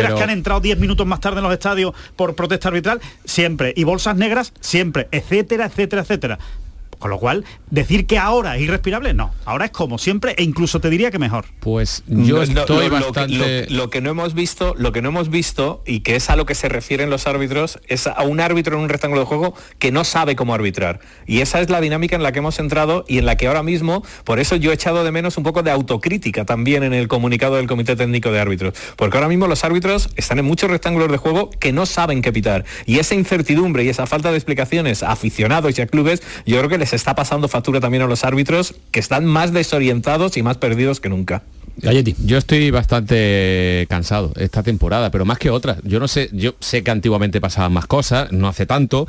Pero- 0.08 0.18
que 0.18 0.24
han 0.24 0.30
entrado 0.32 0.60
10 0.60 0.80
minutos 0.80 1.06
más 1.06 1.20
tarde 1.20 1.38
en 1.38 1.44
los 1.44 1.54
estadios 1.54 1.94
por 2.16 2.34
protesta 2.36 2.70
arbitral 2.70 3.00
siempre 3.26 3.74
y 3.76 3.84
bolsas 3.84 4.16
negras 4.18 4.54
siempre 4.60 5.08
etcétera 5.12 5.66
etcétera 5.68 6.02
etcétera 6.02 6.40
con 7.00 7.10
lo 7.12 7.20
cual 7.20 7.46
decir 7.70 8.06
que 8.06 8.18
ahora 8.18 8.56
es 8.56 8.64
irrespirable 8.64 9.14
no. 9.14 9.32
Ahora 9.46 9.66
es 9.66 9.72
como 9.72 9.98
siempre 9.98 10.34
e 10.38 10.44
incluso 10.44 10.80
te 10.80 10.90
diría 10.90 11.12
que 11.12 11.20
mejor. 11.20 11.46
Pues 11.60 12.04
yo 12.08 12.38
No, 12.38 12.42
estoy 12.44 12.90
lo- 12.90 12.92
bastante... 13.12 13.68
Lo, 13.70 13.76
lo 13.84 13.90
que 13.90 14.02
no 14.02 14.10
hemos 14.10 14.34
visto, 14.34 14.74
lo 14.78 14.92
que 14.92 15.02
no 15.02 15.10
hemos 15.10 15.30
visto 15.30 15.84
y 15.86 16.00
que 16.02 16.16
es 16.16 16.30
a 16.30 16.36
lo 16.36 16.46
que 16.46 16.56
se 16.56 16.70
refieren 16.70 17.10
los 17.10 17.28
árbitros 17.28 17.80
es 17.88 18.08
a 18.08 18.22
un 18.24 18.40
árbitro 18.40 18.76
en 18.78 18.84
un 18.84 18.90
rectángulo 18.90 19.22
de 19.22 19.28
juego 19.28 19.54
que 19.80 19.92
no 19.92 20.04
sabe 20.04 20.36
cómo 20.36 20.54
arbitrar. 20.54 21.00
Y 21.26 21.42
esa 21.42 21.62
es 21.62 21.70
la 21.70 21.82
dinámica 21.82 22.16
en 22.16 22.24
la 22.24 22.32
que 22.32 22.40
hemos 22.40 22.60
entrado 22.60 23.06
y 23.08 23.18
en 23.20 23.26
la 23.26 23.36
que 23.38 23.48
ahora 23.48 23.64
mismo, 23.64 24.04
por 24.24 24.40
eso 24.40 24.56
yo 24.56 24.72
he 24.72 24.74
echado 24.74 25.04
de 25.04 25.12
menos 25.12 25.38
un 25.38 25.44
poco 25.44 25.64
de 25.64 25.72
autocrítica 25.72 26.46
también 26.46 26.84
en 26.84 26.94
el 26.94 27.08
comunicado 27.08 27.56
del 27.58 27.68
Comité 27.68 27.96
Técnico 27.96 28.32
de 28.32 28.40
Árbitros, 28.40 28.74
porque 28.96 29.18
ahora 29.18 29.28
mismo 29.30 29.48
los 29.48 29.64
árbitros 29.64 30.10
están 30.16 30.40
en 30.40 30.46
muchos 30.46 30.70
rectángulos 30.70 31.12
de 31.12 31.18
juego 31.18 31.50
que 31.50 31.72
no 31.74 31.86
saben 31.86 32.22
qué 32.22 32.32
pitar. 32.34 32.66
Y 32.86 33.00
esa 33.00 33.16
incertidumbre 33.16 33.84
y 33.84 33.90
esa 33.90 34.06
falta 34.06 34.32
de 34.32 34.38
explicaciones 34.38 35.04
a 35.04 35.12
aficionados 35.12 35.78
y 35.78 35.82
a 35.82 35.88
clubes, 35.88 36.22
yo 36.46 36.58
creo 36.58 36.70
que 36.70 36.78
les 36.78 36.87
está 36.94 37.16
pasando 37.16 37.48
factura 37.48 37.80
también 37.80 38.04
a 38.04 38.08
los 38.08 38.24
árbitros 38.24 38.76
que 38.92 39.00
están 39.00 39.26
más 39.26 39.54
desorientados 39.54 40.38
y 40.38 40.44
más 40.44 40.58
perdidos 40.58 41.00
que 41.00 41.10
nunca. 41.10 41.44
Galletti. 41.78 42.16
Yo 42.26 42.38
estoy 42.38 42.72
bastante 42.72 43.86
cansado 43.90 44.34
esta 44.36 44.64
temporada, 44.64 45.12
pero 45.12 45.26
más 45.26 45.38
que 45.38 45.52
otras. 45.52 45.78
Yo 45.84 46.00
no 46.00 46.08
sé, 46.08 46.30
yo 46.34 46.56
sé 46.60 46.84
que 46.84 46.92
antiguamente 46.92 47.40
pasaban 47.40 47.72
más 47.72 47.86
cosas, 47.86 48.32
no 48.32 48.48
hace 48.48 48.66
tanto, 48.66 49.08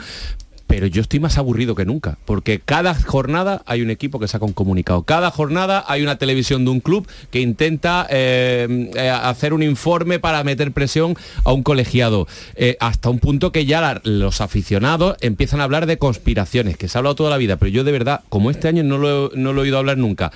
pero 0.68 0.86
yo 0.86 1.00
estoy 1.00 1.18
más 1.18 1.38
aburrido 1.38 1.74
que 1.74 1.86
nunca, 1.86 2.18
porque 2.26 2.60
cada 2.60 2.94
jornada 2.94 3.62
hay 3.64 3.80
un 3.80 3.90
equipo 3.90 4.20
que 4.20 4.28
saca 4.28 4.44
un 4.44 4.52
comunicado, 4.52 5.02
cada 5.02 5.30
jornada 5.30 5.82
hay 5.88 6.02
una 6.02 6.18
televisión 6.18 6.64
de 6.66 6.70
un 6.70 6.80
club 6.80 7.08
que 7.30 7.40
intenta 7.40 8.06
eh, 8.10 8.90
eh, 8.94 9.08
hacer 9.08 9.54
un 9.54 9.62
informe 9.62 10.20
para 10.20 10.44
meter 10.44 10.70
presión 10.72 11.16
a 11.44 11.52
un 11.52 11.62
colegiado, 11.62 12.28
eh, 12.54 12.76
hasta 12.80 13.08
un 13.08 13.18
punto 13.18 13.50
que 13.50 13.64
ya 13.64 14.00
los 14.04 14.42
aficionados 14.42 15.16
empiezan 15.22 15.60
a 15.60 15.64
hablar 15.64 15.86
de 15.86 15.98
conspiraciones, 15.98 16.76
que 16.76 16.86
se 16.86 16.96
ha 16.96 17.00
hablado 17.00 17.16
toda 17.16 17.30
la 17.30 17.38
vida, 17.38 17.56
pero 17.56 17.70
yo 17.70 17.82
de 17.82 17.92
verdad, 17.92 18.20
como 18.28 18.50
este 18.50 18.68
año 18.68 18.84
no 18.84 18.98
lo, 18.98 19.32
no 19.34 19.54
lo 19.54 19.62
he 19.62 19.64
oído 19.64 19.78
hablar 19.78 19.96
nunca, 19.96 20.32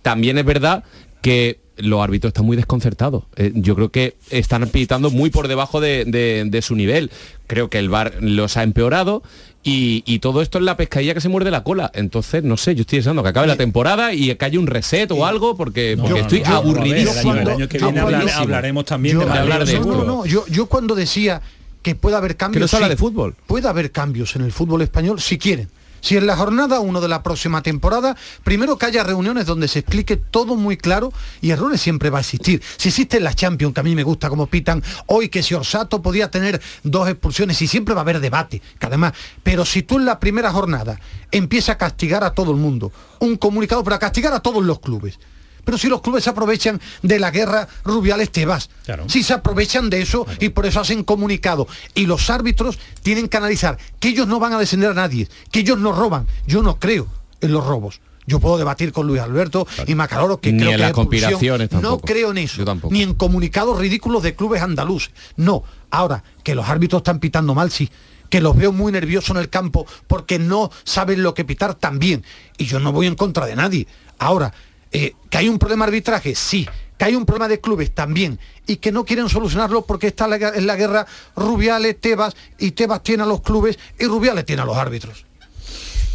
también 0.00 0.38
es 0.38 0.46
verdad 0.46 0.82
que 1.20 1.63
los 1.76 2.02
árbitros 2.02 2.30
están 2.30 2.46
muy 2.46 2.56
desconcertados. 2.56 3.24
Eh, 3.36 3.52
yo 3.54 3.74
creo 3.74 3.90
que 3.90 4.16
están 4.30 4.68
pitando 4.68 5.10
muy 5.10 5.30
por 5.30 5.48
debajo 5.48 5.80
de, 5.80 6.04
de- 6.04 6.44
de 6.46 6.62
su 6.62 6.74
nivel. 6.76 7.10
Creo 7.46 7.68
que 7.70 7.78
el 7.78 7.88
VAR 7.88 8.14
los 8.20 8.56
ha 8.56 8.62
empeorado 8.62 9.22
y, 9.62 10.02
y 10.06 10.18
todo 10.20 10.40
esto 10.42 10.58
es 10.58 10.64
la 10.64 10.76
pescadilla 10.76 11.14
que 11.14 11.20
se 11.20 11.28
muerde 11.28 11.50
la 11.50 11.64
cola. 11.64 11.90
Entonces, 11.94 12.42
no 12.44 12.56
sé, 12.56 12.74
yo 12.74 12.82
estoy 12.82 12.98
deseando 12.98 13.22
que 13.22 13.30
acabe 13.30 13.46
la 13.46 13.56
temporada 13.56 14.12
y 14.12 14.34
que 14.34 14.44
haya 14.44 14.58
un 14.58 14.66
reset 14.66 15.10
o 15.10 15.26
algo 15.26 15.56
porque, 15.56 15.96
porque 16.00 16.20
estoy 16.20 16.40
no, 16.42 16.50
no, 16.50 16.56
aburridísimo. 16.56 17.34
el 17.34 17.48
año- 17.48 17.68
que 17.68 17.78
viene 17.78 18.00
hablar- 18.00 18.28
hablaremos 18.36 18.84
también 18.84 19.18
de 19.18 19.24
Yo- 19.24 19.32
hablar 19.32 19.64
de 19.66 19.72
no, 19.74 19.80
esto. 19.80 19.94
no, 19.96 20.04
no, 20.04 20.26
yo, 20.26 20.44
yo 20.48 20.66
cuando 20.66 20.94
decía 20.94 21.40
que 21.82 21.94
puede 21.94 22.16
haber 22.16 22.36
cambios. 22.36 22.58
Que 22.58 22.60
no 22.60 22.68
se 22.68 22.76
habla 22.76 22.86
sí, 22.88 22.92
de 22.92 22.96
fútbol. 22.96 23.34
Puede 23.46 23.68
haber 23.68 23.90
cambios 23.90 24.36
en 24.36 24.42
el 24.42 24.52
fútbol 24.52 24.80
español 24.82 25.20
si 25.20 25.38
quieren. 25.38 25.68
Si 26.04 26.18
en 26.18 26.26
la 26.26 26.36
jornada 26.36 26.80
1 26.80 27.00
de 27.00 27.08
la 27.08 27.22
próxima 27.22 27.62
temporada, 27.62 28.14
primero 28.42 28.76
que 28.76 28.84
haya 28.84 29.02
reuniones 29.02 29.46
donde 29.46 29.68
se 29.68 29.78
explique 29.78 30.18
todo 30.18 30.54
muy 30.54 30.76
claro 30.76 31.14
y 31.40 31.50
errores 31.50 31.80
siempre 31.80 32.10
va 32.10 32.18
a 32.18 32.20
existir. 32.20 32.62
Si 32.76 32.90
existe 32.90 33.20
la 33.20 33.32
Champions, 33.32 33.72
que 33.72 33.80
a 33.80 33.82
mí 33.82 33.94
me 33.94 34.02
gusta 34.02 34.28
como 34.28 34.46
pitan 34.46 34.82
hoy, 35.06 35.30
que 35.30 35.42
si 35.42 35.54
Orsato 35.54 36.02
podía 36.02 36.30
tener 36.30 36.60
dos 36.82 37.08
expulsiones 37.08 37.62
y 37.62 37.68
siempre 37.68 37.94
va 37.94 38.02
a 38.02 38.04
haber 38.04 38.20
debate, 38.20 38.60
que 38.78 38.86
además, 38.86 39.14
pero 39.42 39.64
si 39.64 39.82
tú 39.82 39.96
en 39.96 40.04
la 40.04 40.20
primera 40.20 40.52
jornada 40.52 41.00
empiezas 41.30 41.76
a 41.76 41.78
castigar 41.78 42.22
a 42.22 42.34
todo 42.34 42.50
el 42.50 42.58
mundo, 42.58 42.92
un 43.20 43.38
comunicado 43.38 43.82
para 43.82 43.98
castigar 43.98 44.34
a 44.34 44.40
todos 44.40 44.62
los 44.62 44.80
clubes. 44.80 45.18
Pero 45.64 45.78
si 45.78 45.88
los 45.88 46.00
clubes 46.00 46.24
se 46.24 46.30
aprovechan 46.30 46.80
de 47.02 47.18
la 47.18 47.30
guerra 47.30 47.68
Rubiales 47.84 48.30
te 48.30 48.46
vas. 48.46 48.70
Claro. 48.84 49.08
Si 49.08 49.22
se 49.22 49.32
aprovechan 49.34 49.90
de 49.90 50.02
eso 50.02 50.26
y 50.40 50.50
por 50.50 50.66
eso 50.66 50.80
hacen 50.80 51.04
comunicado. 51.04 51.66
Y 51.94 52.06
los 52.06 52.30
árbitros 52.30 52.78
tienen 53.02 53.28
que 53.28 53.36
analizar 53.36 53.78
que 54.00 54.08
ellos 54.08 54.26
no 54.26 54.38
van 54.38 54.52
a 54.52 54.58
descender 54.58 54.90
a 54.90 54.94
nadie, 54.94 55.28
que 55.50 55.60
ellos 55.60 55.78
no 55.78 55.92
roban. 55.92 56.26
Yo 56.46 56.62
no 56.62 56.78
creo 56.78 57.06
en 57.40 57.52
los 57.52 57.64
robos. 57.66 58.00
Yo 58.26 58.40
puedo 58.40 58.56
debatir 58.56 58.92
con 58.92 59.06
Luis 59.06 59.20
Alberto 59.20 59.66
y 59.86 59.94
Macaloro 59.94 60.40
que 60.40 60.50
Ni 60.50 60.60
creo 60.60 60.70
en 60.70 60.76
que 60.76 60.82
las 60.82 60.92
conspiraciones 60.92 61.70
No 61.72 61.80
tampoco. 61.80 62.06
creo 62.06 62.30
en 62.30 62.38
eso. 62.38 62.56
Yo 62.56 62.64
tampoco. 62.64 62.92
Ni 62.94 63.02
en 63.02 63.14
comunicados 63.14 63.78
ridículos 63.78 64.22
de 64.22 64.34
clubes 64.34 64.62
andaluces. 64.62 65.10
No. 65.36 65.62
Ahora, 65.90 66.24
que 66.42 66.54
los 66.54 66.66
árbitros 66.66 67.00
están 67.00 67.18
pitando 67.18 67.54
mal, 67.54 67.70
sí 67.70 67.90
que 68.30 68.40
los 68.40 68.56
veo 68.56 68.72
muy 68.72 68.90
nerviosos 68.90 69.30
en 69.30 69.36
el 69.36 69.48
campo 69.48 69.86
porque 70.08 70.40
no 70.40 70.70
saben 70.82 71.22
lo 71.22 71.34
que 71.34 71.44
pitar 71.44 71.74
también. 71.76 72.24
Y 72.58 72.64
yo 72.64 72.80
no 72.80 72.90
voy 72.90 73.06
en 73.06 73.14
contra 73.14 73.46
de 73.46 73.54
nadie. 73.54 73.86
Ahora, 74.18 74.52
eh, 74.94 75.12
que 75.28 75.38
hay 75.38 75.48
un 75.50 75.58
problema 75.58 75.84
de 75.84 75.90
arbitraje, 75.90 76.34
sí. 76.34 76.66
Que 76.96 77.04
hay 77.06 77.14
un 77.16 77.26
problema 77.26 77.48
de 77.48 77.60
clubes 77.60 77.90
también. 77.92 78.38
Y 78.66 78.76
que 78.76 78.92
no 78.92 79.04
quieren 79.04 79.28
solucionarlo 79.28 79.84
porque 79.84 80.06
está 80.06 80.26
la, 80.28 80.36
en 80.36 80.66
la 80.66 80.76
guerra 80.76 81.06
Rubiales, 81.36 82.00
Tebas, 82.00 82.34
y 82.58 82.70
Tebas 82.70 83.02
tiene 83.02 83.24
a 83.24 83.26
los 83.26 83.42
clubes 83.42 83.78
y 83.98 84.04
Rubiales 84.06 84.46
tiene 84.46 84.62
a 84.62 84.64
los 84.64 84.76
árbitros. 84.76 85.26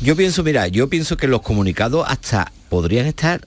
Yo 0.02 0.16
pienso, 0.16 0.42
mira, 0.44 0.68
yo 0.70 0.88
pienso 0.90 1.18
que 1.18 1.28
los 1.28 1.42
comunicados 1.42 2.06
hasta 2.08 2.52
podrían 2.70 3.06
estar 3.06 3.46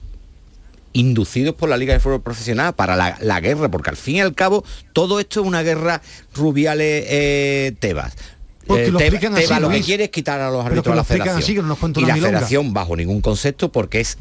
inducidos 0.93 1.55
por 1.55 1.69
la 1.69 1.77
Liga 1.77 1.93
de 1.93 1.99
Fútbol 1.99 2.21
Profesional 2.21 2.73
para 2.75 2.95
la, 2.95 3.17
la 3.21 3.39
guerra, 3.39 3.69
porque 3.69 3.89
al 3.89 3.97
fin 3.97 4.17
y 4.17 4.21
al 4.21 4.35
cabo 4.35 4.63
todo 4.93 5.19
esto 5.19 5.41
es 5.41 5.47
una 5.47 5.63
guerra 5.63 6.01
Rubiales 6.35 7.05
eh, 7.07 7.73
Tebas. 7.79 8.13
Porque 8.67 8.85
Eh, 8.85 8.91
lo 8.91 8.99
Teba- 8.99 9.07
explican 9.07 9.33
así, 9.35 9.47
Teba 9.47 9.59
lo 9.59 9.69
que 9.69 9.81
quiere 9.81 10.03
es 10.05 10.09
quitar 10.11 10.39
a 10.39 10.51
los 10.51 10.63
árbitros 10.63 10.93
a 10.93 10.95
la 10.95 11.01
explican 11.01 11.25
federación. 11.25 11.43
así, 11.43 11.55
que 11.55 11.61
no 11.63 11.67
nos 11.69 11.79
cuenta 11.79 11.99
y 11.99 12.03
una 12.03 12.09
la 12.09 12.13
milonga. 12.15 12.31
federación 12.37 12.73
bajo 12.73 12.95
ningún 12.95 13.21
concepto 13.21 13.71
porque 13.71 13.99
es 14.01 14.17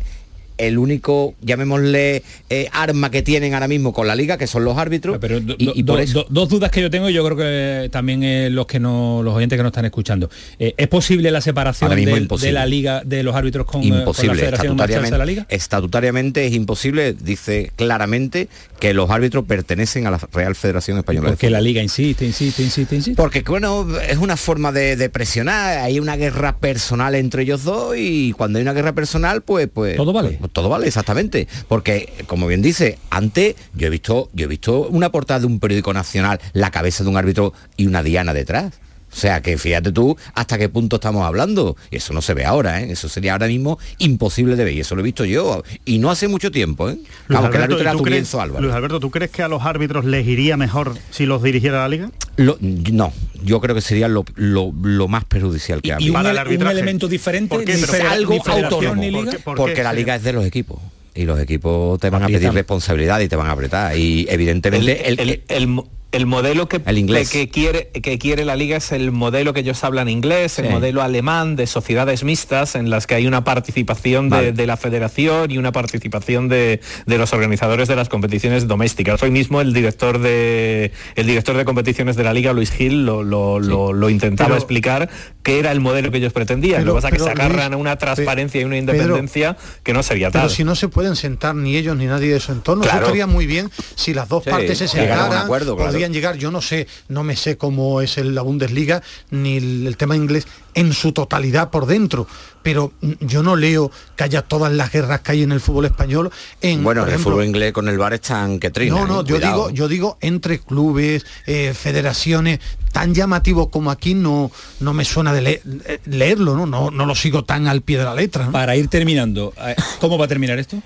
el 0.66 0.78
único, 0.78 1.34
llamémosle, 1.42 2.22
eh, 2.50 2.68
arma 2.72 3.10
que 3.10 3.22
tienen 3.22 3.54
ahora 3.54 3.68
mismo 3.68 3.92
con 3.92 4.06
la 4.06 4.14
liga, 4.14 4.36
que 4.38 4.46
son 4.46 4.64
los 4.64 4.76
árbitros. 4.78 5.18
y, 5.58 5.78
y 5.80 5.82
Do- 5.82 5.92
por 5.94 6.00
eso. 6.02 6.20
do- 6.20 6.26
dos 6.30 6.48
dudas 6.48 6.70
que 6.70 6.80
yo 6.80 6.90
tengo 6.90 7.08
y 7.10 7.12
yo 7.14 7.24
creo 7.24 7.36
que 7.36 7.88
también 7.90 8.22
eh, 8.22 8.48
los 8.50 8.66
que 8.66 8.80
no 8.80 9.20
los 9.22 9.34
oyentes 9.34 9.56
que 9.58 9.62
nos 9.62 9.70
están 9.70 9.84
escuchando 9.84 10.30
Eh, 10.58 10.74
es 10.76 10.88
posible 10.88 11.30
la 11.30 11.40
separación 11.40 11.90
del- 11.94 12.04
de 12.04 12.16
imposible. 12.16 12.52
la 12.52 12.66
liga 12.66 13.02
de 13.04 13.22
los 13.22 13.34
árbitros 13.34 13.66
con, 13.66 13.80
eh, 13.82 13.88
con 13.88 13.92
la 13.96 13.98
imposible 14.02 14.34
Federación 14.34 14.76
de 14.76 15.18
la 15.18 15.24
liga 15.26 15.46
estatutariamente, 15.48 16.46
es 16.46 16.52
imposible 16.54 17.14
dice 17.14 17.72
claramente 17.76 18.48
que 18.78 18.94
los 18.94 19.10
árbitros 19.10 19.44
pertenecen 19.44 20.06
a 20.06 20.10
la 20.10 20.18
Real 20.32 20.54
Federación 20.54 20.98
Española 20.98 21.28
porque 21.28 21.50
la 21.50 21.60
liga 21.60 21.82
insiste 21.82 22.24
insiste 22.24 22.62
insiste 22.62 22.94
insiste 22.96 23.16
Porque 23.20 23.42
bueno, 23.42 23.86
es 24.08 24.18
una 24.18 24.36
forma 24.36 24.70
de, 24.72 24.96
de 24.96 25.08
presionar, 25.08 25.78
hay 25.78 25.98
una 26.00 26.16
guerra 26.16 26.56
personal 26.58 27.14
entre 27.14 27.42
ellos 27.44 27.64
dos 27.64 27.94
y 27.96 28.32
cuando 28.32 28.58
hay 28.58 28.62
una 28.62 28.72
guerra 28.72 28.92
personal, 28.92 29.42
pues, 29.42 29.68
pues 29.72 29.96
Todo 29.96 30.12
vale. 30.12 30.36
pues, 30.38 30.51
todo 30.52 30.68
vale, 30.68 30.86
exactamente. 30.86 31.48
Porque, 31.68 32.12
como 32.26 32.46
bien 32.46 32.62
dice, 32.62 32.98
antes 33.10 33.56
yo 33.74 33.86
he 33.86 33.90
visto, 33.90 34.30
yo 34.32 34.44
he 34.44 34.48
visto 34.48 34.88
una 34.88 35.10
portada 35.10 35.40
de 35.40 35.46
un 35.46 35.60
periódico 35.60 35.92
nacional, 35.92 36.40
la 36.52 36.70
cabeza 36.70 37.04
de 37.04 37.10
un 37.10 37.16
árbitro 37.16 37.52
y 37.76 37.86
una 37.86 38.02
diana 38.02 38.34
detrás. 38.34 38.74
O 39.12 39.14
sea 39.14 39.42
que 39.42 39.58
fíjate 39.58 39.92
tú 39.92 40.16
hasta 40.34 40.56
qué 40.56 40.68
punto 40.70 40.96
estamos 40.96 41.24
hablando. 41.26 41.76
Y 41.90 41.96
eso 41.96 42.14
no 42.14 42.22
se 42.22 42.32
ve 42.34 42.44
ahora, 42.46 42.80
¿eh? 42.80 42.90
Eso 42.92 43.08
sería 43.08 43.32
ahora 43.32 43.46
mismo 43.46 43.78
imposible 43.98 44.56
de 44.56 44.64
ver. 44.64 44.72
Y 44.74 44.80
eso 44.80 44.94
lo 44.94 45.02
he 45.02 45.04
visto 45.04 45.24
yo. 45.24 45.62
Y 45.84 45.98
no 45.98 46.10
hace 46.10 46.28
mucho 46.28 46.50
tiempo, 46.50 46.88
¿eh? 46.88 46.98
Luis 47.28 47.38
Aunque 47.40 47.58
Alberto, 47.58 47.76
¿y 47.78 47.80
era 47.82 47.92
tú 47.92 48.02
crees. 48.02 48.32
Luis 48.58 48.72
Alberto, 48.74 49.00
¿tú 49.00 49.10
crees 49.10 49.30
que 49.30 49.42
a 49.42 49.48
los 49.48 49.62
árbitros 49.62 50.04
les 50.06 50.26
iría 50.26 50.56
mejor 50.56 50.94
si 51.10 51.26
los 51.26 51.42
dirigiera 51.42 51.80
la 51.80 51.88
liga? 51.88 52.10
Lo- 52.36 52.56
no, 52.60 53.12
yo 53.44 53.60
creo 53.60 53.74
que 53.74 53.82
sería 53.82 54.08
lo, 54.08 54.24
lo- 54.36 54.72
lo 54.82 55.08
más 55.08 55.24
perjudicial 55.24 55.82
que 55.82 55.88
y 55.88 55.90
habría. 55.92 56.08
un, 56.08 56.14
Para 56.14 56.30
el 56.30 56.34
un 56.36 56.40
arbitraje. 56.40 56.72
elemento 56.72 57.06
diferente 57.06 57.54
¿Por 57.54 57.64
qué? 57.66 57.74
ni 57.74 57.80
Pero 57.82 57.92
federa- 57.92 58.12
algo 58.12 58.34
autónomo. 58.46 58.94
ni 59.02 59.10
liga. 59.10 59.24
¿Por 59.24 59.30
qué? 59.30 59.38
¿Por 59.40 59.56
porque 59.56 59.74
qué 59.74 59.82
la 59.82 59.92
liga 59.92 60.14
es 60.16 60.22
de 60.22 60.32
los 60.32 60.44
equipos 60.46 60.80
y 61.14 61.24
los 61.24 61.38
equipos 61.38 62.00
te 62.00 62.08
van 62.08 62.22
a 62.22 62.26
pedir 62.28 62.50
responsabilidad 62.50 63.20
y 63.20 63.28
te 63.28 63.36
van 63.36 63.48
a 63.48 63.50
apretar 63.52 63.94
y 63.98 64.26
evidentemente 64.30 65.06
el, 65.08 65.20
el, 65.20 65.42
el 65.48 65.66
mo- 65.66 65.86
el 66.12 66.26
modelo 66.26 66.68
que, 66.68 66.80
El 66.84 66.98
inglés. 66.98 67.30
que 67.30 67.48
quiere 67.48 67.88
que 67.88 68.18
quiere 68.18 68.44
la 68.44 68.54
liga 68.54 68.76
es 68.76 68.92
el 68.92 69.12
modelo 69.12 69.52
que 69.54 69.60
ellos 69.60 69.82
hablan 69.82 70.08
inglés, 70.08 70.58
el 70.58 70.66
Sí. 70.66 70.70
modelo 70.72 71.02
alemán 71.02 71.56
de 71.56 71.66
sociedades 71.66 72.22
mixtas 72.22 72.74
en 72.74 72.90
las 72.90 73.06
que 73.06 73.14
hay 73.14 73.26
una 73.26 73.44
participación 73.44 74.28
de, 74.28 74.36
Vale. 74.36 74.52
de 74.52 74.66
la 74.66 74.76
federación 74.76 75.50
y 75.50 75.58
una 75.58 75.72
participación 75.72 76.48
de, 76.48 76.80
de 77.06 77.18
los 77.18 77.32
organizadores 77.32 77.88
de 77.88 77.96
las 77.96 78.08
competiciones 78.08 78.68
domésticas. 78.68 79.22
Hoy 79.22 79.30
mismo 79.30 79.60
el 79.60 79.72
director 79.72 80.18
de 80.18 80.92
el 81.16 81.26
director 81.26 81.56
de 81.56 81.64
competiciones 81.64 82.16
de 82.16 82.24
la 82.24 82.32
liga, 82.34 82.52
Luis 82.52 82.70
Gil, 82.70 83.04
lo, 83.06 83.22
lo- 83.22 83.58
lo- 83.58 83.92
lo 83.92 84.10
intentaba 84.10 84.48
Pero- 84.48 84.58
explicar 84.58 85.08
que 85.42 85.58
era 85.58 85.72
el 85.72 85.80
modelo 85.80 86.10
que 86.10 86.18
ellos 86.18 86.32
pretendían. 86.32 86.82
Pero- 86.82 86.86
lo 86.86 86.92
que 86.92 86.96
pasa 87.02 87.08
es 87.08 87.14
que 87.14 87.24
se 87.24 87.30
agarran 87.30 87.66
Luis, 87.72 87.74
a 87.74 87.76
una 87.76 87.96
Pe- 87.96 88.06
transparencia 88.06 88.60
y 88.60 88.64
una 88.64 88.76
Pedro, 88.76 88.92
independencia 88.94 89.56
que 89.82 89.92
no 89.92 90.02
sería 90.02 90.30
tal. 90.30 90.42
Pero 90.42 90.54
si 90.54 90.64
no 90.64 90.74
se 90.76 90.88
pueden 90.88 91.16
sentar 91.16 91.54
ni 91.54 91.76
ellos 91.76 91.96
ni 91.96 92.06
nadie 92.06 92.32
de 92.32 92.40
su 92.40 92.52
entorno, 92.52 92.82
Claro. 92.82 92.98
eso 92.98 93.06
estaría 93.06 93.26
muy 93.26 93.46
bien 93.46 93.70
si 93.96 94.14
las 94.14 94.28
dos 94.28 94.44
Sí, 94.44 94.50
partes 94.50 94.78
se 94.78 94.88
sentaran, 94.88 95.32
acuerdo, 95.32 95.74
claro. 95.76 95.90
podrían 95.90 96.12
llegar, 96.12 96.36
yo 96.36 96.50
no 96.50 96.60
sé, 96.62 96.86
no 97.08 97.24
me 97.24 97.34
sé 97.36 97.56
cómo 97.56 98.00
es 98.02 98.18
el- 98.18 98.34
la 98.34 98.42
Bundesliga 98.42 99.02
ni 99.30 99.56
el, 99.56 99.86
el 99.86 99.96
tema 99.96 100.14
inglés 100.16 100.46
en 100.74 100.92
su 100.92 101.12
totalidad 101.12 101.70
por 101.70 101.86
dentro, 101.86 102.26
pero 102.62 102.92
yo 103.20 103.42
no 103.42 103.56
leo 103.56 103.90
que 104.16 104.24
haya 104.24 104.42
todas 104.42 104.72
las 104.72 104.90
guerras 104.92 105.20
que 105.20 105.32
hay 105.32 105.42
en 105.42 105.52
el 105.52 105.60
fútbol 105.60 105.84
español 105.86 106.30
en 106.60 106.82
bueno 106.84 107.02
por 107.02 107.08
el 107.08 107.14
ejemplo, 107.14 107.32
fútbol 107.32 107.44
inglés 107.46 107.72
con 107.72 107.88
el 107.88 107.98
bar 107.98 108.14
están 108.14 108.58
que 108.58 108.70
trina 108.70 108.96
no, 108.96 109.06
no, 109.06 109.20
¿eh? 109.20 109.24
yo 109.26 109.34
Cuidado. 109.36 109.54
digo, 109.54 109.70
yo 109.70 109.88
digo 109.88 110.18
entre 110.20 110.60
clubes, 110.60 111.26
eh, 111.46 111.74
federaciones, 111.74 112.60
tan 112.92 113.14
llamativo 113.14 113.70
como 113.70 113.90
aquí 113.90 114.14
no, 114.14 114.50
no 114.80 114.92
me 114.94 115.04
suena 115.04 115.32
de 115.32 115.40
le- 115.42 115.62
eh, 115.86 116.00
leerlo, 116.06 116.56
¿no? 116.56 116.66
¿no? 116.66 116.90
No 116.90 117.06
lo 117.06 117.14
sigo 117.14 117.44
tan 117.44 117.66
al 117.66 117.82
pie 117.82 117.98
de 117.98 118.04
la 118.04 118.14
letra. 118.14 118.46
¿no? 118.46 118.52
para 118.52 118.76
ir 118.76 118.88
terminando 118.88 119.52
¿cómo 120.00 120.16
va 120.18 120.24
a 120.26 120.28
terminar 120.28 120.58
esto? 120.58 120.80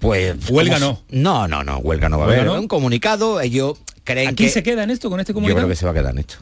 pues 0.00 0.34
Huelga 0.50 0.78
¿cómo 0.80 0.98
no. 1.10 1.46
no 1.46 1.48
no 1.48 1.64
no 1.64 1.78
huelga 1.78 2.08
no 2.08 2.18
va 2.18 2.24
a 2.24 2.28
¿Huelga 2.28 2.42
haber 2.42 2.54
no? 2.54 2.60
un 2.60 2.68
comunicado 2.68 3.40
ellos 3.40 3.78
creen 4.04 4.28
¿aquí 4.28 4.44
que 4.44 4.50
se 4.50 4.62
queda 4.62 4.82
en 4.82 4.90
esto 4.90 5.10
con 5.10 5.20
este 5.20 5.32
yo 5.32 5.34
comunicado? 5.34 5.66
creo 5.66 5.68
que 5.68 5.76
se 5.76 5.84
va 5.84 5.92
a 5.92 5.94
quedar 5.94 6.12
en 6.12 6.18
esto 6.20 6.36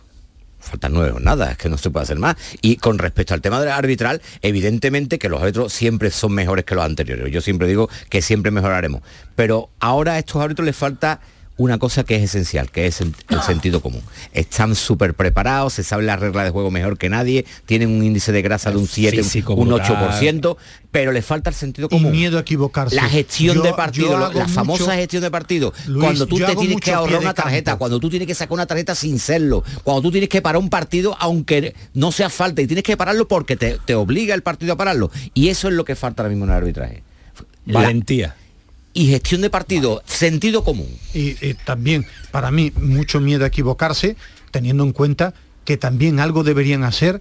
faltan 0.68 0.92
nueve 0.92 1.10
jornadas, 1.12 1.52
es 1.52 1.58
que 1.58 1.68
no 1.68 1.78
se 1.78 1.90
puede 1.90 2.04
hacer 2.04 2.18
más. 2.18 2.36
Y 2.62 2.76
con 2.76 2.98
respecto 2.98 3.34
al 3.34 3.40
tema 3.40 3.60
del 3.60 3.70
arbitral, 3.70 4.22
evidentemente 4.42 5.18
que 5.18 5.28
los 5.28 5.40
árbitros 5.40 5.72
siempre 5.72 6.10
son 6.10 6.32
mejores 6.32 6.64
que 6.64 6.74
los 6.74 6.84
anteriores. 6.84 7.30
Yo 7.32 7.40
siempre 7.40 7.66
digo 7.66 7.88
que 8.08 8.22
siempre 8.22 8.50
mejoraremos. 8.50 9.02
Pero 9.34 9.70
ahora 9.80 10.14
a 10.14 10.18
estos 10.18 10.42
árbitros 10.42 10.66
les 10.66 10.76
falta 10.76 11.20
una 11.58 11.76
cosa 11.78 12.04
que 12.04 12.16
es 12.16 12.22
esencial, 12.22 12.70
que 12.70 12.86
es 12.86 13.00
el, 13.02 13.12
el 13.28 13.42
sentido 13.42 13.80
común. 13.80 14.00
Están 14.32 14.74
súper 14.74 15.12
preparados, 15.14 15.74
se 15.74 15.82
sabe 15.84 16.04
las 16.04 16.18
reglas 16.18 16.44
de 16.44 16.50
juego 16.50 16.70
mejor 16.70 16.96
que 16.96 17.08
nadie, 17.10 17.44
tienen 17.66 17.90
un 17.90 18.02
índice 18.02 18.32
de 18.32 18.40
grasa 18.42 18.70
de 18.70 18.78
un 18.78 18.86
7, 18.88 19.16
físico 19.18 19.54
un 19.54 19.68
brutal. 19.68 20.08
8%, 20.10 20.56
pero 20.90 21.12
les 21.12 21.24
falta 21.26 21.50
el 21.50 21.56
sentido 21.56 21.88
y 21.90 21.90
común. 21.96 22.12
miedo 22.12 22.38
a 22.38 22.40
equivocarse. 22.40 22.96
La 22.96 23.08
gestión 23.08 23.56
Yo- 23.56 23.62
de 23.62 23.74
partido, 23.74 24.16
la 24.32 24.48
famosa 24.48 24.94
gestión 24.94 25.22
de 25.22 25.30
partido. 25.30 25.74
Luis, 25.86 26.02
cuando 26.04 26.26
tú 26.26 26.38
te 26.38 26.56
tienes 26.56 26.80
que 26.80 26.92
ahorrar 26.92 27.20
una 27.20 27.34
tarjeta, 27.34 27.72
campo. 27.72 27.80
cuando 27.80 28.00
tú 28.00 28.08
tienes 28.08 28.26
que 28.26 28.34
sacar 28.34 28.54
una 28.54 28.66
tarjeta 28.66 28.94
sin 28.94 29.18
serlo, 29.18 29.64
cuando 29.84 30.00
tú 30.02 30.10
tienes 30.12 30.30
que 30.30 30.40
parar 30.40 30.62
un 30.62 30.70
partido 30.70 31.16
aunque 31.20 31.74
no 31.92 32.12
sea 32.12 32.30
falta 32.30 32.62
y 32.62 32.66
tienes 32.66 32.84
que 32.84 32.96
pararlo 32.96 33.28
porque 33.28 33.56
te, 33.56 33.78
te 33.84 33.94
obliga 33.94 34.34
el 34.34 34.42
partido 34.42 34.72
a 34.72 34.76
pararlo. 34.76 35.10
Y 35.34 35.48
eso 35.48 35.68
es 35.68 35.74
lo 35.74 35.84
que 35.84 35.96
falta 35.96 36.22
ahora 36.22 36.30
mismo 36.30 36.44
en 36.44 36.50
el 36.52 36.56
arbitraje. 36.56 37.02
La- 37.66 37.80
valentía 37.80 38.36
y 39.02 39.06
gestión 39.10 39.40
de 39.42 39.50
partido, 39.50 40.02
sentido 40.06 40.64
común. 40.64 40.88
y, 41.14 41.36
y 41.46 41.54
también 41.64 42.06
para 42.30 42.50
mí 42.50 42.72
mucho 42.76 43.20
miedo 43.20 43.44
a 43.44 43.48
equivocarse 43.48 44.16
teniendo 44.50 44.82
en 44.84 44.92
cuenta 44.92 45.34
que 45.64 45.76
también 45.76 46.18
algo 46.20 46.42
deberían 46.42 46.82
hacer 46.84 47.20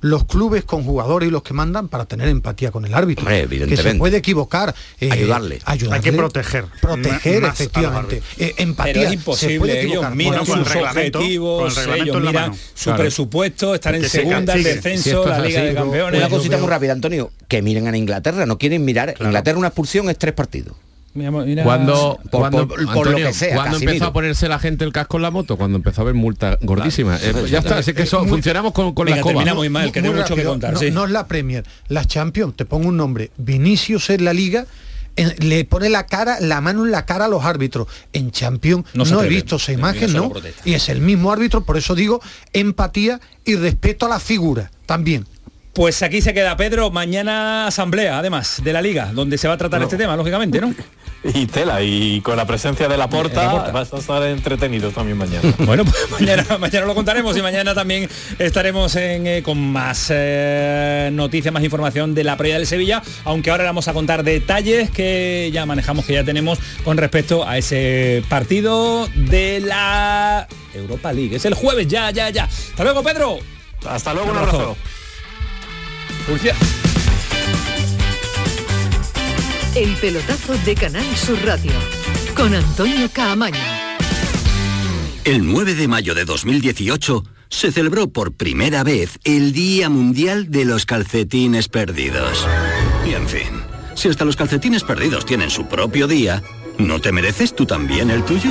los 0.00 0.24
clubes 0.24 0.64
con 0.64 0.82
jugadores 0.82 1.28
y 1.28 1.30
los 1.32 1.44
que 1.44 1.54
mandan 1.54 1.86
para 1.88 2.06
tener 2.06 2.26
empatía 2.28 2.72
con 2.72 2.84
el 2.84 2.92
árbitro 2.92 3.22
Hombre, 3.22 3.38
que 3.38 3.42
evidentemente. 3.44 3.92
se 3.92 3.98
puede 3.98 4.16
equivocar 4.16 4.74
eh, 5.00 5.10
Ayudarle. 5.12 5.60
ayudarle, 5.64 5.96
Hay 5.96 6.02
que 6.02 6.12
proteger 6.12 6.64
proteger 6.80 7.44
efectivamente. 7.44 8.20
Eh, 8.36 8.52
empatía 8.58 8.92
Pero 8.94 9.02
es 9.04 9.08
se 9.10 9.14
imposible, 9.14 9.58
puede 9.60 9.72
ellos 9.80 9.86
equivocar. 9.92 10.14
miran 10.16 10.44
sus 10.46 10.68
reglamento, 10.72 11.18
objetivos, 11.20 11.78
ellos 11.96 12.16
miran 12.20 12.34
mano. 12.34 12.56
su 12.74 12.84
Claro. 12.84 12.98
presupuesto, 13.02 13.74
estar 13.76 13.94
en 13.94 14.08
segunda, 14.08 14.54
el 14.54 14.64
descenso, 14.64 15.22
Si 15.22 15.28
la 15.30 15.38
Liga 15.38 15.60
así, 15.60 15.68
de 15.68 15.74
Campeones. 15.76 16.18
Una 16.20 16.28
cosita 16.28 16.56
veo- 16.56 16.64
muy 16.64 16.70
rápida, 16.70 16.92
Antonio, 16.92 17.30
que 17.46 17.62
miren 17.62 17.86
a 17.86 17.96
Inglaterra, 17.96 18.44
no 18.44 18.58
quieren 18.58 18.84
mirar. 18.84 19.14
Inglaterra 19.20 19.56
una 19.58 19.68
expulsión 19.68 20.10
es 20.10 20.18
tres 20.18 20.34
partidos. 20.34 20.74
Mira, 21.14 21.62
Cuando, 21.62 22.18
Por- 22.30 22.40
cuando, 22.40 22.66
por- 22.68 22.86
por 22.92 23.10
lo 23.10 23.16
que 23.18 23.34
sea, 23.34 23.54
cuando 23.54 23.76
empezó 23.76 24.06
a 24.06 24.12
ponerse 24.14 24.48
la 24.48 24.58
gente 24.58 24.84
el 24.84 24.92
casco 24.94 25.18
en 25.18 25.22
la 25.24 25.30
moto, 25.30 25.58
cuando 25.58 25.76
empezó 25.76 26.00
a 26.00 26.04
haber 26.04 26.14
multas 26.14 26.56
gordísimas. 26.62 27.22
Eh, 27.22 27.34
ya 27.50 27.58
está, 27.58 27.76
así 27.78 27.92
que 27.92 28.04
eso, 28.04 28.20
muy- 28.20 28.28
funcionamos 28.30 28.72
con, 28.72 28.94
con 28.94 29.04
la 29.06 29.10
Venga, 29.10 29.20
escoba. 29.20 29.32
terminamos. 29.34 29.60
muy 29.60 29.68
mal, 29.68 29.92
que 29.92 30.00
tengo 30.00 30.14
mucho 30.16 30.34
que 30.34 30.44
contar, 30.44 30.72
no, 30.72 30.78
sí. 30.80 30.90
no 30.90 31.04
es 31.04 31.10
la 31.10 31.26
Premier 31.26 31.64
la 31.88 32.06
Champions 32.06 32.56
te 32.56 32.64
pongo 32.64 32.88
un 32.88 32.96
nombre 32.96 33.30
Vinicius 33.36 34.08
en 34.08 34.24
la 34.24 34.32
Liga 34.32 34.64
en- 35.16 35.34
le 35.46 35.66
pone 35.66 35.90
la 35.90 36.06
cara 36.06 36.38
la 36.40 36.62
mano 36.62 36.86
en 36.86 36.90
la 36.90 37.04
cara 37.04 37.26
a 37.26 37.28
los 37.28 37.44
árbitros 37.44 37.88
en 38.14 38.30
Champions 38.30 38.86
No 38.94 39.22
he 39.22 39.28
visto 39.28 39.56
esa 39.56 39.72
imagen 39.72 40.14
no 40.14 40.32
y 40.64 40.72
es 40.72 40.88
el 40.88 41.02
mismo 41.02 41.30
árbitro 41.30 41.62
por 41.64 41.76
eso 41.76 41.94
digo 41.94 42.22
empatía 42.54 43.20
y 43.44 43.56
respeto 43.56 44.06
a 44.06 44.08
la 44.08 44.18
figura 44.20 44.70
también 44.86 45.26
Pues 45.74 46.02
aquí 46.02 46.20
se 46.22 46.32
queda 46.34 46.56
Pedro, 46.56 46.90
mañana 46.90 47.66
asamblea, 47.66 48.18
además, 48.18 48.60
de 48.62 48.72
la 48.74 48.82
Liga, 48.82 49.10
donde 49.14 49.38
se 49.38 49.48
va 49.48 49.54
a 49.54 49.56
tratar 49.56 49.80
este 49.82 49.96
tema, 49.96 50.14
lógicamente, 50.16 50.60
¿no? 50.60 50.74
Y 51.34 51.46
tela, 51.46 51.82
y 51.82 52.20
con 52.20 52.36
la 52.36 52.46
presencia 52.46 52.88
de 52.88 52.96
la 52.96 53.08
porta, 53.08 53.70
vas 53.70 53.92
a 53.92 53.98
estar 53.98 54.22
entretenidos 54.24 54.94
también 54.94 55.18
mañana. 55.18 55.52
Bueno, 55.62 55.84
pues 55.84 56.10
mañana, 56.10 56.44
mañana 56.58 56.86
lo 56.86 56.94
contaremos 56.94 57.36
y 57.36 57.42
mañana 57.42 57.74
también 57.74 58.08
estaremos 58.38 58.96
en, 58.96 59.26
eh, 59.26 59.42
con 59.42 59.58
más 59.72 60.08
eh, 60.10 61.10
noticias, 61.12 61.52
más 61.54 61.62
información 61.62 62.14
de 62.14 62.24
la 62.24 62.36
previa 62.36 62.58
del 62.58 62.66
Sevilla, 62.66 63.02
aunque 63.24 63.50
ahora 63.50 63.62
le 63.62 63.68
vamos 63.68 63.88
a 63.88 63.92
contar 63.92 64.24
detalles 64.24 64.90
que 64.90 65.50
ya 65.52 65.64
manejamos, 65.66 66.04
que 66.04 66.14
ya 66.14 66.24
tenemos 66.24 66.58
con 66.84 66.96
respecto 66.96 67.46
a 67.46 67.58
ese 67.58 68.22
partido 68.28 69.08
de 69.14 69.60
la 69.60 70.48
Europa 70.74 71.12
League. 71.12 71.36
Es 71.36 71.44
el 71.44 71.54
jueves, 71.54 71.86
ya, 71.88 72.10
ya, 72.10 72.30
ya. 72.30 72.44
Hasta 72.44 72.82
luego, 72.82 73.02
Pedro. 73.02 73.38
Hasta 73.86 74.12
luego, 74.12 74.30
un 74.30 74.36
Un 74.36 74.42
abrazo. 74.42 74.76
El 79.74 79.96
pelotazo 79.96 80.52
de 80.66 80.74
Canal 80.74 81.16
Sur 81.16 81.38
Radio 81.46 81.72
con 82.36 82.52
Antonio 82.54 83.08
Caamaño. 83.10 83.56
El 85.24 85.46
9 85.46 85.74
de 85.74 85.88
mayo 85.88 86.14
de 86.14 86.26
2018 86.26 87.24
se 87.48 87.72
celebró 87.72 88.08
por 88.08 88.34
primera 88.34 88.84
vez 88.84 89.18
el 89.24 89.54
Día 89.54 89.88
Mundial 89.88 90.50
de 90.50 90.66
los 90.66 90.84
Calcetines 90.84 91.68
Perdidos. 91.68 92.46
Y 93.08 93.14
en 93.14 93.26
fin, 93.26 93.62
si 93.94 94.10
hasta 94.10 94.26
los 94.26 94.36
calcetines 94.36 94.84
perdidos 94.84 95.24
tienen 95.24 95.48
su 95.48 95.66
propio 95.66 96.06
día, 96.06 96.42
¿no 96.76 97.00
te 97.00 97.10
mereces 97.10 97.56
tú 97.56 97.64
también 97.64 98.10
el 98.10 98.26
tuyo? 98.26 98.50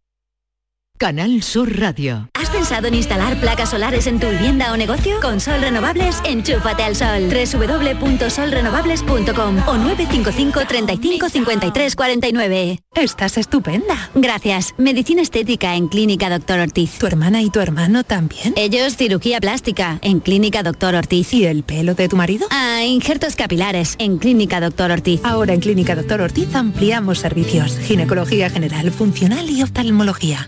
Canal 1.01 1.41
Sur 1.41 1.79
Radio. 1.79 2.29
¿Has 2.39 2.51
pensado 2.51 2.87
en 2.87 2.93
instalar 2.93 3.35
placas 3.39 3.71
solares 3.71 4.05
en 4.05 4.19
tu 4.19 4.29
vivienda 4.29 4.71
o 4.71 4.77
negocio? 4.77 5.19
Con 5.19 5.39
Sol 5.39 5.59
Renovables, 5.59 6.21
enchúfate 6.23 6.83
al 6.83 6.95
sol. 6.95 7.27
www.solrenovables.com 7.27 9.67
o 9.67 9.77
955 9.77 10.59
35 10.67 11.29
53 11.29 11.95
49. 11.95 12.79
Estás 12.93 13.39
estupenda. 13.39 14.11
Gracias. 14.13 14.75
Medicina 14.77 15.23
estética 15.23 15.75
en 15.75 15.87
Clínica 15.87 16.29
Doctor 16.29 16.59
Ortiz. 16.59 16.99
¿Tu 16.99 17.07
hermana 17.07 17.41
y 17.41 17.49
tu 17.49 17.61
hermano 17.61 18.03
también? 18.03 18.53
Ellos 18.55 18.95
cirugía 18.95 19.41
plástica 19.41 19.97
en 20.03 20.19
Clínica 20.19 20.61
Doctor 20.61 20.93
Ortiz. 20.93 21.33
¿Y 21.33 21.45
el 21.45 21.63
pelo 21.63 21.95
de 21.95 22.09
tu 22.09 22.15
marido? 22.15 22.45
Ah, 22.51 22.83
injertos 22.83 23.35
capilares 23.35 23.95
en 23.97 24.19
Clínica 24.19 24.61
Doctor 24.61 24.91
Ortiz. 24.91 25.19
Ahora 25.23 25.55
en 25.55 25.61
Clínica 25.61 25.95
Doctor 25.95 26.21
Ortiz 26.21 26.53
ampliamos 26.53 27.17
servicios. 27.17 27.75
Ginecología 27.79 28.51
general, 28.51 28.91
funcional 28.91 29.49
y 29.49 29.63
oftalmología. 29.63 30.47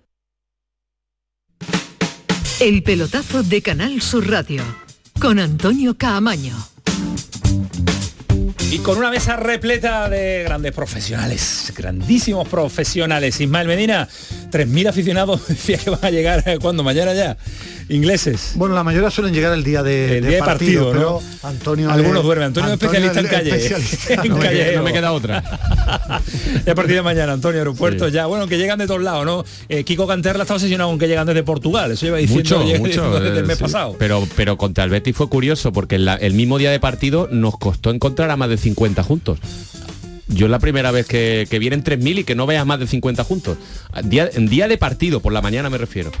El 2.61 2.83
pelotazo 2.83 3.41
de 3.41 3.63
Canal 3.63 4.03
Sur 4.03 4.29
Radio 4.29 4.61
con 5.19 5.39
Antonio 5.39 5.97
Caamaño. 5.97 6.55
Y 8.69 8.77
con 8.77 8.99
una 8.99 9.09
mesa 9.09 9.35
repleta 9.35 10.07
de 10.07 10.43
grandes 10.43 10.71
profesionales, 10.71 11.73
grandísimos 11.75 12.47
profesionales. 12.47 13.41
Ismael 13.41 13.67
Medina, 13.67 14.07
3.000 14.51 14.89
aficionados 14.89 15.47
decía 15.47 15.79
que 15.79 15.89
van 15.89 16.05
a 16.05 16.11
llegar 16.11 16.43
eh, 16.45 16.59
cuando 16.61 16.83
mañana 16.83 17.15
ya. 17.15 17.35
Ingleses. 17.91 18.53
Bueno, 18.55 18.73
la 18.73 18.83
mayoría 18.83 19.11
suelen 19.11 19.33
llegar 19.33 19.53
el 19.53 19.63
día 19.63 19.83
de, 19.83 20.17
El 20.17 20.23
de 20.23 20.29
día 20.29 20.37
de 20.37 20.43
partido, 20.43 20.85
¿no? 20.85 20.91
pero 20.91 21.21
Antonio 21.43 21.91
Algunos 21.91 22.23
duermen. 22.23 22.47
Antonio 22.47 22.69
es 22.73 22.81
especialista 22.81 23.19
en 23.19 23.27
calle. 23.27 23.49
especialista. 23.55 24.13
En 24.23 24.29
No 24.29 24.37
me, 24.37 24.45
calle, 24.45 24.75
no 24.77 24.83
me 24.83 24.93
queda 24.93 25.11
otra. 25.11 25.43
Ya 26.65 26.73
a 26.73 26.75
partir 26.75 26.95
de 26.95 27.01
mañana, 27.01 27.33
Antonio, 27.33 27.59
aeropuerto 27.59 28.07
Sí. 28.07 28.13
ya. 28.13 28.25
Bueno, 28.27 28.47
que 28.47 28.57
llegan 28.57 28.77
de 28.79 28.87
todos 28.87 29.01
lados, 29.01 29.25
¿no? 29.25 29.43
Eh, 29.69 29.83
Kiko 29.83 30.05
Canterla 30.07 30.43
está 30.43 30.53
obsesionado 30.55 30.89
con 30.89 30.99
que 30.99 31.07
llegan 31.07 31.25
desde 31.27 31.43
Portugal. 31.43 31.91
Eso 31.91 32.05
lleva 32.05 32.17
diciendo, 32.17 32.59
Mucho, 32.79 33.13
desde 33.19 33.29
el 33.39 33.43
eh, 33.43 33.47
mes 33.47 33.57
sí. 33.57 33.63
pasado. 33.63 33.95
Pero, 33.97 34.27
pero 34.35 34.57
contra 34.57 34.83
el 34.83 34.89
Betis 34.89 35.15
fue 35.15 35.27
curioso 35.29 35.71
porque 35.73 35.97
la- 35.97 36.15
el 36.15 36.33
mismo 36.33 36.57
día 36.57 36.71
de 36.71 36.79
partido 36.79 37.27
nos 37.31 37.57
costó 37.57 37.89
encontrar 37.91 38.29
a 38.29 38.37
más 38.37 38.49
de 38.49 38.57
50 38.57 39.03
juntos. 39.03 39.39
Yo 40.27 40.45
es 40.45 40.51
la 40.51 40.59
primera 40.59 40.91
vez 40.91 41.05
que, 41.07 41.45
que 41.49 41.59
vienen 41.59 41.83
3.000 41.83 42.19
y 42.19 42.23
que 42.23 42.35
no 42.35 42.45
veas 42.45 42.65
más 42.65 42.79
de 42.79 42.87
50 42.87 43.23
juntos. 43.25 43.57
Día, 44.03 44.29
en 44.33 44.47
día 44.47 44.67
de 44.69 44.77
partido, 44.77 45.19
por 45.19 45.33
la 45.33 45.41
mañana 45.41 45.69
me 45.69 45.77
refiero. 45.77 46.11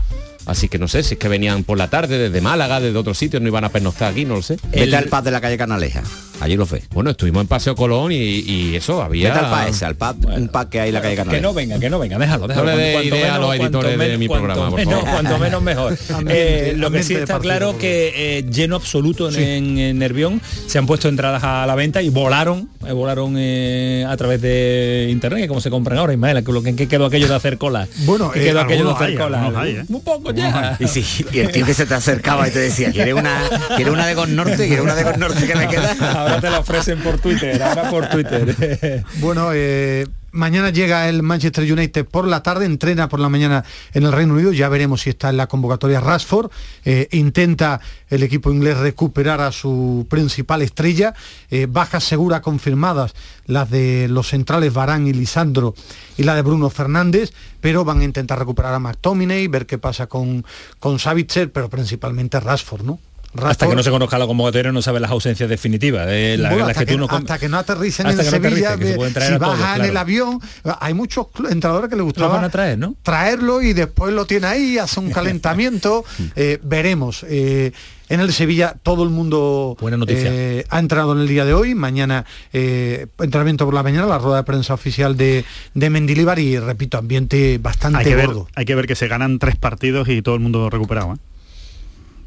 Así 0.45 0.69
que 0.69 0.79
no 0.79 0.87
sé 0.87 1.03
si 1.03 1.13
es 1.13 1.19
que 1.19 1.27
venían 1.27 1.63
por 1.63 1.77
la 1.77 1.89
tarde 1.89 2.17
desde 2.17 2.41
Málaga, 2.41 2.79
desde 2.79 2.97
otros 2.97 3.17
sitios, 3.17 3.41
no 3.41 3.47
iban 3.47 3.63
a 3.63 3.69
pernoctar 3.69 4.11
aquí, 4.11 4.25
no 4.25 4.35
lo 4.35 4.41
sé. 4.41 4.57
Vete 4.71 4.95
al 4.95 5.05
pub 5.05 5.23
de 5.23 5.31
la 5.31 5.41
calle 5.41 5.57
Canaleja. 5.57 6.03
Allí 6.41 6.55
lo 6.57 6.65
fue. 6.65 6.81
Bueno, 6.91 7.11
estuvimos 7.11 7.41
en 7.41 7.47
Paseo 7.47 7.75
Colón 7.75 8.11
y, 8.11 8.15
y 8.17 8.75
eso, 8.75 9.01
había... 9.01 9.31
Vete 9.33 9.45
al 9.45 9.51
pub 9.51 9.69
ese, 9.69 9.85
al 9.85 9.95
pub, 9.95 10.25
un 10.35 10.47
pub 10.47 10.69
que 10.69 10.79
hay 10.81 10.89
en 10.89 10.95
la 10.95 11.01
calle 11.01 11.15
Canaleja. 11.15 11.37
Que 11.37 11.41
no 11.41 11.53
venga, 11.53 11.79
que 11.79 11.89
no 11.89 11.99
venga, 11.99 12.17
déjalo, 12.17 12.47
déjalo. 12.47 12.65
No 12.71 12.75
le 12.75 12.81
dé 12.83 12.93
Cuanto 12.93 13.15
idea 13.15 13.35
a 13.35 13.37
los 13.39 13.47
cuanto 13.47 13.63
editores 13.65 13.91
de 13.91 13.97
menos- 13.97 14.19
mi 14.19 14.27
cuanto 14.27 14.45
programa, 14.47 14.69
por 14.71 14.79
menos- 14.79 14.93
favor. 14.95 15.09
Cuanto 15.11 15.37
menos 15.39 15.61
mejor. 15.61 15.97
Eh, 16.33 16.73
lo 16.77 16.89
que 16.91 17.03
sí 17.03 17.13
está 17.13 17.33
partido, 17.35 17.41
claro 17.53 17.77
que 17.77 18.39
eh, 18.39 18.43
lleno 18.51 18.75
absoluto 18.75 19.29
en, 19.29 19.39
en- 19.39 19.77
en 19.77 19.99
Nervión. 19.99 20.41
Se 20.67 20.77
han 20.77 20.85
puesto 20.85 21.07
entradas 21.09 21.43
a 21.43 21.65
la 21.67 21.75
venta 21.75 22.01
y 22.01 22.09
volaron, 22.09 22.69
eh, 22.87 22.91
volaron 22.91 23.35
eh, 23.37 24.05
a 24.07 24.15
través 24.17 24.41
de 24.41 25.07
internet, 25.11 25.41
que 25.43 25.47
como 25.47 25.61
se 25.61 25.69
compran 25.69 25.97
ahora, 25.99 26.13
Ismael, 26.13 26.43
que 26.43 26.51
lo 26.51 26.63
que 26.63 26.69
¿en 26.69 26.75
qué 26.75 26.87
quedó 26.87 27.05
aquello 27.05 27.27
de 27.27 27.35
hacer 27.35 27.57
cola. 27.57 27.87
Bueno, 28.05 28.31
¿Qué 28.31 28.41
eh, 28.41 28.45
quedó 28.45 28.61
aquello 28.61 28.85
de 28.87 28.93
hacer 28.93 29.07
hay, 29.09 29.15
cola. 29.15 29.51
hay, 29.55 29.71
¿eh? 29.77 29.83
Un 29.89 30.01
poco 30.01 30.31
ya. 30.31 30.77
Y, 30.79 30.87
sí, 30.87 31.05
y 31.31 31.39
el 31.39 31.51
tío 31.51 31.65
que 31.65 31.73
se 31.73 31.85
te 31.85 31.93
acercaba 31.93 32.47
y 32.47 32.51
te 32.51 32.59
decía, 32.59 32.91
¿quiere 32.91 33.13
una, 33.13 33.41
¿quiere 33.75 33.91
una 33.91 34.05
de 34.07 34.15
Con 34.15 34.35
Norte? 34.35 34.67
¿Quiere 34.67 34.81
una 34.81 34.95
de 34.95 35.03
Con 35.03 35.19
Norte 35.19 35.45
que 35.45 35.55
me 35.55 35.67
queda? 35.67 35.95
Te 36.39 36.49
la 36.49 36.59
ofrecen 36.59 36.99
por 36.99 37.17
Twitter, 37.19 37.61
ahora 37.61 37.89
por 37.89 38.07
Twitter. 38.07 39.03
Bueno, 39.19 39.49
eh, 39.53 40.07
mañana 40.31 40.69
llega 40.69 41.09
el 41.09 41.23
Manchester 41.23 41.71
United 41.71 42.05
por 42.05 42.27
la 42.27 42.43
tarde, 42.43 42.65
entrena 42.65 43.09
por 43.09 43.19
la 43.19 43.29
mañana 43.29 43.63
en 43.93 44.03
el 44.03 44.11
Reino 44.11 44.33
Unido, 44.33 44.51
ya 44.51 44.69
veremos 44.69 45.01
si 45.01 45.09
está 45.09 45.29
en 45.29 45.37
la 45.37 45.47
convocatoria 45.47 45.99
Rashford. 45.99 46.49
Eh, 46.85 47.07
intenta 47.11 47.79
el 48.09 48.23
equipo 48.23 48.51
inglés 48.51 48.77
recuperar 48.77 49.41
a 49.41 49.51
su 49.51 50.07
principal 50.09 50.61
estrella. 50.61 51.13
Eh, 51.49 51.67
bajas 51.69 52.03
seguras 52.03 52.41
confirmadas, 52.41 53.13
las 53.45 53.69
de 53.69 54.07
los 54.09 54.29
centrales 54.29 54.73
Barán 54.73 55.07
y 55.07 55.13
Lisandro 55.13 55.75
y 56.17 56.23
la 56.23 56.35
de 56.35 56.41
Bruno 56.41 56.69
Fernández, 56.69 57.33
pero 57.59 57.85
van 57.85 58.01
a 58.01 58.05
intentar 58.05 58.39
recuperar 58.39 58.73
a 58.73 58.79
McTominay, 58.79 59.47
ver 59.47 59.65
qué 59.65 59.77
pasa 59.77 60.07
con, 60.07 60.45
con 60.79 60.99
Savitzer, 60.99 61.51
pero 61.51 61.69
principalmente 61.69 62.39
Rashford, 62.39 62.83
¿no? 62.83 62.99
Hasta 63.41 63.67
que 63.67 63.75
no 63.75 63.83
se 63.83 63.89
conozca 63.89 64.17
la 64.17 64.27
convocatoria 64.27 64.71
no 64.71 64.81
sabe 64.81 64.99
las 64.99 65.11
ausencias 65.11 65.49
definitivas. 65.49 66.07
Eh, 66.09 66.37
la, 66.37 66.49
Bueno, 66.49 66.67
las 66.67 66.77
que 66.77 66.85
que, 66.85 66.93
tú 66.93 66.97
no 66.97 67.07
hasta 67.09 67.39
que 67.39 67.49
no 67.49 67.57
aterricen 67.57 68.07
en 68.07 68.17
que 68.17 68.23
no 68.23 68.29
Sevilla, 68.29 68.73
aterricen, 68.73 69.13
que 69.13 69.21
se 69.21 69.27
si 69.33 69.37
bajan 69.37 69.75
claro. 69.75 69.83
el 69.85 69.97
avión, 69.97 70.39
hay 70.79 70.93
muchos 70.93 71.27
entrenadores 71.49 71.89
que 71.89 71.95
les 71.95 72.03
gustaba 72.03 72.47
traer, 72.49 72.77
¿no? 72.77 72.95
traerlo 73.03 73.61
y 73.61 73.73
después 73.73 74.13
lo 74.13 74.25
tiene 74.25 74.47
ahí, 74.47 74.77
hace 74.77 74.99
un 74.99 75.11
calentamiento, 75.11 76.03
eh, 76.35 76.59
veremos. 76.63 77.25
Eh, 77.29 77.71
en 78.11 78.19
el 78.19 78.33
Sevilla 78.33 78.75
todo 78.83 79.03
el 79.03 79.09
mundo 79.09 79.77
Buena 79.79 79.95
noticia. 79.95 80.29
eh, 80.29 80.65
ha 80.69 80.79
entrado 80.79 81.13
en 81.13 81.19
el 81.19 81.29
día 81.29 81.45
de 81.45 81.53
hoy, 81.53 81.75
mañana 81.75 82.25
eh, 82.51 83.07
entrenamiento 83.19 83.63
por 83.63 83.73
la 83.73 83.83
mañana, 83.83 84.05
la 84.05 84.17
rueda 84.17 84.37
de 84.37 84.43
prensa 84.43 84.73
oficial 84.73 85.15
de, 85.15 85.45
de 85.73 85.89
Mendilibar 85.89 86.37
y 86.37 86.59
repito, 86.59 86.97
ambiente 86.97 87.57
bastante 87.57 87.99
Hay 87.99 88.05
que, 88.05 88.15
ver, 88.15 88.27
gordo. 88.27 88.47
hay 88.53 88.65
que 88.65 88.75
ver 88.75 88.85
que 88.85 88.95
se 88.95 89.07
ganan 89.07 89.39
tres 89.39 89.55
partidos 89.55 90.09
y 90.09 90.21
todo 90.21 90.35
el 90.35 90.41
mundo 90.41 90.69
recuperado. 90.69 91.13
¿eh? 91.13 91.17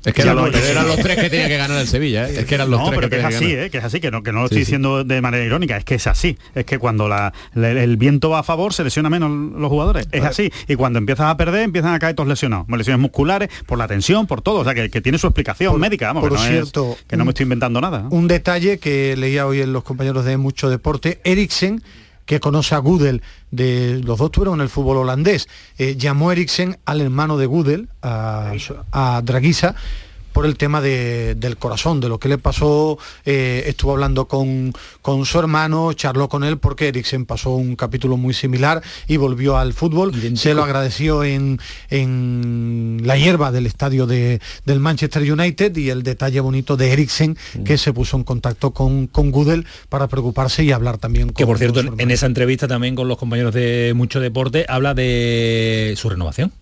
Es 0.04 0.12
que 0.12 0.22
eran, 0.22 0.36
lo- 0.36 0.46
los, 0.48 0.62
eran 0.68 0.86
los 0.86 0.96
tres 0.98 1.16
que 1.18 1.30
tenía 1.30 1.48
que 1.48 1.56
ganar 1.56 1.80
el 1.80 1.86
Sevilla, 1.88 2.28
¿eh? 2.28 2.40
es 2.40 2.44
que 2.44 2.54
eran 2.54 2.70
los 2.70 2.80
no, 2.80 2.86
tres 2.88 2.96
pero 2.98 3.08
que 3.10 3.16
que 3.16 3.22
es 3.22 3.28
que 3.28 3.34
así. 3.36 3.52
¿eh? 3.54 3.70
que 3.70 3.78
es 3.78 3.84
así, 3.84 4.00
que 4.00 4.10
no, 4.10 4.22
que 4.22 4.32
no 4.32 4.42
lo 4.42 4.48
Sí, 4.48 4.54
estoy 4.56 4.56
sí. 4.56 4.64
diciendo 4.66 5.02
de 5.04 5.20
manera 5.20 5.42
irónica, 5.44 5.76
es 5.76 5.84
que 5.84 5.94
es 5.94 6.06
así. 6.06 6.36
Es 6.54 6.64
que 6.66 6.78
cuando 6.78 7.08
la- 7.08 7.32
el 7.54 7.96
viento 7.96 8.30
va 8.30 8.40
a 8.40 8.42
favor 8.42 8.74
se 8.74 8.84
lesiona 8.84 9.08
menos 9.10 9.30
los 9.30 9.68
jugadores. 9.70 10.06
Es 10.12 10.22
así. 10.24 10.50
Y 10.68 10.74
cuando 10.74 10.98
empiezas 10.98 11.26
a 11.26 11.36
perder 11.36 11.62
empiezan 11.62 11.94
a 11.94 11.98
caer 11.98 12.14
todos 12.14 12.28
lesionados. 12.28 12.66
Lesiones 12.68 13.00
musculares, 13.00 13.48
por 13.66 13.78
la 13.78 13.88
tensión, 13.88 14.26
por 14.26 14.42
todo. 14.42 14.60
O 14.60 14.64
sea, 14.64 14.74
que, 14.74 14.90
que 14.90 15.00
tiene 15.00 15.16
su 15.18 15.26
explicación 15.26 15.72
Por- 15.72 15.80
médica. 15.80 16.08
Vamos, 16.08 16.22
por 16.22 16.30
que 16.32 16.36
no 16.38 16.44
es- 16.44 16.50
cierto, 16.50 16.96
que 17.08 17.16
no 17.16 17.24
me 17.24 17.30
estoy 17.30 17.44
inventando 17.44 17.80
nada. 17.80 18.02
¿no? 18.02 18.08
Un 18.10 18.28
detalle 18.28 18.78
que 18.78 19.16
leía 19.16 19.46
hoy 19.46 19.60
en 19.62 19.72
los 19.72 19.84
compañeros 19.84 20.24
de 20.24 20.36
Mucho 20.36 20.68
Deporte, 20.68 21.20
Eriksen, 21.24 21.82
que 22.26 22.40
conoce 22.40 22.74
a 22.74 22.78
Gudel, 22.78 23.22
de, 23.50 24.00
los 24.04 24.18
dos 24.18 24.30
tuvieron 24.30 24.54
en 24.56 24.62
el 24.62 24.68
fútbol 24.68 24.98
holandés, 24.98 25.48
eh, 25.78 25.96
llamó 25.96 26.32
Eriksen 26.32 26.78
al 26.84 27.00
hermano 27.00 27.36
de 27.36 27.46
Gudel, 27.46 27.88
a, 28.02 28.52
a 28.92 29.22
Draguisa, 29.22 29.74
por 30.34 30.44
el 30.46 30.56
tema 30.58 30.80
de- 30.82 31.36
del 31.36 31.56
corazón, 31.56 32.00
de 32.00 32.08
lo 32.08 32.18
que 32.18 32.28
le 32.28 32.38
pasó, 32.38 32.98
eh, 33.24 33.64
estuvo 33.68 33.92
hablando 33.92 34.26
con, 34.26 34.72
con 35.00 35.24
su 35.24 35.38
hermano, 35.38 35.92
charló 35.92 36.28
con 36.28 36.42
él 36.42 36.58
porque 36.58 36.88
Eriksen 36.88 37.24
pasó 37.24 37.50
un 37.50 37.76
capítulo 37.76 38.16
muy 38.16 38.34
similar 38.34 38.82
y 39.06 39.16
volvió 39.16 39.56
al 39.56 39.72
fútbol, 39.72 40.12
se 40.36 40.52
lo 40.54 40.64
agradeció 40.64 41.22
en, 41.22 41.60
en 42.08 43.00
la 43.04 43.16
hierba 43.16 43.52
del 43.52 43.66
estadio 43.66 44.06
de- 44.06 44.40
del 44.66 44.80
Manchester 44.80 45.22
United 45.32 45.76
y 45.76 45.90
el 45.90 46.02
detalle 46.02 46.40
bonito 46.40 46.76
de 46.76 46.92
Eriksen 46.92 47.36
que 47.64 47.78
se 47.78 47.92
puso 47.92 48.16
en 48.16 48.24
contacto 48.24 48.72
con, 48.72 49.06
con 49.06 49.30
Gudel 49.30 49.64
para 49.88 50.08
preocuparse 50.08 50.64
y 50.64 50.72
hablar 50.72 50.98
también 50.98 51.28
con 51.28 51.34
Que 51.36 51.46
por 51.46 51.58
cierto, 51.58 51.78
en, 51.80 51.94
en 52.00 52.10
esa 52.10 52.26
entrevista 52.26 52.66
también 52.66 52.96
con 52.96 53.06
los 53.06 53.18
compañeros 53.18 53.54
de 53.54 53.92
Mucho 53.94 54.18
Deporte 54.18 54.66
habla 54.68 54.94
de 54.94 55.94
su 55.96 56.10
renovación. 56.10 56.52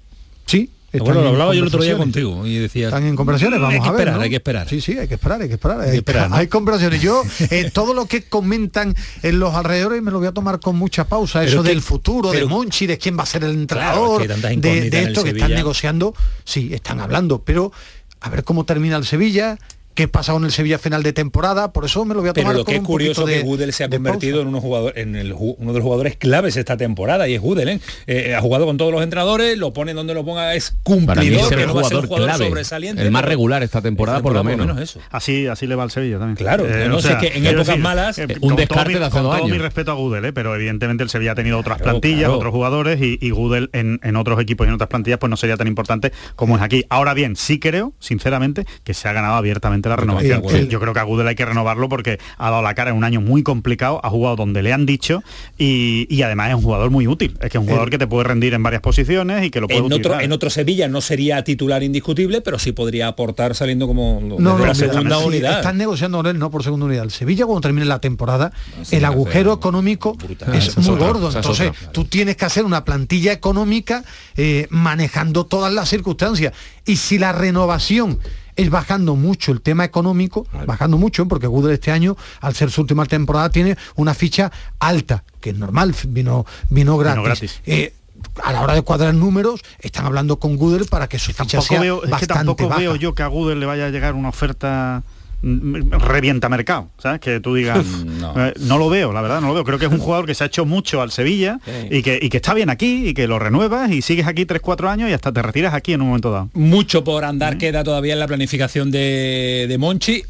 Sí. 0.45 0.68
Bueno, 0.99 1.22
lo 1.22 1.28
hablaba 1.30 1.55
yo 1.55 1.61
el 1.62 1.66
otro 1.68 1.82
día 1.82 1.97
contigo 1.97 2.47
y 2.47 2.57
decía... 2.59 2.88
Están 2.88 3.05
en 3.07 3.16
conversaciones, 3.16 3.61
vamos 3.61 3.74
hay 3.74 3.80
que 3.80 3.88
a 3.88 3.93
ver. 3.93 4.01
esperar, 4.01 4.16
¿no? 4.16 4.22
hay 4.22 4.30
que 4.30 4.36
esperar. 4.36 4.68
Sí, 4.68 4.80
sí, 4.80 4.99
hay 4.99 5.09
que 5.09 5.14
esperar, 5.14 5.40
hay 5.40 5.49
que 5.49 5.55
esperar. 5.55 5.80
Hay, 5.80 5.90
que 5.90 5.97
esperar, 5.97 6.30
¿no? 6.30 6.36
hay 6.36 6.47
conversaciones. 6.49 7.01
Yo, 7.01 7.22
eh, 7.51 7.70
todo 7.72 7.95
lo 7.95 8.07
que 8.07 8.24
comentan 8.24 8.95
en 9.22 9.38
los 9.38 9.55
alrededores 9.55 10.03
me 10.03 10.11
lo 10.11 10.18
voy 10.18 10.28
a 10.28 10.32
tomar 10.32 10.61
con 10.61 10.76
mucha 10.76 11.05
pausa. 11.05 11.40
Pero 11.40 11.53
Eso 11.53 11.62
que- 11.62 11.68
del 11.70 11.80
futuro, 11.82 12.30
de 12.30 12.38
pero- 12.38 12.49
Monchi, 12.49 12.86
de 12.86 12.99
quién 12.99 13.18
va 13.18 13.22
a 13.22 13.26
ser 13.26 13.45
el 13.45 13.51
Claro, 13.51 13.61
entrenador, 13.62 14.22
es 14.22 14.26
que 14.28 14.32
hay 14.34 14.40
tantas 14.40 14.62
de, 14.72 14.90
de 14.90 15.03
esto 15.03 15.24
que 15.24 15.30
están 15.30 15.55
negociando. 15.55 16.14
Sí, 16.45 16.70
están 16.74 17.01
hablando, 17.01 17.43
pero 17.43 17.72
a 18.20 18.28
ver 18.30 18.45
cómo 18.45 18.64
termina 18.64 18.97
el 18.97 19.05
Sevilla. 19.07 19.59
¿Qué 19.95 20.09
pasa 20.09 20.32
con 20.32 20.45
el 20.45 20.53
Sevilla 20.53 20.78
final 20.78 21.03
de 21.03 21.12
temporada? 21.12 21.72
Por 21.72 21.84
eso 21.84 22.05
me 22.05 22.14
lo 22.14 22.20
voy 22.20 22.30
a 22.30 22.32
tomar 22.32 22.53
Pero 22.53 22.59
lo 22.61 22.64
que 22.64 22.76
es 22.76 22.80
curioso 22.82 23.22
poquito 23.22 23.26
que 23.40 23.45
de- 23.45 23.51
Gudel 23.51 23.72
se 23.72 23.84
ha 23.84 23.88
de 23.88 23.97
convertido 23.97 24.40
en, 24.40 24.49
unos 24.49 24.62
jugador- 24.62 24.93
en 24.97 25.16
el 25.16 25.32
uno 25.34 25.72
de 25.72 25.78
los 25.78 25.82
jugadores 25.82 26.16
claves 26.16 26.57
esta 26.57 26.76
temporada 26.76 27.28
y 27.28 27.34
es 27.34 27.40
Gudel. 27.40 27.68
¿eh? 27.68 27.80
Eh, 28.07 28.34
ha 28.34 28.40
jugado 28.40 28.64
con 28.64 28.76
todos 28.78 28.90
los 28.93 29.03
entrenadores, 29.03 29.59
lo 29.59 29.72
pone 29.72 29.93
donde 29.93 30.14
lo 30.14 30.24
ponga, 30.24 30.55
es 30.55 30.74
cumplidor, 30.82 31.07
Para 31.16 31.20
mí 31.22 31.34
es 31.36 31.47
que 31.49 31.55
el 31.62 31.66
no 31.66 31.74
va 31.74 31.80
a 31.82 31.84
ser 31.84 31.97
un 31.99 32.03
jugador 32.05 32.09
jugador 32.09 32.28
clave, 32.36 32.49
sobresaliente. 32.49 33.03
el 33.03 33.11
más 33.11 33.24
regular 33.24 33.62
esta 33.62 33.82
temporada 33.82 34.22
por 34.22 34.32
lo 34.32 34.43
menos. 34.43 34.80
eso. 34.80 35.01
Así, 35.11 35.47
así 35.47 35.66
le 35.66 35.74
va 35.74 35.82
al 35.82 35.90
Sevilla 35.90 36.18
también. 36.18 36.36
Claro, 36.36 36.66
no 36.88 37.01
sé, 37.01 37.16
que 37.18 37.36
en 37.36 37.47
épocas 37.47 37.78
malas, 37.78 38.18
eh, 38.18 38.22
un 38.22 38.28
con 38.28 38.40
todo 38.51 38.57
descarte 38.57 38.93
mi- 38.95 38.99
de 38.99 39.05
hace 39.05 39.12
con 39.12 39.22
dos 39.24 39.36
todo 39.36 39.45
mi 39.47 39.51
años. 39.53 39.62
respeto 39.62 39.90
a 39.90 39.95
Gudel, 39.95 40.24
eh, 40.24 40.32
pero 40.32 40.55
evidentemente 40.55 41.03
el 41.05 41.11
Sevilla 41.11 41.32
ha 41.32 41.34
tenido 41.34 41.59
otras 41.59 41.76
Claro, 41.78 41.93
plantillas, 42.01 42.20
claro. 42.20 42.36
otros 42.38 42.53
jugadores 42.53 43.01
y, 43.03 43.18
y 43.20 43.30
Gudel 43.30 43.68
en, 43.74 44.01
en 44.03 44.16
otros 44.16 44.40
equipos 44.40 44.66
y 44.66 44.68
en 44.68 44.74
otras 44.74 44.88
plantillas 44.88 45.18
pues 45.18 45.28
no 45.28 45.36
sería 45.36 45.57
tan 45.59 45.66
importante 45.68 46.12
como 46.34 46.57
es 46.57 46.62
aquí. 46.62 46.84
Ahora 46.88 47.12
bien, 47.14 47.36
sí 47.36 47.59
creo, 47.59 47.93
sinceramente, 47.99 48.64
que 48.84 48.95
se 48.95 49.07
ha 49.09 49.12
ganado 49.12 49.34
abiertamente 49.34 49.82
la 49.89 49.97
renovación. 49.97 50.43
Yo 50.68 50.80
creo 50.80 50.93
que 50.95 51.01
a 51.01 51.05
Gudel 51.05 51.28
hay 51.28 51.35
que 51.35 51.45
renovarlo 51.45 51.89
porque 51.89 52.18
ha 52.39 52.51
dado 52.51 52.62
la 52.62 52.74
cara 52.74 52.91
en 52.91 52.97
un 52.97 53.05
año 53.05 53.20
muy 53.20 53.43
complicado, 53.43 54.01
ha 54.03 54.11
jugado 54.11 54.37
donde 54.37 54.62
le 54.62 54.72
han 54.72 54.87
dicho 54.87 55.22
y, 55.59 56.07
y 56.11 56.22
además 56.22 56.51
es 56.51 56.55
un 56.57 56.62
jugador 56.62 56.91
muy 56.91 57.07
útil. 57.07 57.33
Es 57.41 57.51
que 57.51 57.59
es 57.59 57.61
un 57.62 57.66
jugador 57.66 57.91
que 57.91 57.99
te 57.99 58.07
puede 58.07 58.24
rendir 58.24 58.55
en 58.55 58.62
varias 58.62 58.83
posiciones 58.83 59.45
y 59.45 59.51
que 59.51 59.61
lo 59.61 59.66
puede 59.68 59.78
En 59.80 59.85
otro, 59.87 59.97
utilizar. 59.97 60.22
en 60.22 60.33
otro 60.33 60.51
Sevilla 60.51 60.89
no 60.89 61.01
sería 61.01 61.43
titular 61.45 61.83
indiscutible, 61.83 62.41
pero 62.41 62.59
sí 62.59 62.72
podría 62.72 63.09
aportar 63.09 63.55
saliendo 63.55 63.87
como 63.87 64.20
No, 64.22 64.39
no, 64.39 64.66
la 64.66 64.74
segunda 64.74 65.18
sí, 65.18 65.24
unidad. 65.26 65.59
Están 65.59 65.78
negociando 65.78 66.18
con 66.18 66.26
él, 66.26 66.39
no 66.39 66.51
por 66.51 66.62
segunda 66.62 66.87
unidad. 66.87 67.05
El 67.05 67.11
Sevilla 67.11 67.47
cuando 67.47 67.61
termine 67.62 67.87
la 67.87 68.01
temporada, 68.01 68.53
el 68.91 69.05
agujero 69.05 69.53
económico 69.53 70.16
Ah, 70.47 70.57
es 70.57 70.76
muy 70.78 70.89
otra, 70.91 71.07
gordo. 71.07 71.30
Entonces, 71.35 71.68
otra. 71.70 71.93
tú 71.93 72.05
tienes 72.05 72.37
que 72.37 72.45
hacer 72.45 72.64
una 72.64 72.85
plantilla 72.85 73.33
económica 73.33 74.05
eh, 74.37 74.66
manejando 74.70 75.47
todas 75.47 75.72
las 75.72 75.89
circunstancias. 75.89 76.53
Y 76.87 76.97
si 76.97 77.18
la 77.18 77.33
renovación 77.33 78.18
es 78.57 78.71
bajando 78.71 79.17
mucho 79.17 79.53
el 79.53 79.61
tema 79.61 79.85
económico, 79.85 80.47
bajando 80.67 80.99
mucho, 80.99 81.27
porque 81.27 81.47
Gudel 81.47 81.73
este 81.73 81.91
año, 81.91 82.17
al 82.41 82.55
ser 82.55 82.71
su 82.71 82.83
última 82.83 83.07
temporada, 83.07 83.51
tiene 83.51 83.77
una 83.97 84.15
ficha 84.15 84.51
alta, 84.79 85.25
que 85.41 85.51
es 85.51 85.57
normal, 85.57 85.95
vino, 86.09 86.47
vino 86.71 86.97
gratis. 86.99 87.25
gratis. 87.25 87.61
Eh, 87.67 87.95
a 88.43 88.53
la 88.53 88.63
hora 88.63 88.75
de 88.75 88.83
cuadrar 88.83 89.15
números, 89.15 89.63
están 89.81 90.07
hablando 90.07 90.39
con 90.39 90.57
Gudel 90.57 90.87
para 90.87 91.09
que 91.09 91.19
su 91.19 91.33
ficha 91.33 91.61
sea 91.61 91.81
veo, 91.81 91.97
es 91.97 92.05
que 92.05 92.11
bastante 92.11 92.35
tampoco 92.35 92.69
baja. 92.69 92.81
veo 92.81 92.97
yo 92.97 93.15
que 93.15 93.23
a 93.23 93.27
Google 93.27 93.57
le 93.57 93.67
vaya 93.67 93.87
a 93.87 93.91
llegar 93.91 94.15
una 94.15 94.29
oferta 94.29 95.03
revienta 95.43 96.49
mercado, 96.49 96.88
¿sabes? 96.99 97.20
Que 97.20 97.40
tú 97.40 97.55
digas, 97.55 97.84
No. 98.05 98.34
no. 98.34 98.53
no 98.61 98.78
lo 98.78 98.88
veo, 98.88 99.12
la 99.12 99.20
verdad, 99.22 99.40
no 99.40 99.49
lo 99.49 99.55
veo. 99.55 99.64
Creo 99.64 99.78
que 99.78 99.86
es 99.86 99.93
un 99.93 99.99
jugador 99.99 100.26
que 100.26 100.34
se 100.34 100.45
ha 100.45 100.47
hecho 100.47 100.64
mucho 100.64 101.03
al 101.03 101.11
Sevilla 101.11 101.59
y, 101.90 102.03
que, 102.03 102.18
y 102.20 102.28
que 102.28 102.36
está 102.36 102.55
bien 102.55 102.70
aquí 102.70 103.09
y 103.09 103.14
que 103.14 103.26
lo 103.26 103.38
renuevas 103.38 103.90
y 103.90 104.03
sigues 104.03 104.26
aquí 104.26 104.45
3-4 104.47 104.88
años 104.88 105.11
y 105.11 105.12
hasta 105.12 105.32
te 105.32 105.43
retiras 105.43 105.74
aquí 105.74 105.93
en 105.93 106.01
un 106.03 106.09
momento 106.09 106.30
dado. 106.30 106.49
Mucho 106.55 107.03
por 107.05 107.24
andar 107.24 107.59
queda 107.59 107.82
todavía 107.84 108.12
en 108.12 108.20
la 108.20 108.26
planificación 108.28 108.90
de, 108.90 109.66
de 109.68 109.78
Monchi 109.78 110.22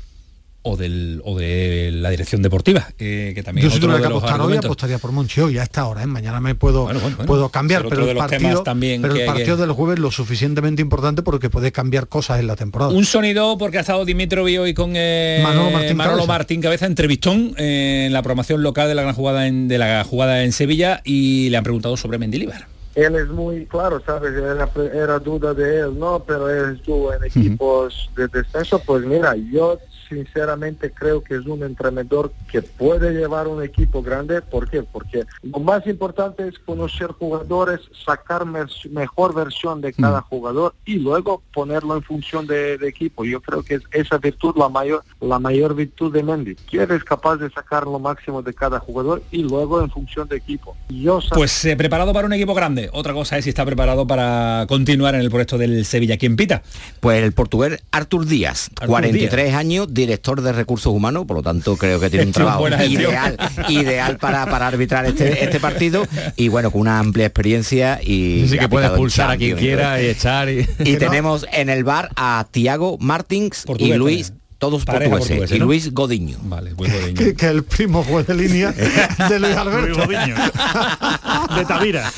o, 0.65 0.77
del, 0.77 1.21
o 1.25 1.37
de 1.39 1.91
la 1.93 2.11
dirección 2.11 2.41
deportiva, 2.41 2.89
eh, 2.99 3.33
que 3.35 3.43
también 3.43 3.67
Yo 3.67 3.71
si 3.75 3.81
tuviera 3.81 4.01
que 4.01 4.07
apostar 4.07 4.41
hoy 4.41 4.57
apostaría 4.57 4.99
por 4.99 5.11
Monchi 5.13 5.41
hoy 5.41 5.59
a 5.59 5.65
esta 5.65 5.87
hora, 5.87 6.03
¿eh? 6.03 6.07
mañana 6.07 6.41
me 6.41 6.55
puedo, 6.55 6.85
Bueno, 6.85 7.01
bueno, 7.01 7.17
bueno. 7.17 7.27
puedo 7.27 7.49
cambiar, 7.49 7.83
pero 7.89 8.03
el 8.03 8.07
de 8.09 8.15
los 8.15 8.27
temas 8.29 8.43
partido, 8.43 8.63
también 8.63 9.03
pero 9.03 9.15
que 9.15 9.23
el 9.25 9.29
hay 9.29 9.33
que- 9.35 9.39
partido 9.41 9.57
del 9.57 9.73
jueves 9.73 9.99
lo 9.99 10.11
suficientemente 10.13 10.81
importante 10.81 11.23
porque 11.23 11.51
puede 11.51 11.73
cambiar 11.73 12.07
cosas 12.07 12.39
en 12.41 12.47
la 12.47 12.57
temporada. 12.57 12.93
Un 12.93 13.05
sonido 13.05 13.59
porque 13.59 13.79
ha 13.79 13.81
estado 13.81 14.05
Dimitrovi 14.05 14.59
hoy 14.59 14.73
con 14.75 14.93
eh, 14.95 15.41
Manolo 15.43 15.71
Martín 15.73 15.97
Cabeza. 15.99 16.27
Martín 16.27 16.61
Cabeza, 16.61 16.87
entrevistón 16.87 17.55
eh, 17.59 18.05
en 18.07 18.13
la 18.13 18.23
programación 18.23 18.63
local 18.63 18.87
de 18.89 18.95
la 18.95 19.03
gran 19.03 19.15
jugada 19.15 19.47
en, 19.49 19.67
de 19.69 19.79
la 19.79 20.05
jugada 20.05 20.45
en 20.45 20.53
Sevilla 20.53 21.01
y 21.05 21.49
le 21.51 21.57
han 21.57 21.65
preguntado 21.65 21.97
sobre 21.97 22.19
Mendilibar. 22.19 22.67
Él 22.95 23.17
es 23.17 23.27
muy 23.29 23.65
claro, 23.65 24.03
¿sabes? 24.05 24.33
Era, 24.35 24.69
era 24.95 25.19
duda 25.19 25.55
de 25.55 25.81
él, 25.81 25.99
¿no? 25.99 26.23
Pero 26.27 26.51
él 26.51 26.77
estuvo 26.77 27.11
en 27.15 27.25
equipos 27.25 28.11
de 28.15 28.29
descenso. 28.29 28.79
Pues 28.81 29.03
mira, 29.07 29.35
yo 29.51 29.79
sinceramente 30.13 30.93
creo 30.93 31.23
que 31.23 31.37
es 31.37 31.47
un 31.47 31.63
entrenador 31.63 32.33
que 32.51 32.63
puede 32.63 33.13
llevar 33.13 33.49
un 33.49 33.63
equipo 33.63 34.03
grande. 34.03 34.43
¿Por 34.43 34.69
qué? 34.69 34.83
Porque 34.83 35.25
lo 35.43 35.59
más 35.61 35.87
importante 35.87 36.47
es 36.47 36.59
conocer 36.59 37.09
jugadores, 37.09 37.81
sacar 38.05 38.45
mejor 38.47 39.35
versión 39.35 39.81
de 39.81 39.93
cada 39.93 40.21
jugador 40.21 40.75
y 40.85 40.97
luego 40.97 41.43
ponerlo 41.53 41.97
en 41.97 42.03
función 42.03 42.47
de, 42.47 42.79
de 42.79 42.89
equipo. 42.89 43.25
Yo 43.25 43.41
creo 43.41 43.63
que 43.63 43.75
es 43.75 43.83
esa 43.93 44.19
virtud 44.19 44.55
la 44.57 44.69
mayor, 44.69 45.05
la 45.21 45.39
mayor 45.39 45.75
virtud 45.75 46.13
de 46.13 46.23
Mendy. 46.23 46.55
Que 46.55 46.79
eres 46.79 47.05
capaz 47.05 47.37
de 47.37 47.51
sacar 47.51 47.85
lo 47.85 47.99
máximo 47.99 48.43
de 48.43 48.53
cada 48.55 48.79
jugador 48.79 49.23
y 49.31 49.43
luego 49.43 49.81
en 49.81 49.91
función 49.91 50.29
de 50.29 50.37
equipo. 50.37 50.77
Yo 50.89 51.21
Pues 51.35 51.65
eh, 51.65 51.77
preparado 51.77 52.13
para 52.13 52.27
un 52.27 52.33
equipo 52.33 52.55
grande. 52.55 52.91
Otra 52.93 53.13
cosa 53.13 53.39
es 53.39 53.45
si 53.45 53.51
está 53.51 53.65
preparado 53.65 54.07
para 54.07 54.67
continuar 54.69 55.15
en 55.15 55.21
el 55.21 55.31
proyecto 55.31 55.59
del 55.59 55.85
Sevilla. 55.85 56.17
¿Quién 56.17 56.37
pita? 56.37 56.63
Pues 57.01 57.23
el 57.23 57.33
portugués 57.33 57.83
Artur 57.91 58.27
Díaz, 58.27 58.71
Artur 58.77 58.89
43 58.89 59.55
años, 59.55 59.93
director 60.03 60.43
de 60.43 60.53
recursos 60.53 60.93
humanos, 60.93 61.25
por 61.27 61.39
lo 61.39 61.43
tanto 61.43 61.77
creo 61.77 62.01
que 62.01 62.11
tiene 62.11 62.27
un 62.27 62.33
trabajo 62.33 62.69
ideal, 62.69 63.37
ideal 63.69 64.19
para, 64.19 64.47
para 64.47 64.67
arbitrar 64.67 65.07
este, 65.07 65.45
este 65.45 65.61
partido. 65.61 66.07
Y 66.37 66.49
bueno, 66.49 66.71
con 66.71 66.81
una 66.83 66.99
amplia 66.99 67.27
experiencia 67.27 68.01
y 68.03 68.49
que 68.49 68.69
puede 68.69 68.87
expulsar 68.87 69.31
a 69.31 69.37
quien 69.37 69.57
quiera 69.57 70.01
y 70.03 70.07
echar 70.07 70.49
y... 70.49 70.67
Y 70.81 70.97
tenemos 70.99 71.47
en 71.53 71.69
el 71.69 71.85
bar 71.85 72.11
a 72.17 72.47
Tiago 72.51 72.99
Martins 72.99 73.65
Portugués 73.65 73.95
y 73.95 73.99
Luis 73.99 74.33
todos 74.63 74.85
Pareja 74.85 75.11
portugueses. 75.11 75.39
portuguesa, 75.39 75.57
y. 75.57 75.59
Luis 75.59 75.93
Godiño. 75.93 76.37
Vale, 76.43 76.71
Luis 76.79 76.93
Godiño. 76.93 77.15
que, 77.19 77.35
que 77.35 77.47
el 77.47 77.65
primo 77.65 78.05
juez 78.05 78.29
de 78.29 78.35
línea 78.35 78.71
de 79.29 79.41
Luis 79.41 79.57
Alberto. 79.57 80.07
de 81.57 81.65
Tavira. 81.65 82.13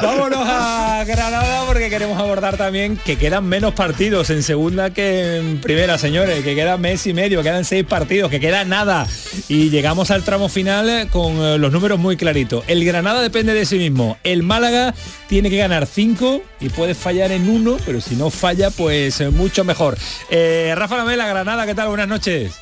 Vámonos 0.00 0.38
a 0.40 1.02
Granada 1.04 1.64
porque 1.66 1.90
queremos 1.90 2.16
abordar 2.16 2.56
también 2.56 2.96
que 2.96 3.16
quedan 3.16 3.44
menos 3.46 3.74
partidos 3.74 4.30
en 4.30 4.44
segunda 4.44 4.90
que 4.90 5.38
en 5.38 5.60
primera, 5.60 5.98
señores, 5.98 6.44
que 6.44 6.54
queda 6.54 6.76
mes 6.76 7.08
y 7.08 7.12
medio, 7.12 7.42
quedan 7.42 7.64
seis 7.64 7.84
partidos, 7.84 8.30
que 8.30 8.38
queda 8.38 8.64
nada. 8.64 9.08
Y 9.48 9.70
llegamos 9.70 10.12
al 10.12 10.22
tramo 10.22 10.48
final 10.48 11.08
con 11.10 11.38
eh, 11.38 11.58
los 11.58 11.72
números 11.72 11.98
muy 11.98 12.16
claritos. 12.16 12.62
El 12.68 12.84
Granada 12.84 13.20
depende 13.20 13.52
de 13.52 13.66
sí 13.66 13.78
mismo. 13.78 14.16
El 14.22 14.44
Málaga 14.44 14.94
tiene 15.28 15.50
que 15.50 15.56
ganar 15.56 15.86
cinco 15.86 16.40
y 16.60 16.68
puede 16.68 16.94
fallar 16.94 17.32
en 17.32 17.48
uno, 17.48 17.78
pero 17.84 18.00
si 18.00 18.14
no 18.14 18.30
falla, 18.30 18.70
pues 18.70 19.20
eh, 19.20 19.30
mucho 19.30 19.64
mejor. 19.64 19.98
Eh, 20.30 20.72
Rafa 20.76 20.96
Lamela, 20.96 21.26
Granada, 21.26 21.66
¿qué 21.66 21.74
tal? 21.74 21.79
Buenas 21.88 22.08
noches. 22.08 22.60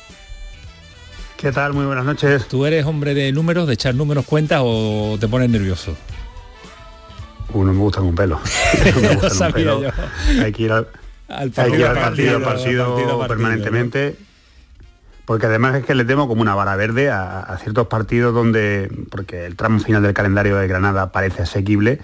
¿Qué 1.37 1.51
tal? 1.51 1.73
Muy 1.73 1.85
buenas 1.85 2.05
noches. 2.05 2.47
¿Tú 2.47 2.65
eres 2.65 2.85
hombre 2.85 3.13
de 3.13 3.31
números, 3.31 3.67
de 3.67 3.73
echar 3.73 3.95
números 3.95 4.25
cuentas 4.25 4.61
o 4.63 5.17
te 5.19 5.27
pones 5.27 5.49
nervioso? 5.49 5.95
Uno 7.53 7.73
me 7.73 7.79
gusta 7.79 8.01
un 8.01 8.15
pelo. 8.15 8.39
Me 8.85 8.91
gusta 9.13 9.27
un 9.27 9.33
sabía 9.33 9.53
pelo. 9.53 9.81
yo. 9.81 9.89
Hay 10.43 10.51
que 10.51 10.63
ir 10.63 10.71
al, 10.71 10.87
Al 11.27 11.51
hay 11.55 11.71
que 11.71 11.77
ir 11.77 11.85
al 11.85 11.95
partido, 11.95 11.95
partido, 11.95 12.43
partido, 12.43 12.43
partido 12.43 12.95
partido, 13.19 13.27
permanentemente. 13.27 14.15
Porque 15.25 15.45
además 15.45 15.75
es 15.75 15.85
que 15.85 15.95
le 15.95 16.05
temo 16.05 16.27
como 16.27 16.41
una 16.41 16.55
vara 16.55 16.75
verde 16.75 17.09
a, 17.09 17.39
a 17.39 17.57
ciertos 17.57 17.87
partidos 17.87 18.33
donde, 18.33 18.91
porque 19.11 19.45
el 19.45 19.55
tramo 19.55 19.79
final 19.79 20.01
del 20.01 20.13
calendario 20.13 20.57
de 20.57 20.67
Granada 20.67 21.11
parece 21.11 21.43
asequible, 21.43 21.99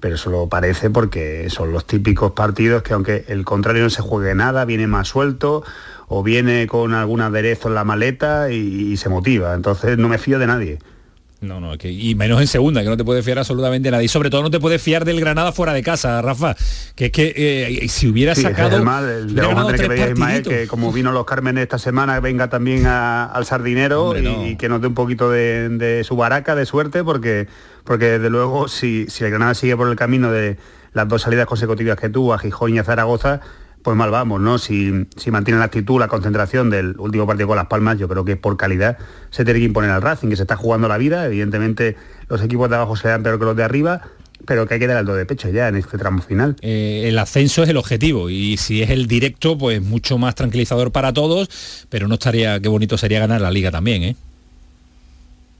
pero 0.00 0.16
solo 0.16 0.48
parece 0.48 0.88
porque 0.88 1.50
son 1.50 1.72
los 1.72 1.86
típicos 1.86 2.32
partidos 2.32 2.82
que 2.82 2.94
aunque 2.94 3.24
el 3.28 3.44
contrario 3.44 3.82
no 3.82 3.90
se 3.90 4.00
juegue 4.00 4.34
nada, 4.34 4.64
viene 4.64 4.86
más 4.86 5.08
suelto 5.08 5.64
o 6.08 6.22
viene 6.22 6.66
con 6.66 6.94
algún 6.94 7.20
aderezo 7.20 7.68
en 7.68 7.74
la 7.74 7.84
maleta 7.84 8.50
y, 8.50 8.56
y 8.92 8.96
se 8.96 9.08
motiva. 9.08 9.54
Entonces 9.54 9.98
no 9.98 10.08
me 10.08 10.18
fío 10.18 10.38
de 10.38 10.46
nadie. 10.46 10.78
No, 11.40 11.60
no, 11.60 11.78
que, 11.78 11.88
y 11.92 12.16
menos 12.16 12.40
en 12.40 12.48
segunda, 12.48 12.82
que 12.82 12.88
no 12.88 12.96
te 12.96 13.04
puedes 13.04 13.24
fiar 13.24 13.38
absolutamente 13.38 13.86
de 13.86 13.90
nadie. 13.92 14.06
Y 14.06 14.08
sobre 14.08 14.28
todo 14.28 14.42
no 14.42 14.50
te 14.50 14.58
puedes 14.58 14.82
fiar 14.82 15.04
del 15.04 15.20
Granada 15.20 15.52
fuera 15.52 15.72
de 15.72 15.84
casa, 15.84 16.20
Rafa. 16.20 16.56
Que 16.96 17.06
es 17.06 17.12
que 17.12 17.32
eh, 17.36 17.88
si 17.88 18.08
hubiera 18.08 18.34
Sí, 18.34 18.40
ese 18.40 18.50
es 18.50 18.56
sacado... 18.56 18.76
el 18.78 18.82
mal, 18.82 19.08
el- 19.08 19.24
hubiera 19.26 19.42
le 19.42 19.42
vamos 19.42 19.52
a 19.52 19.54
ganado 19.54 19.66
tener 19.68 19.80
que 19.82 19.86
tres 19.86 19.98
pedir 20.00 20.10
a 20.10 20.12
Ismael 20.14 20.42
que 20.42 20.66
como 20.66 20.90
vino 20.92 21.12
los 21.12 21.24
Carmen 21.26 21.56
esta 21.58 21.78
semana 21.78 22.18
venga 22.18 22.48
también 22.50 22.86
a- 22.88 23.26
al 23.26 23.46
sardinero 23.46 24.06
Hombre, 24.06 24.20
y, 24.22 24.24
no. 24.24 24.46
y 24.48 24.56
que 24.56 24.68
nos 24.68 24.80
dé 24.80 24.88
un 24.88 24.94
poquito 24.94 25.30
de, 25.30 25.68
de 25.68 26.02
su 26.02 26.16
baraca 26.16 26.56
de 26.56 26.66
suerte 26.66 27.04
porque 27.04 27.46
porque 27.84 28.06
desde 28.18 28.30
luego 28.30 28.66
si, 28.66 29.06
si 29.08 29.22
el 29.22 29.30
Granada 29.30 29.54
sigue 29.54 29.76
por 29.76 29.88
el 29.88 29.94
camino 29.94 30.32
de 30.32 30.56
las 30.92 31.06
dos 31.06 31.22
salidas 31.22 31.46
consecutivas 31.46 31.96
que 32.00 32.08
tuvo 32.08 32.34
a 32.34 32.38
Gijón 32.40 32.74
y 32.74 32.78
a 32.80 32.84
Zaragoza 32.84 33.40
pues 33.88 33.96
mal 33.96 34.10
vamos, 34.10 34.38
¿no? 34.38 34.58
Si, 34.58 34.92
si 35.16 35.30
la 35.30 35.64
actitud, 35.64 35.98
la 35.98 36.08
concentración 36.08 36.68
del 36.68 36.94
último 36.98 37.26
partido 37.26 37.48
con 37.48 37.56
Las 37.56 37.68
Palmas, 37.68 37.98
yo 37.98 38.06
creo 38.06 38.22
que 38.22 38.36
por 38.36 38.58
calidad 38.58 38.98
se 39.30 39.46
tiene 39.46 39.60
que 39.60 39.64
imponer 39.64 39.90
al 39.90 40.02
Racing, 40.02 40.28
que 40.28 40.36
se 40.36 40.42
está 40.42 40.56
jugando 40.56 40.88
la 40.88 40.98
vida, 40.98 41.24
evidentemente 41.24 41.96
los 42.28 42.42
equipos 42.42 42.68
de 42.68 42.76
abajo 42.76 42.96
se 42.96 43.08
dan 43.08 43.22
peor 43.22 43.38
que 43.38 43.46
los 43.46 43.56
de 43.56 43.64
arriba, 43.64 44.02
pero 44.44 44.66
que 44.66 44.74
hay 44.74 44.80
que 44.80 44.86
dar 44.88 44.98
el 44.98 45.06
do 45.06 45.14
de 45.14 45.24
pecho 45.24 45.48
ya 45.48 45.68
en 45.68 45.76
este 45.76 45.96
tramo 45.96 46.20
final. 46.20 46.56
Eh, 46.60 47.04
el 47.06 47.18
ascenso 47.18 47.62
es 47.62 47.70
el 47.70 47.78
objetivo 47.78 48.28
y 48.28 48.58
si 48.58 48.82
es 48.82 48.90
el 48.90 49.06
directo, 49.06 49.56
pues 49.56 49.80
mucho 49.80 50.18
más 50.18 50.34
tranquilizador 50.34 50.92
para 50.92 51.14
todos, 51.14 51.86
pero 51.88 52.08
no 52.08 52.16
estaría, 52.16 52.60
qué 52.60 52.68
bonito 52.68 52.98
sería 52.98 53.20
ganar 53.20 53.40
la 53.40 53.50
liga 53.50 53.70
también, 53.70 54.02
¿eh? 54.02 54.16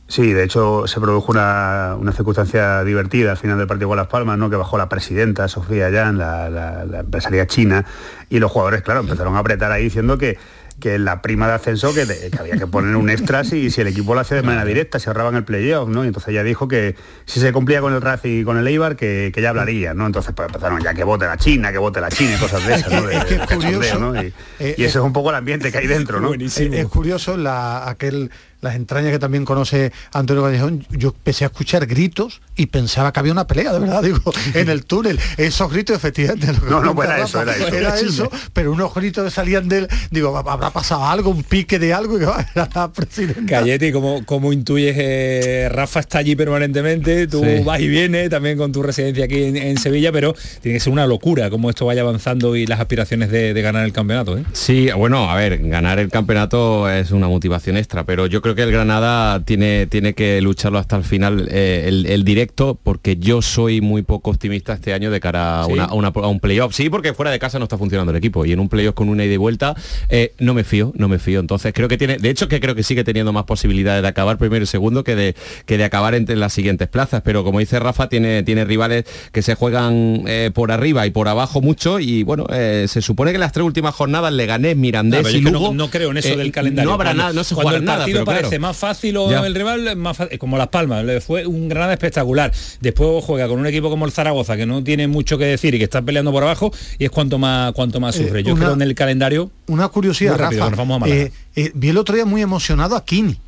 Sí, 0.09 0.33
de 0.33 0.43
hecho 0.43 0.87
se 0.87 1.01
produjo 1.01 1.31
una, 1.33 1.95
una 1.99 2.13
circunstancia 2.13 2.83
divertida 2.83 3.31
al 3.33 3.37
final 3.37 3.59
del 3.59 3.67
partido 3.67 3.89
con 3.89 3.99
Las 3.99 4.07
Palmas, 4.07 4.39
¿no? 4.39 4.49
que 4.49 4.57
bajó 4.57 4.79
la 4.79 4.89
presidenta 4.89 5.47
Sofía 5.49 5.91
Yan, 5.91 6.17
la, 6.17 6.49
la- 6.49 6.85
la 6.87 7.01
empresaria 7.01 7.47
china, 7.47 7.85
y 8.31 8.39
los 8.39 8.51
jugadores, 8.51 8.81
claro, 8.83 9.01
empezaron 9.01 9.37
a 9.37 9.41
apretar 9.41 9.71
ahí 9.71 9.85
diciendo 9.85 10.17
que, 10.17 10.39
que 10.81 10.99
la 10.99 11.21
prima 11.21 11.47
de 11.47 11.53
ascenso 11.55 11.93
que, 11.93 12.07
de- 12.07 12.31
que 12.31 12.39
había 12.39 12.57
que 12.57 12.67
poner 12.67 12.97
un 12.97 13.11
extra 13.11 13.45
si, 13.45 13.71
si 13.71 13.83
el 13.83 13.89
equipo 13.89 14.15
lo 14.15 14.21
hacía 14.21 14.39
de 14.39 14.45
manera 14.45 14.65
directa, 14.65 14.99
se 14.99 15.11
ahorraban 15.11 15.35
el 15.35 15.45
playoff, 15.45 15.91
¿no? 15.91 16.05
Y 16.05 16.07
entonces 16.07 16.31
ella 16.31 16.43
dijo 16.43 16.69
que 16.69 16.95
si 17.27 17.39
se 17.41 17.53
cumplía 17.53 17.83
con 17.83 17.93
el 17.93 18.01
Racing 18.01 18.41
y 18.41 18.45
con 18.45 18.57
el 18.57 18.67
Eibar, 18.67 18.97
que, 18.97 19.31
que 19.35 19.43
ya 19.43 19.51
hablaría, 19.51 19.93
¿no? 19.93 20.07
Entonces 20.07 20.33
pues 20.35 20.47
empezaron 20.49 20.81
ya 20.81 20.95
que 20.95 21.05
vote 21.05 21.27
la 21.27 21.37
China, 21.37 21.71
que 21.71 21.79
vote 21.79 22.01
la 22.01 22.09
China 22.09 22.35
y 22.35 22.41
cosas 22.41 22.67
de 22.67 22.75
esas, 22.77 22.93
¿no? 22.93 23.03
De- 23.03 23.15
Es 23.17 23.25
que 23.27 23.35
es 23.35 23.41
de 23.41 23.47
cachondeo, 23.47 23.73
curioso, 23.81 23.99
¿no? 23.99 24.23
Y, 24.23 24.33
eh, 24.61 24.75
y 24.79 24.85
ese 24.85 24.99
es 24.99 25.05
un 25.05 25.13
poco 25.13 25.29
el 25.31 25.37
ambiente 25.37 25.71
que 25.71 25.79
hay 25.79 25.87
dentro, 25.87 26.19
¿no? 26.21 26.33
Es, 26.33 26.57
es 26.59 26.87
curioso 26.87 27.37
la, 27.37 27.91
aquel, 27.91 28.31
las 28.61 28.75
entrañas 28.77 29.13
que 29.13 29.19
también 29.19 29.45
conoce 29.45 29.93
Antonio 30.13 30.43
Callejón. 30.43 30.87
Yo 30.91 31.09
empecé 31.09 31.45
a 31.45 31.49
escuchar 31.49 31.87
gritos 31.87 32.41
y 32.57 32.67
pensaba 32.67 33.13
que 33.13 33.21
había 33.21 33.33
una 33.33 33.47
pelea, 33.47 33.73
de 33.73 33.79
verdad, 33.81 34.03
digo, 34.03 34.21
en 34.55 34.69
el 34.69 34.85
túnel. 34.85 35.19
Esos 35.37 35.71
gritos, 35.73 35.97
efectivamente. 35.97 36.53
lo 36.53 36.61
que 36.61 36.71
No, 36.71 36.81
no, 36.95 37.03
era 37.03 37.21
eso, 37.21 37.41
era 37.43 37.57
eso. 37.57 37.69
Era 37.69 37.99
eso, 37.99 38.31
pero 38.53 38.73
unos 38.73 38.93
gritos 38.95 39.25
que 39.25 39.31
salían 39.31 39.69
de 39.69 39.79
él, 39.79 39.89
digo, 40.11 40.37
habrá 40.37 40.71
pasado 40.71 41.05
algo, 41.07 41.31
un 41.31 41.43
pique 41.45 41.79
de 41.79 41.93
algo, 41.95 42.19
y 42.21 42.25
va, 42.25 42.45
era 42.55 42.69
la 42.75 42.93
presidenta. 42.93 43.47
Cayeti, 43.47 43.93
como, 43.93 44.25
como 44.25 44.53
intuyes, 44.53 44.97
eh, 44.99 45.69
Rafa 45.71 46.01
está 46.01 46.19
allí 46.19 46.35
permanentemente, 46.37 47.27
tú 47.27 47.43
Sí. 47.45 47.63
vas 47.65 47.81
y 47.81 47.89
vienes 47.89 48.29
también 48.31 48.59
con 48.59 48.73
tu 48.73 48.83
residencia 48.83 49.25
aquí 49.25 49.45
en, 49.45 49.57
en 49.57 49.79
Sevilla, 49.79 50.11
pero 50.13 50.35
tiene 50.61 50.79
que 50.79 50.81
ser 50.81 50.93
una 50.93 51.07
locura 51.07 51.51
cómo 51.51 51.71
esto 51.71 51.87
vaya 51.87 52.03
avanzando 52.03 52.57
y 52.57 52.67
las 52.67 52.81
aspiraciones 52.81 53.31
de, 53.31 53.55
de 53.55 53.63
ganar 53.63 53.85
el 53.85 53.93
campeonato. 53.93 54.37
¿eh? 54.37 54.45
Sí, 54.53 54.89
bueno, 54.97 55.31
a 55.31 55.37
ver, 55.37 55.59
ganar 55.69 55.99
el 55.99 56.09
campeonato 56.11 56.91
es 56.91 57.11
una 57.13 57.29
motivación 57.29 57.77
extra, 57.77 58.05
pero 58.05 58.27
yo 58.27 58.43
creo 58.43 58.48
que 58.55 58.63
el 58.63 58.73
Granada 58.73 59.45
tiene, 59.45 59.87
tiene 59.87 60.15
que 60.15 60.41
lucharlo 60.41 60.79
hasta 60.79 60.97
el 60.97 61.05
final, 61.05 61.49
eh, 61.51 61.85
el, 61.87 62.07
el 62.07 62.25
directo, 62.25 62.79
porque 62.83 63.17
yo 63.17 63.43
soy 63.43 63.81
muy 63.81 64.03
poco 64.03 64.31
optimista 64.31 64.73
este 64.75 64.93
año 64.95 65.11
de 65.11 65.21
cara 65.21 65.63
a, 65.63 65.65
¿Sí? 65.67 65.73
una- 65.73 65.85
a 65.85 65.95
una- 65.95 66.09
a 66.09 66.27
un 66.29 66.41
playoff. 66.41 66.75
Sí, 66.75 66.91
porque 66.91 67.15
fuera 67.15 67.31
de 67.31 67.39
casa 67.39 67.59
no 67.59 67.65
está 67.65 67.79
funcionando 67.79 68.11
el 68.11 68.17
equipo 68.19 68.45
y 68.45 68.53
en 68.53 68.61
un 68.61 68.69
playoff 68.69 68.95
con 68.95 69.09
una 69.09 69.25
ida 69.25 69.35
y 69.35 69.37
vuelta 69.37 69.75
eh, 70.09 70.33
no 70.39 70.55
me 70.55 70.65
fío, 70.65 70.93
no 70.97 71.09
me 71.09 71.19
fío. 71.19 71.41
Entonces 71.41 71.73
creo 71.75 71.89
que 71.89 71.97
tiene, 71.99 72.17
de 72.19 72.31
hecho 72.31 72.49
que 72.49 72.61
creo 72.61 72.75
que 72.75 72.83
sigue 72.83 73.05
teniendo 73.05 73.33
más 73.33 73.45
posibilidades 73.45 74.03
de 74.03 74.09
acabar 74.09 74.39
primero 74.39 74.63
y 74.65 74.67
segundo 74.67 75.05
que 75.05 75.15
de, 75.17 75.35
que 75.67 75.79
de 75.79 75.85
acabar 75.85 76.15
entre 76.15 76.37
las 76.37 76.53
siguientes 76.53 76.89
plazas, 76.89 77.23
pero 77.25 77.45
como 77.45 77.59
dice 77.61 77.79
Rafa, 77.79 78.09
tiene, 78.09 78.43
tiene 78.43 78.65
rivales 78.65 79.05
que 79.33 79.43
se 79.43 79.55
juegan 79.55 80.23
eh, 80.27 80.51
por 80.53 80.73
arriba 80.73 81.07
y 81.07 81.11
por 81.11 81.29
abajo 81.29 81.61
mucho 81.61 82.01
y 82.01 82.23
bueno, 82.23 82.47
se 82.51 83.03
supone 83.03 83.33
que 83.33 83.39
las 83.39 83.53
tres 83.53 83.65
últimas 83.65 83.95
jornadas 83.95 84.33
Leganés, 84.33 84.77
Mirandés 84.77 85.21
Claro, 85.23 85.37
y 85.37 85.41
no- 85.41 85.51
Lugo, 85.51 85.75
no, 85.75 85.91
creo 85.91 86.11
en 86.11 86.19
eso 86.19 86.37
del 86.37 86.53
calendario. 86.53 86.89
No 86.89 86.95
habrá 86.95 87.15
nada, 87.15 87.33
no 87.33 87.45
se 87.45 87.55
jugará 87.55 87.81
nada, 87.81 88.05
pero 88.07 88.25
parece 88.43 88.59
más 88.59 88.77
fácil 88.77 89.17
o 89.17 89.31
Ya. 89.31 89.47
el 89.47 89.55
rival 89.55 89.97
más 89.97 90.17
fácil, 90.17 90.39
como 90.39 90.59
Las 90.59 90.69
Palmas, 90.69 91.05
le 91.05 91.21
fue 91.21 91.47
un 91.47 91.69
Granada 91.69 91.93
espectacular. 91.93 92.53
Después 92.81 93.25
juega 93.25 93.49
con 93.49 93.59
un 93.61 93.67
equipo 93.67 93.91
como 93.91 94.05
el 94.07 94.13
Zaragoza 94.13 94.57
que 94.57 94.67
no 94.67 94.83
tiene 94.85 95.07
mucho 95.09 95.39
que 95.39 95.45
decir 95.47 95.75
y 95.75 95.79
que 95.79 95.85
está 95.85 96.03
peleando 96.03 96.33
por 96.33 96.43
abajo 96.43 96.73
y 96.99 97.05
es 97.05 97.11
cuanto 97.11 97.39
más 97.39 97.73
cuanto 97.73 98.01
más 98.01 98.17
Eh, 98.17 98.25
sufre. 98.25 98.43
Yo 98.43 98.55
una- 98.55 98.65
creo 98.65 98.75
en 98.75 98.83
el 98.83 98.95
calendario 98.95 99.51
Una 99.67 99.89
curiosidad, 99.89 100.33
Muy 100.33 100.41
rápido, 100.41 100.61
Rafa. 100.65 100.71
nos 100.77 100.79
vamos 100.89 101.03
a. 101.09 101.13
Eh, 101.13 101.33
eh, 101.57 101.71
vi 101.75 101.89
el 101.91 101.97
otro 101.99 102.15
día 102.15 102.25
muy 102.25 102.41
emocionado 102.43 102.97
a 102.97 103.05
Kini. 103.05 103.39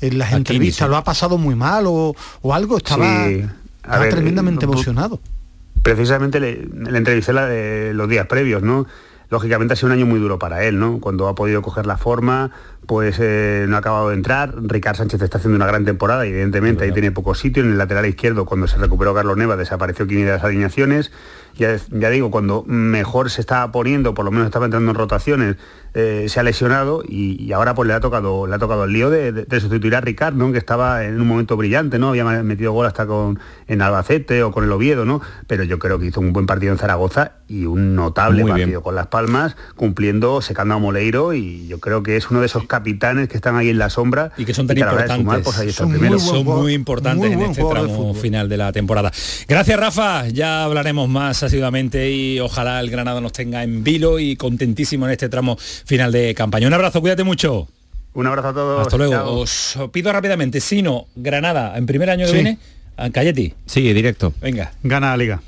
En 0.00 0.18
las 0.18 0.28
A 0.28 0.30
Kini, 0.30 0.38
entrevistas, 0.38 0.86
sí. 0.86 0.90
¿lo 0.90 0.96
ha 0.96 1.04
pasado 1.04 1.38
muy 1.38 1.54
mal 1.54 1.84
o, 1.86 2.14
o 2.42 2.54
algo? 2.54 2.76
Estaba, 2.78 3.26
Sí. 3.28 3.42
A 3.42 3.46
estaba 3.82 3.98
ver, 4.04 4.10
tremendamente 4.14 4.64
eh, 4.64 4.68
emocionado. 4.68 5.20
precisamente 5.82 6.40
le, 6.40 6.66
le 6.90 6.98
entrevisté 6.98 7.32
la 7.32 7.46
de 7.46 7.92
los 7.94 8.08
días 8.08 8.26
previos, 8.26 8.62
¿no? 8.62 8.86
Lógicamente 9.30 9.74
ha 9.74 9.76
sido 9.76 9.88
un 9.88 9.92
año 9.92 10.06
muy 10.06 10.18
duro 10.20 10.38
para 10.38 10.64
él, 10.64 10.78
¿no? 10.78 11.00
Cuando 11.00 11.28
ha 11.28 11.34
podido 11.34 11.62
coger 11.62 11.86
la 11.86 11.96
forma, 11.98 12.50
pues 12.88 13.18
eh, 13.20 13.66
no 13.68 13.76
ha 13.76 13.80
acabado 13.80 14.08
de 14.08 14.14
entrar. 14.14 14.54
Ricard 14.62 14.96
Sánchez 14.96 15.20
está 15.20 15.36
haciendo 15.36 15.56
una 15.56 15.66
gran 15.66 15.84
temporada, 15.84 16.24
y 16.24 16.30
evidentemente 16.30 16.84
ahí 16.84 16.92
tiene 16.92 17.12
poco 17.12 17.34
sitio. 17.34 17.62
En 17.62 17.72
el 17.72 17.76
lateral 17.76 18.06
izquierdo, 18.06 18.46
cuando 18.46 18.66
se 18.66 18.78
recuperó 18.78 19.14
Carlos 19.14 19.36
Neva, 19.36 19.58
desapareció 19.58 20.06
Kini 20.06 20.22
de 20.22 20.30
las 20.30 20.42
alineaciones. 20.42 21.12
Ya, 21.58 21.76
ya 21.90 22.08
digo, 22.10 22.30
cuando 22.30 22.64
mejor 22.66 23.30
se 23.30 23.40
estaba 23.40 23.70
poniendo, 23.72 24.14
por 24.14 24.24
lo 24.24 24.30
menos 24.30 24.46
estaba 24.46 24.64
entrando 24.66 24.90
en 24.92 24.96
rotaciones, 24.96 25.56
eh, 25.94 26.26
se 26.28 26.38
ha 26.38 26.42
lesionado 26.42 27.02
y, 27.06 27.42
y 27.42 27.52
ahora 27.52 27.74
pues 27.74 27.88
le 27.88 27.94
ha 27.94 28.00
tocado 28.00 28.46
le 28.46 28.54
ha 28.54 28.58
tocado 28.58 28.84
el 28.84 28.92
lío 28.92 29.10
de, 29.10 29.32
de- 29.32 29.44
de 29.44 29.60
sustituir 29.60 29.96
a 29.96 30.00
Ricard, 30.00 30.34
¿no? 30.34 30.52
que 30.52 30.58
estaba 30.58 31.04
en 31.04 31.20
un 31.20 31.26
momento 31.26 31.56
brillante, 31.56 31.98
¿no? 31.98 32.10
Había 32.10 32.24
metido 32.42 32.72
gol 32.72 32.86
hasta 32.86 33.06
con 33.06 33.38
en 33.66 33.82
Albacete 33.82 34.42
o 34.44 34.52
con 34.52 34.64
el 34.64 34.70
Oviedo, 34.72 35.04
¿no? 35.04 35.20
Pero 35.46 35.64
yo 35.64 35.78
creo 35.78 35.98
que 35.98 36.06
hizo 36.06 36.20
un 36.20 36.32
buen 36.32 36.46
partido 36.46 36.72
en 36.72 36.78
Zaragoza 36.78 37.32
y 37.48 37.64
un 37.64 37.96
notable 37.96 38.42
Muy 38.42 38.52
bien. 38.52 38.66
partido 38.66 38.82
con 38.82 38.94
Las 38.94 39.06
Palmas, 39.08 39.56
cumpliendo, 39.74 40.42
secando 40.42 40.74
a 40.74 40.78
Moleiro 40.78 41.32
y 41.32 41.66
yo 41.66 41.80
creo 41.80 42.02
que 42.02 42.16
es 42.16 42.30
uno 42.30 42.40
de 42.40 42.46
esos 42.46 42.64
capitanes 42.66 43.28
que 43.28 43.36
están 43.36 43.56
ahí 43.56 43.70
en 43.70 43.78
la 43.78 43.88
sombra 43.90 44.32
y 44.36 44.44
que 44.44 44.52
son 44.54 44.66
tan 44.66 44.76
importantes. 44.78 45.16
sumar, 45.16 45.40
pues 45.42 45.58
ahí 45.58 45.68
está 45.70 45.84
son 45.84 45.98
muy, 45.98 46.20
son 46.20 46.44
muy 46.44 46.74
importantes 46.74 47.32
en 47.32 47.40
este 47.40 47.64
tramo 47.64 48.12
final 48.14 48.48
de 48.48 48.56
la 48.58 48.70
temporada. 48.72 49.10
Gracias 49.48 49.80
Rafa, 49.80 50.28
ya 50.28 50.64
hablaremos 50.64 51.08
más 51.08 51.42
asiduamente 51.48 52.10
y 52.10 52.38
ojalá 52.40 52.80
el 52.80 52.90
Granada 52.90 53.20
nos 53.20 53.32
tenga 53.32 53.62
en 53.62 53.82
vilo 53.84 54.18
y 54.18 54.36
contentísimo 54.36 55.06
en 55.06 55.12
este 55.12 55.28
tramo 55.28 55.56
final 55.58 56.12
de 56.12 56.34
campaña. 56.34 56.66
Un 56.68 56.74
abrazo, 56.74 57.00
cuídate 57.00 57.24
mucho. 57.24 57.68
Un 58.14 58.26
abrazo 58.26 58.48
a 58.48 58.54
todos. 58.54 58.80
Hasta 58.82 58.96
luego. 58.96 59.12
Chao. 59.12 59.34
Os 59.40 59.78
pido 59.92 60.12
rápidamente, 60.12 60.60
Sino, 60.60 61.06
Granada, 61.16 61.76
en 61.76 61.86
primer 61.86 62.10
año 62.10 62.24
que 62.26 62.30
Sí. 62.30 62.34
viene, 62.34 62.58
a 62.96 63.10
Cayeti. 63.10 63.54
Sí, 63.66 63.92
directo. 63.92 64.32
Venga. 64.40 64.72
Gana 64.82 65.10
la 65.10 65.16
liga. 65.16 65.42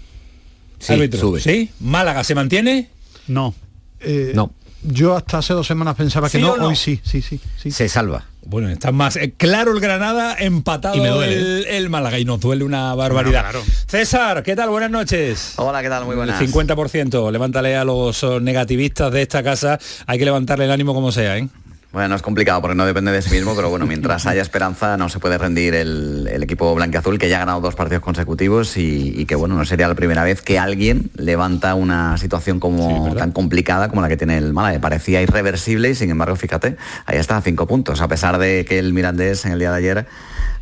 Sí, 0.79 0.93
Árbitro. 0.93 1.21
sube. 1.21 1.41
¿Sí? 1.41 1.71
Málaga 1.81 2.23
se 2.25 2.35
mantiene. 2.35 2.89
No. 3.27 3.55
Eh, 4.01 4.33
No. 4.35 4.53
Yo 4.83 5.15
hasta 5.15 5.39
hace 5.39 5.53
dos 5.53 5.67
semanas 5.67 5.95
pensaba 5.95 6.31
que 6.31 6.39
¿Sí 6.39 6.43
no, 6.43 6.53
hoy 6.55 6.75
sí, 6.75 7.01
sí, 7.05 7.21
sí. 7.21 7.39
sí. 7.59 7.71
Se 7.71 7.87
salva. 7.89 8.25
Bueno, 8.47 8.69
está 8.69 8.91
más 8.91 9.17
eh, 9.17 9.35
claro 9.37 9.73
el 9.73 9.81
Granada, 9.81 10.35
empatado 10.39 10.97
Y 10.97 11.01
me 11.01 11.09
duele, 11.09 11.35
el, 11.35 11.67
el 11.67 11.91
Málaga 11.91 12.19
y 12.19 12.25
nos 12.25 12.41
duele 12.41 12.65
una 12.65 12.95
barbaridad. 12.95 13.43
Claro, 13.43 13.63
César, 13.87 14.43
¿qué 14.43 14.57
tal? 14.57 14.71
Buenas 14.71 14.91
noches. 14.91 15.55
Hola, 15.57 15.83
¿qué 15.83 15.89
tal? 15.89 16.05
Muy 16.05 16.17
buenas. 16.17 16.41
El 16.41 16.51
50%, 16.51 17.31
levántale 17.31 17.77
a 17.77 17.85
los 17.85 18.25
oh, 18.25 18.41
negativistas 18.41 19.13
de 19.13 19.23
esta 19.23 19.43
casa, 19.43 19.79
hay 20.07 20.19
que 20.19 20.25
levantarle 20.25 20.65
el 20.65 20.71
ánimo 20.71 20.95
como 20.95 21.13
sea, 21.13 21.37
¿eh? 21.37 21.49
Bueno, 21.93 22.15
es 22.15 22.23
complicado 22.23 22.61
porque 22.61 22.77
no 22.77 22.87
depende 22.87 23.11
de 23.11 23.21
sí 23.21 23.31
mismo, 23.31 23.57
pero 23.57 23.69
bueno, 23.69 23.85
mientras 23.85 24.25
haya 24.27 24.43
esperanza 24.43 24.97
no 24.97 25.09
se 25.09 25.19
puede 25.19 25.39
rendir 25.39 25.75
el, 25.75 26.29
el 26.31 26.41
equipo 26.45 26.73
blanqueazul 26.73 27.19
que 27.19 27.29
ya 27.29 27.37
ha 27.37 27.41
ganado 27.41 27.61
dos 27.61 27.75
partidos 27.75 28.01
consecutivos 28.05 28.77
y, 28.77 29.13
y 29.17 29.27
que 29.27 29.35
bueno, 29.35 29.57
no 29.57 29.65
sería 29.65 29.89
la 29.89 29.97
primera 29.97 30.23
vez 30.23 30.41
que 30.41 30.57
alguien 30.57 31.11
levanta 31.17 31.75
una 31.75 32.17
situación 32.17 32.61
como 32.61 33.13
tan 33.17 33.33
complicada 33.33 33.89
como 33.89 34.03
la 34.03 34.09
que 34.09 34.17
tiene 34.17 34.39
el 34.39 34.53
Málaga. 34.53 34.81
Parecía 34.81 35.21
irreversible 35.21 35.91
y 35.91 35.97
sin 35.97 36.11
embargo, 36.11 36.37
fíjate, 36.37 36.77
ahí 37.07 37.19
está 37.19 37.37
a 37.39 37.43
cinco 37.43 37.67
puntos, 37.67 38.01
a 38.01 38.07
pesar 38.07 38.39
de 38.39 38.65
que 38.65 38.79
el 38.79 38.93
Mirandés 38.93 39.45
en 39.45 39.53
el 39.53 39.59
día 39.59 39.73
de 39.73 39.79
ayer, 39.79 40.07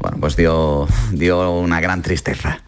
bueno, 0.00 0.16
pues 0.20 0.34
dio, 0.34 0.88
dio 1.12 1.50
una 1.50 1.82
gran 1.82 2.00
tristeza. 2.00 2.62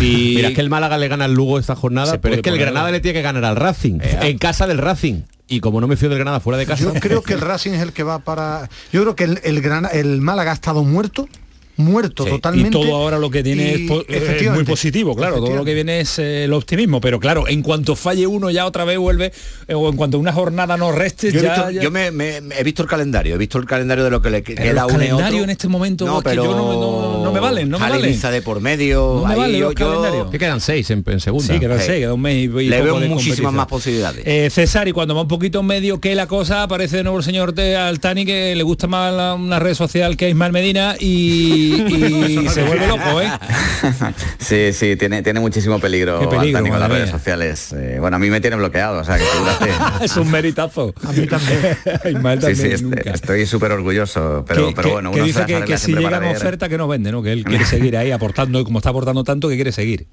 Y 0.00 0.32
Mira, 0.34 0.48
es 0.48 0.54
que 0.56 0.60
el 0.60 0.70
Málaga 0.70 0.98
le 0.98 1.06
gana 1.06 1.26
al 1.26 1.34
Lugo 1.34 1.60
esta 1.60 1.76
jornada, 1.76 2.20
pero 2.20 2.34
es 2.34 2.42
que 2.42 2.50
el 2.50 2.58
Granada 2.58 2.90
le 2.90 2.98
tiene 2.98 3.20
que 3.20 3.22
ganar 3.22 3.44
al 3.44 3.54
Racing, 3.54 4.00
en 4.02 4.38
casa 4.38 4.66
del 4.66 4.78
Racing. 4.78 5.22
Y 5.50 5.60
como 5.60 5.80
no 5.80 5.86
me 5.88 5.96
fío 5.96 6.08
del 6.08 6.16
Granada 6.18 6.40
fuera 6.40 6.56
de 6.58 6.64
casa. 6.64 6.84
Yo 6.84 6.94
creo 6.94 7.22
que 7.22 7.34
el 7.34 7.40
Racing 7.40 7.72
es 7.72 7.82
el 7.82 7.92
que 7.92 8.04
va 8.04 8.20
para. 8.20 8.70
Yo 8.92 9.02
creo 9.02 9.16
que 9.16 9.24
el, 9.24 9.40
el, 9.42 9.60
Grana- 9.60 9.88
el 9.88 10.20
Málaga 10.22 10.52
ha 10.52 10.54
estado 10.54 10.84
muerto, 10.84 11.28
muerto 11.76 12.24
Sí, 12.24 12.30
totalmente. 12.30 12.68
Y 12.68 12.80
todo 12.82 12.94
ahora 12.96 13.18
lo 13.18 13.30
que 13.30 13.42
tiene 13.42 13.74
y 13.76 13.88
es, 14.08 14.50
muy 14.52 14.64
positivo, 14.64 15.14
claro. 15.16 15.36
Todo 15.36 15.56
lo 15.56 15.64
que 15.64 15.74
viene 15.74 16.00
es 16.00 16.18
eh, 16.18 16.44
el 16.44 16.52
optimismo. 16.52 17.00
Pero 17.00 17.18
claro, 17.20 17.48
en 17.48 17.62
cuanto 17.62 17.96
falle 17.96 18.26
uno 18.26 18.50
ya 18.50 18.66
otra 18.66 18.84
vez 18.84 18.98
vuelve, 18.98 19.32
eh, 19.68 19.74
o 19.74 19.88
en 19.88 19.96
cuanto 19.96 20.18
una 20.18 20.32
jornada 20.32 20.76
no 20.76 20.92
reste, 20.92 21.32
Yo, 21.32 21.40
he 21.40 21.42
ya, 21.42 21.54
visto- 21.54 21.70
ya- 21.70 21.82
yo 21.82 21.90
me, 21.90 22.10
me- 22.10 22.38
he 22.58 22.62
visto 22.64 22.82
el 22.82 22.88
calendario, 22.88 23.34
he 23.34 23.38
visto 23.38 23.58
el 23.58 23.64
calendario 23.66 24.04
de 24.04 24.10
lo 24.10 24.20
que 24.20 24.30
le 24.30 24.42
Pero 24.42 24.62
queda 24.62 24.84
otro. 24.86 24.98
calendarios 24.98 25.44
en 25.44 25.50
este 25.50 25.68
momento 25.68 26.04
es 26.18 26.24
que 26.24 26.36
yo 26.36 26.44
no- 26.44 26.72
no- 26.72 27.24
no 27.24 27.32
me 27.32 27.40
valen, 27.40 27.68
no 27.68 27.78
me 27.78 27.88
valen. 27.88 28.20
De 28.20 28.42
por 28.42 28.60
medio, 28.60 29.20
No 29.22 29.26
me 29.26 29.32
ahí 29.34 29.38
valen 29.40 29.60
yo- 29.60 29.72
yo-. 29.72 30.30
Que 30.30 30.38
quedan 30.38 30.60
seis 30.60 30.90
en, 30.90 31.02
en 31.06 31.20
segunda. 31.20 31.54
Sí, 31.54 31.58
quedan 31.60 31.78
seis, 31.80 32.00
queda 32.00 32.14
un 32.14 32.20
mes 32.20 32.36
y- 32.36 32.44
y 32.44 32.68
Le 32.68 32.82
veo 32.82 33.00
de 33.00 33.08
muchísimas 33.08 33.52
más 33.52 33.66
posibilidades. 33.66 34.22
Eh, 34.26 34.50
César, 34.50 34.86
y 34.88 34.92
cuando 34.92 35.14
va 35.14 35.22
un 35.22 35.28
poquito 35.28 35.60
en 35.60 35.66
medio 35.66 36.00
que 36.00 36.14
la 36.14 36.26
cosa, 36.26 36.62
aparece 36.62 36.98
de 36.98 37.02
nuevo 37.04 37.18
el 37.18 37.24
señor 37.24 37.52
Te 37.52 37.76
Altani 37.76 38.24
que 38.26 38.54
le 38.54 38.62
gusta 38.62 38.86
más 38.86 39.12
la- 39.14 39.34
una 39.34 39.58
red 39.58 39.74
social 39.74 40.16
que 40.16 40.28
Ismael 40.28 40.52
Medina 40.52 40.96
y, 41.00 41.59
y 41.60 42.48
se 42.48 42.62
vuelve 42.64 42.86
loco, 42.86 43.20
¿eh? 43.20 43.30
Sí, 44.38 44.72
sí, 44.72 44.96
tiene, 44.96 45.22
tiene 45.22 45.40
muchísimo 45.40 45.78
peligro, 45.78 46.20
las 46.30 46.88
redes 46.90 47.10
sociales. 47.10 47.72
Eh, 47.72 47.96
bueno, 48.00 48.16
a 48.16 48.18
mí 48.18 48.30
me 48.30 48.40
tiene 48.40 48.56
bloqueado, 48.56 49.00
o 49.00 49.04
sea, 49.04 49.18
que 49.18 49.24
es 50.04 50.16
un 50.16 50.30
meritazo. 50.30 50.94
A 51.06 51.12
mí 51.12 51.26
también. 51.26 51.60
Ismael 52.08 52.40
Sí, 52.40 52.46
también, 52.46 52.56
sí, 52.56 52.66
este- 52.74 52.82
nunca. 52.84 53.10
estoy 53.12 53.46
súper 53.46 53.72
orgulloso, 53.72 54.44
pero, 54.46 54.68
que, 54.68 54.74
pero 54.74 54.88
que- 54.88 54.92
bueno, 54.94 55.10
que 55.12 55.22
dice 55.22 55.44
se 55.46 55.64
que, 55.64 55.78
si 55.78 55.94
llega 55.94 56.18
una 56.18 56.30
oferta 56.30 56.68
que 56.68 56.78
no 56.78 56.88
vende, 56.88 57.12
¿no? 57.12 57.22
Que 57.22 57.32
él 57.32 57.44
quiere 57.44 57.64
seguir 57.64 57.96
ahí 57.96 58.10
aportando 58.10 58.60
y 58.60 58.64
como 58.64 58.78
está 58.78 58.90
aportando 58.90 59.24
tanto 59.24 59.48
que 59.48 59.54
quiere 59.54 59.72
seguir. 59.72 60.06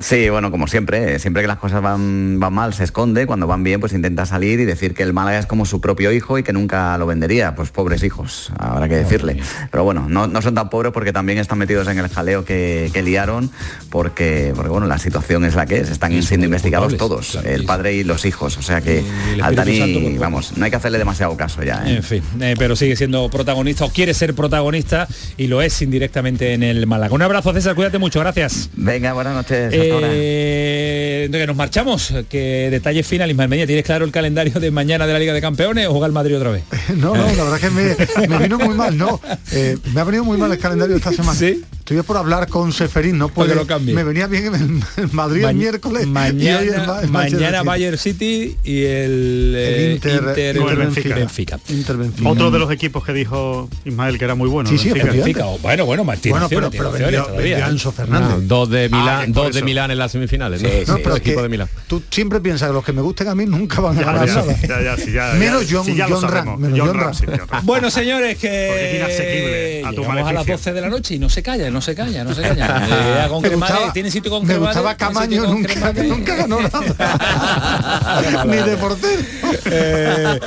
Sí, 0.00 0.28
bueno, 0.30 0.50
como 0.50 0.66
siempre, 0.66 1.14
eh, 1.14 1.18
siempre 1.18 1.42
que 1.42 1.48
las 1.48 1.58
cosas 1.58 1.82
van, 1.82 2.40
van 2.40 2.52
mal 2.52 2.72
se 2.72 2.84
esconde, 2.84 3.26
cuando 3.26 3.46
van 3.46 3.62
bien 3.62 3.80
pues 3.80 3.92
intenta 3.92 4.24
salir 4.24 4.60
y 4.60 4.64
decir 4.64 4.94
que 4.94 5.02
el 5.02 5.12
Málaga 5.12 5.38
es 5.38 5.46
como 5.46 5.66
su 5.66 5.80
propio 5.80 6.12
hijo 6.12 6.38
y 6.38 6.42
que 6.42 6.52
nunca 6.52 6.96
lo 6.98 7.06
vendería, 7.06 7.54
pues 7.54 7.70
pobres 7.70 8.02
hijos, 8.02 8.52
habrá 8.58 8.88
que 8.88 8.96
decirle. 8.96 9.40
Pero 9.70 9.84
bueno, 9.84 10.06
no, 10.08 10.26
no 10.26 10.42
son 10.42 10.54
tan 10.54 10.70
pobres 10.70 10.92
porque 10.92 11.12
también 11.12 11.38
están 11.38 11.58
metidos 11.58 11.88
en 11.88 11.98
el 11.98 12.08
jaleo 12.08 12.44
que, 12.44 12.90
que 12.92 13.02
liaron, 13.02 13.50
porque, 13.90 14.52
porque 14.54 14.70
bueno, 14.70 14.86
la 14.86 14.98
situación 14.98 15.44
es 15.44 15.54
la 15.54 15.66
que 15.66 15.80
es, 15.80 15.90
están 15.90 16.22
siendo 16.22 16.46
investigados 16.46 16.96
todos, 16.96 17.36
el 17.44 17.64
padre 17.64 17.94
y 17.94 18.04
los 18.04 18.24
hijos, 18.24 18.56
o 18.56 18.62
sea 18.62 18.80
que 18.80 19.04
al 19.42 19.54
Dani, 19.54 20.16
vamos, 20.18 20.56
no 20.56 20.64
hay 20.64 20.70
que 20.70 20.76
hacerle 20.76 20.98
demasiado 20.98 21.36
caso 21.36 21.62
ya. 21.62 21.82
¿eh? 21.86 21.96
En 21.96 22.02
fin, 22.02 22.22
eh, 22.40 22.54
pero 22.58 22.76
sigue 22.76 22.96
siendo 22.96 23.28
protagonista 23.28 23.84
o 23.84 23.90
quiere 23.90 24.14
ser 24.14 24.34
protagonista 24.34 25.06
y 25.36 25.46
lo 25.48 25.60
es 25.60 25.82
indirectamente 25.82 26.54
en 26.54 26.62
el 26.62 26.86
Málaga. 26.86 27.14
Un 27.14 27.22
abrazo, 27.22 27.52
César, 27.52 27.74
cuídate 27.74 27.98
mucho, 27.98 28.20
gracias. 28.20 28.70
Venga, 28.74 29.12
buenas 29.12 29.34
noches. 29.34 29.49
Hasta 29.54 29.94
ahora. 29.94 30.08
Eh, 30.10 31.28
que 31.30 31.46
nos 31.46 31.56
marchamos, 31.56 32.12
que 32.28 32.68
detalle 32.70 33.02
final, 33.02 33.30
Ismael 33.30 33.48
Medina, 33.48 33.66
¿tienes 33.66 33.84
claro 33.84 34.04
el 34.04 34.12
calendario 34.12 34.60
de 34.60 34.70
mañana 34.70 35.06
de 35.06 35.12
la 35.12 35.18
Liga 35.18 35.32
de 35.32 35.40
Campeones 35.40 35.86
o 35.86 35.92
juega 35.92 36.06
el 36.06 36.12
Madrid 36.12 36.36
otra 36.36 36.50
vez? 36.50 36.64
No, 36.96 37.14
no, 37.14 37.34
la 37.34 37.44
verdad 37.44 37.60
que 37.60 37.70
me, 37.70 38.28
me 38.28 38.38
vino 38.38 38.58
muy 38.58 38.74
mal, 38.74 38.96
no. 38.96 39.20
Eh, 39.52 39.78
me 39.94 40.00
ha 40.00 40.04
venido 40.04 40.24
muy 40.24 40.36
mal 40.36 40.50
el 40.52 40.58
calendario 40.58 40.96
esta 40.96 41.12
semana. 41.12 41.38
Sí. 41.38 41.62
Estoy 41.90 42.02
por 42.04 42.16
hablar 42.18 42.46
con 42.46 42.72
Seferín, 42.72 43.18
no 43.18 43.28
puede. 43.30 43.52
lo 43.56 43.66
cambie. 43.66 43.92
Me 43.94 44.04
venía 44.04 44.28
bien 44.28 44.54
el, 44.54 44.80
el 45.04 45.10
Madrid 45.12 45.44
el 45.44 45.56
miércoles. 45.56 46.02
y 46.02 46.06
hoy 46.06 46.12
Mañana, 46.12 46.60
el 46.70 46.86
Ma- 46.86 47.00
el 47.02 47.10
mañana 47.10 47.62
Bayern 47.64 47.98
City 47.98 48.56
y 48.62 48.84
el, 48.84 49.54
eh, 49.56 49.86
El 49.86 49.92
Inter- 49.94 50.12
Inter, 50.28 50.56
Inter- 50.56 50.76
Benfica. 50.76 51.14
Benfica. 51.16 51.60
Inter 51.68 51.96
Benfica. 51.96 52.28
Otro 52.28 52.52
de 52.52 52.58
los 52.60 52.70
equipos 52.70 53.04
que 53.04 53.12
dijo 53.12 53.68
Ismael 53.84 54.18
que 54.18 54.24
era 54.24 54.36
muy 54.36 54.48
bueno. 54.48 54.70
Sí, 54.70 54.78
sí, 54.78 54.92
Benfica. 54.92 55.46
Bueno, 55.62 55.84
bueno, 55.84 56.04
tiene 56.20 56.38
Bueno, 56.38 56.48
pero- 56.48 56.70
pero 56.70 56.92
vendió- 56.92 57.24
todavía, 57.26 57.58
¿eh? 57.58 57.70
Enzo 57.70 57.90
Fernández. 57.90 58.34
Ah, 58.36 58.38
dos 58.40 58.70
de 58.70 58.88
Milán, 58.88 59.22
Ah, 59.22 59.24
dos 59.28 59.52
de. 59.52 59.62
Milán 59.62 59.90
en 59.90 59.98
las 59.98 60.12
semifinales. 60.12 60.62
¿no? 60.62 60.68
No, 60.68 60.96
pero 60.98 61.16
El 61.16 61.20
equipo 61.22 61.42
de 61.42 61.48
Milán. 61.48 61.68
tú 61.88 62.02
siempre 62.08 62.40
piensas 62.40 62.68
que 62.68 62.74
los 62.74 62.84
que 62.84 62.92
me 62.92 63.02
gusten 63.02 63.26
a 63.26 63.34
mí 63.34 63.46
nunca 63.46 63.80
van 63.80 63.98
a 63.98 64.02
ganar 64.02 64.28
ya, 64.28 64.34
nada. 64.36 64.56
ya, 64.62 64.80
ya, 64.82 64.96
sí, 64.96 65.10
ya, 65.12 65.32
menos 65.34 65.64
John, 65.68 65.84
John 65.88 65.98
Ram, 65.98 66.20
sabemos. 66.20 66.58
menos 66.60 66.78
John 66.78 66.88
John 66.88 66.96
Ram, 66.96 67.04
Ram. 67.06 67.14
sí, 67.14 67.24
John 67.26 67.48
Ram. 67.48 67.66
Bueno, 67.66 67.90
señores, 67.90 68.38
que 68.38 68.92
inasequible 68.96 69.82
a 69.84 69.92
las 69.92 70.06
maleficio. 70.06 70.54
12 70.56 70.72
de 70.72 70.80
la 70.80 70.88
noche 70.88 71.14
y 71.14 71.18
no 71.18 71.28
se 71.28 71.42
calla, 71.42 71.70
no 71.70 71.79
se 71.80 71.94
calla, 71.94 72.24
no 72.24 72.34
se 72.34 72.42
calla. 72.42 72.86
Eh, 73.24 73.28
con 73.28 73.42
Me 73.42 73.48
cremades, 73.48 73.74
gustaba- 73.74 73.92
tiene 73.92 74.10
sitio 74.10 74.30
con 74.30 74.42
me 74.46 74.52
cremades, 74.54 74.76
gustaba 74.76 74.96
tiene 74.96 75.14
Camaño, 75.14 75.42
nunca, 75.46 75.68
cremades. 75.72 76.04
nunca 76.08 76.34
ganó 76.36 76.60
nada. 76.60 78.44
Ni 78.46 78.56
de 78.56 78.76
portero. 78.76 79.22
Eh, 79.66 80.40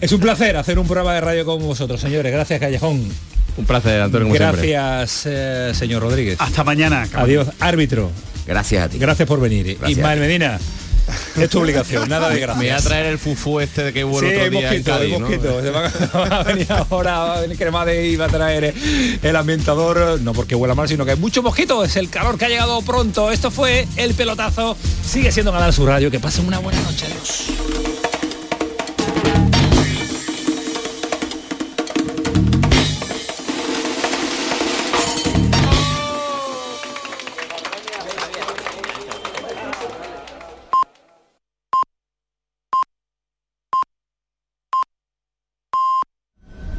es 0.00 0.12
un 0.12 0.20
placer 0.20 0.56
hacer 0.56 0.78
un 0.78 0.86
programa 0.86 1.14
de 1.14 1.20
radio 1.20 1.44
con 1.44 1.60
vosotros, 1.62 2.00
señores. 2.00 2.32
Gracias, 2.32 2.60
Callejón. 2.60 3.08
Un 3.56 3.64
placer, 3.66 4.00
Antonio, 4.00 4.28
como 4.28 4.36
siempre. 4.36 4.70
Gracias, 4.70 5.22
eh, 5.26 5.72
señor 5.74 6.02
Rodríguez. 6.02 6.36
Hasta 6.40 6.64
mañana. 6.64 7.06
Adiós, 7.14 7.48
árbitro. 7.60 8.10
Gracias 8.46 8.84
a 8.84 8.88
ti. 8.88 8.98
Gracias 8.98 9.28
por 9.28 9.40
venir. 9.40 9.76
Gracias. 9.78 9.90
Ismael 9.98 10.20
Medina, 10.20 10.58
es 11.36 11.50
tu 11.50 11.60
obligación, 11.60 12.08
nada 12.08 12.28
de 12.28 12.40
gracias. 12.40 12.58
Me 12.58 12.70
voy 12.70 12.78
a 12.78 12.82
traer 12.82 13.06
el 13.06 13.18
fufú 13.18 13.60
este 13.60 13.84
de 13.84 13.92
que 13.92 14.04
hubo 14.04 14.20
Sí, 14.20 14.26
el 14.26 14.32
otro 14.40 14.50
día 14.50 15.18
mosquito, 15.18 15.60
va 16.14 16.40
a 16.40 16.42
venir 16.44 16.66
ahora, 16.70 17.18
va 17.18 17.38
a 17.38 17.40
venir 17.40 17.56
Cremade 17.56 18.06
y 18.06 18.16
va 18.16 18.26
a 18.26 18.28
traer 18.28 18.74
el 19.22 19.36
ambientador, 19.36 20.20
no 20.20 20.32
porque 20.32 20.54
huela 20.54 20.74
mal, 20.74 20.88
sino 20.88 21.04
que 21.04 21.12
hay 21.12 21.18
mucho 21.18 21.42
mosquito, 21.42 21.84
es 21.84 21.96
el 21.96 22.08
calor 22.10 22.38
que 22.38 22.46
ha 22.46 22.48
llegado 22.48 22.80
pronto. 22.82 23.30
Esto 23.30 23.50
fue 23.50 23.86
el 23.96 24.14
pelotazo, 24.14 24.76
sigue 25.04 25.32
siendo 25.32 25.52
Canal 25.52 25.72
Sur 25.72 25.88
Radio, 25.88 26.10
que 26.10 26.20
pasen 26.20 26.46
una 26.46 26.58
buena 26.58 26.80
noche, 26.82 27.06
adiós. 27.06 28.09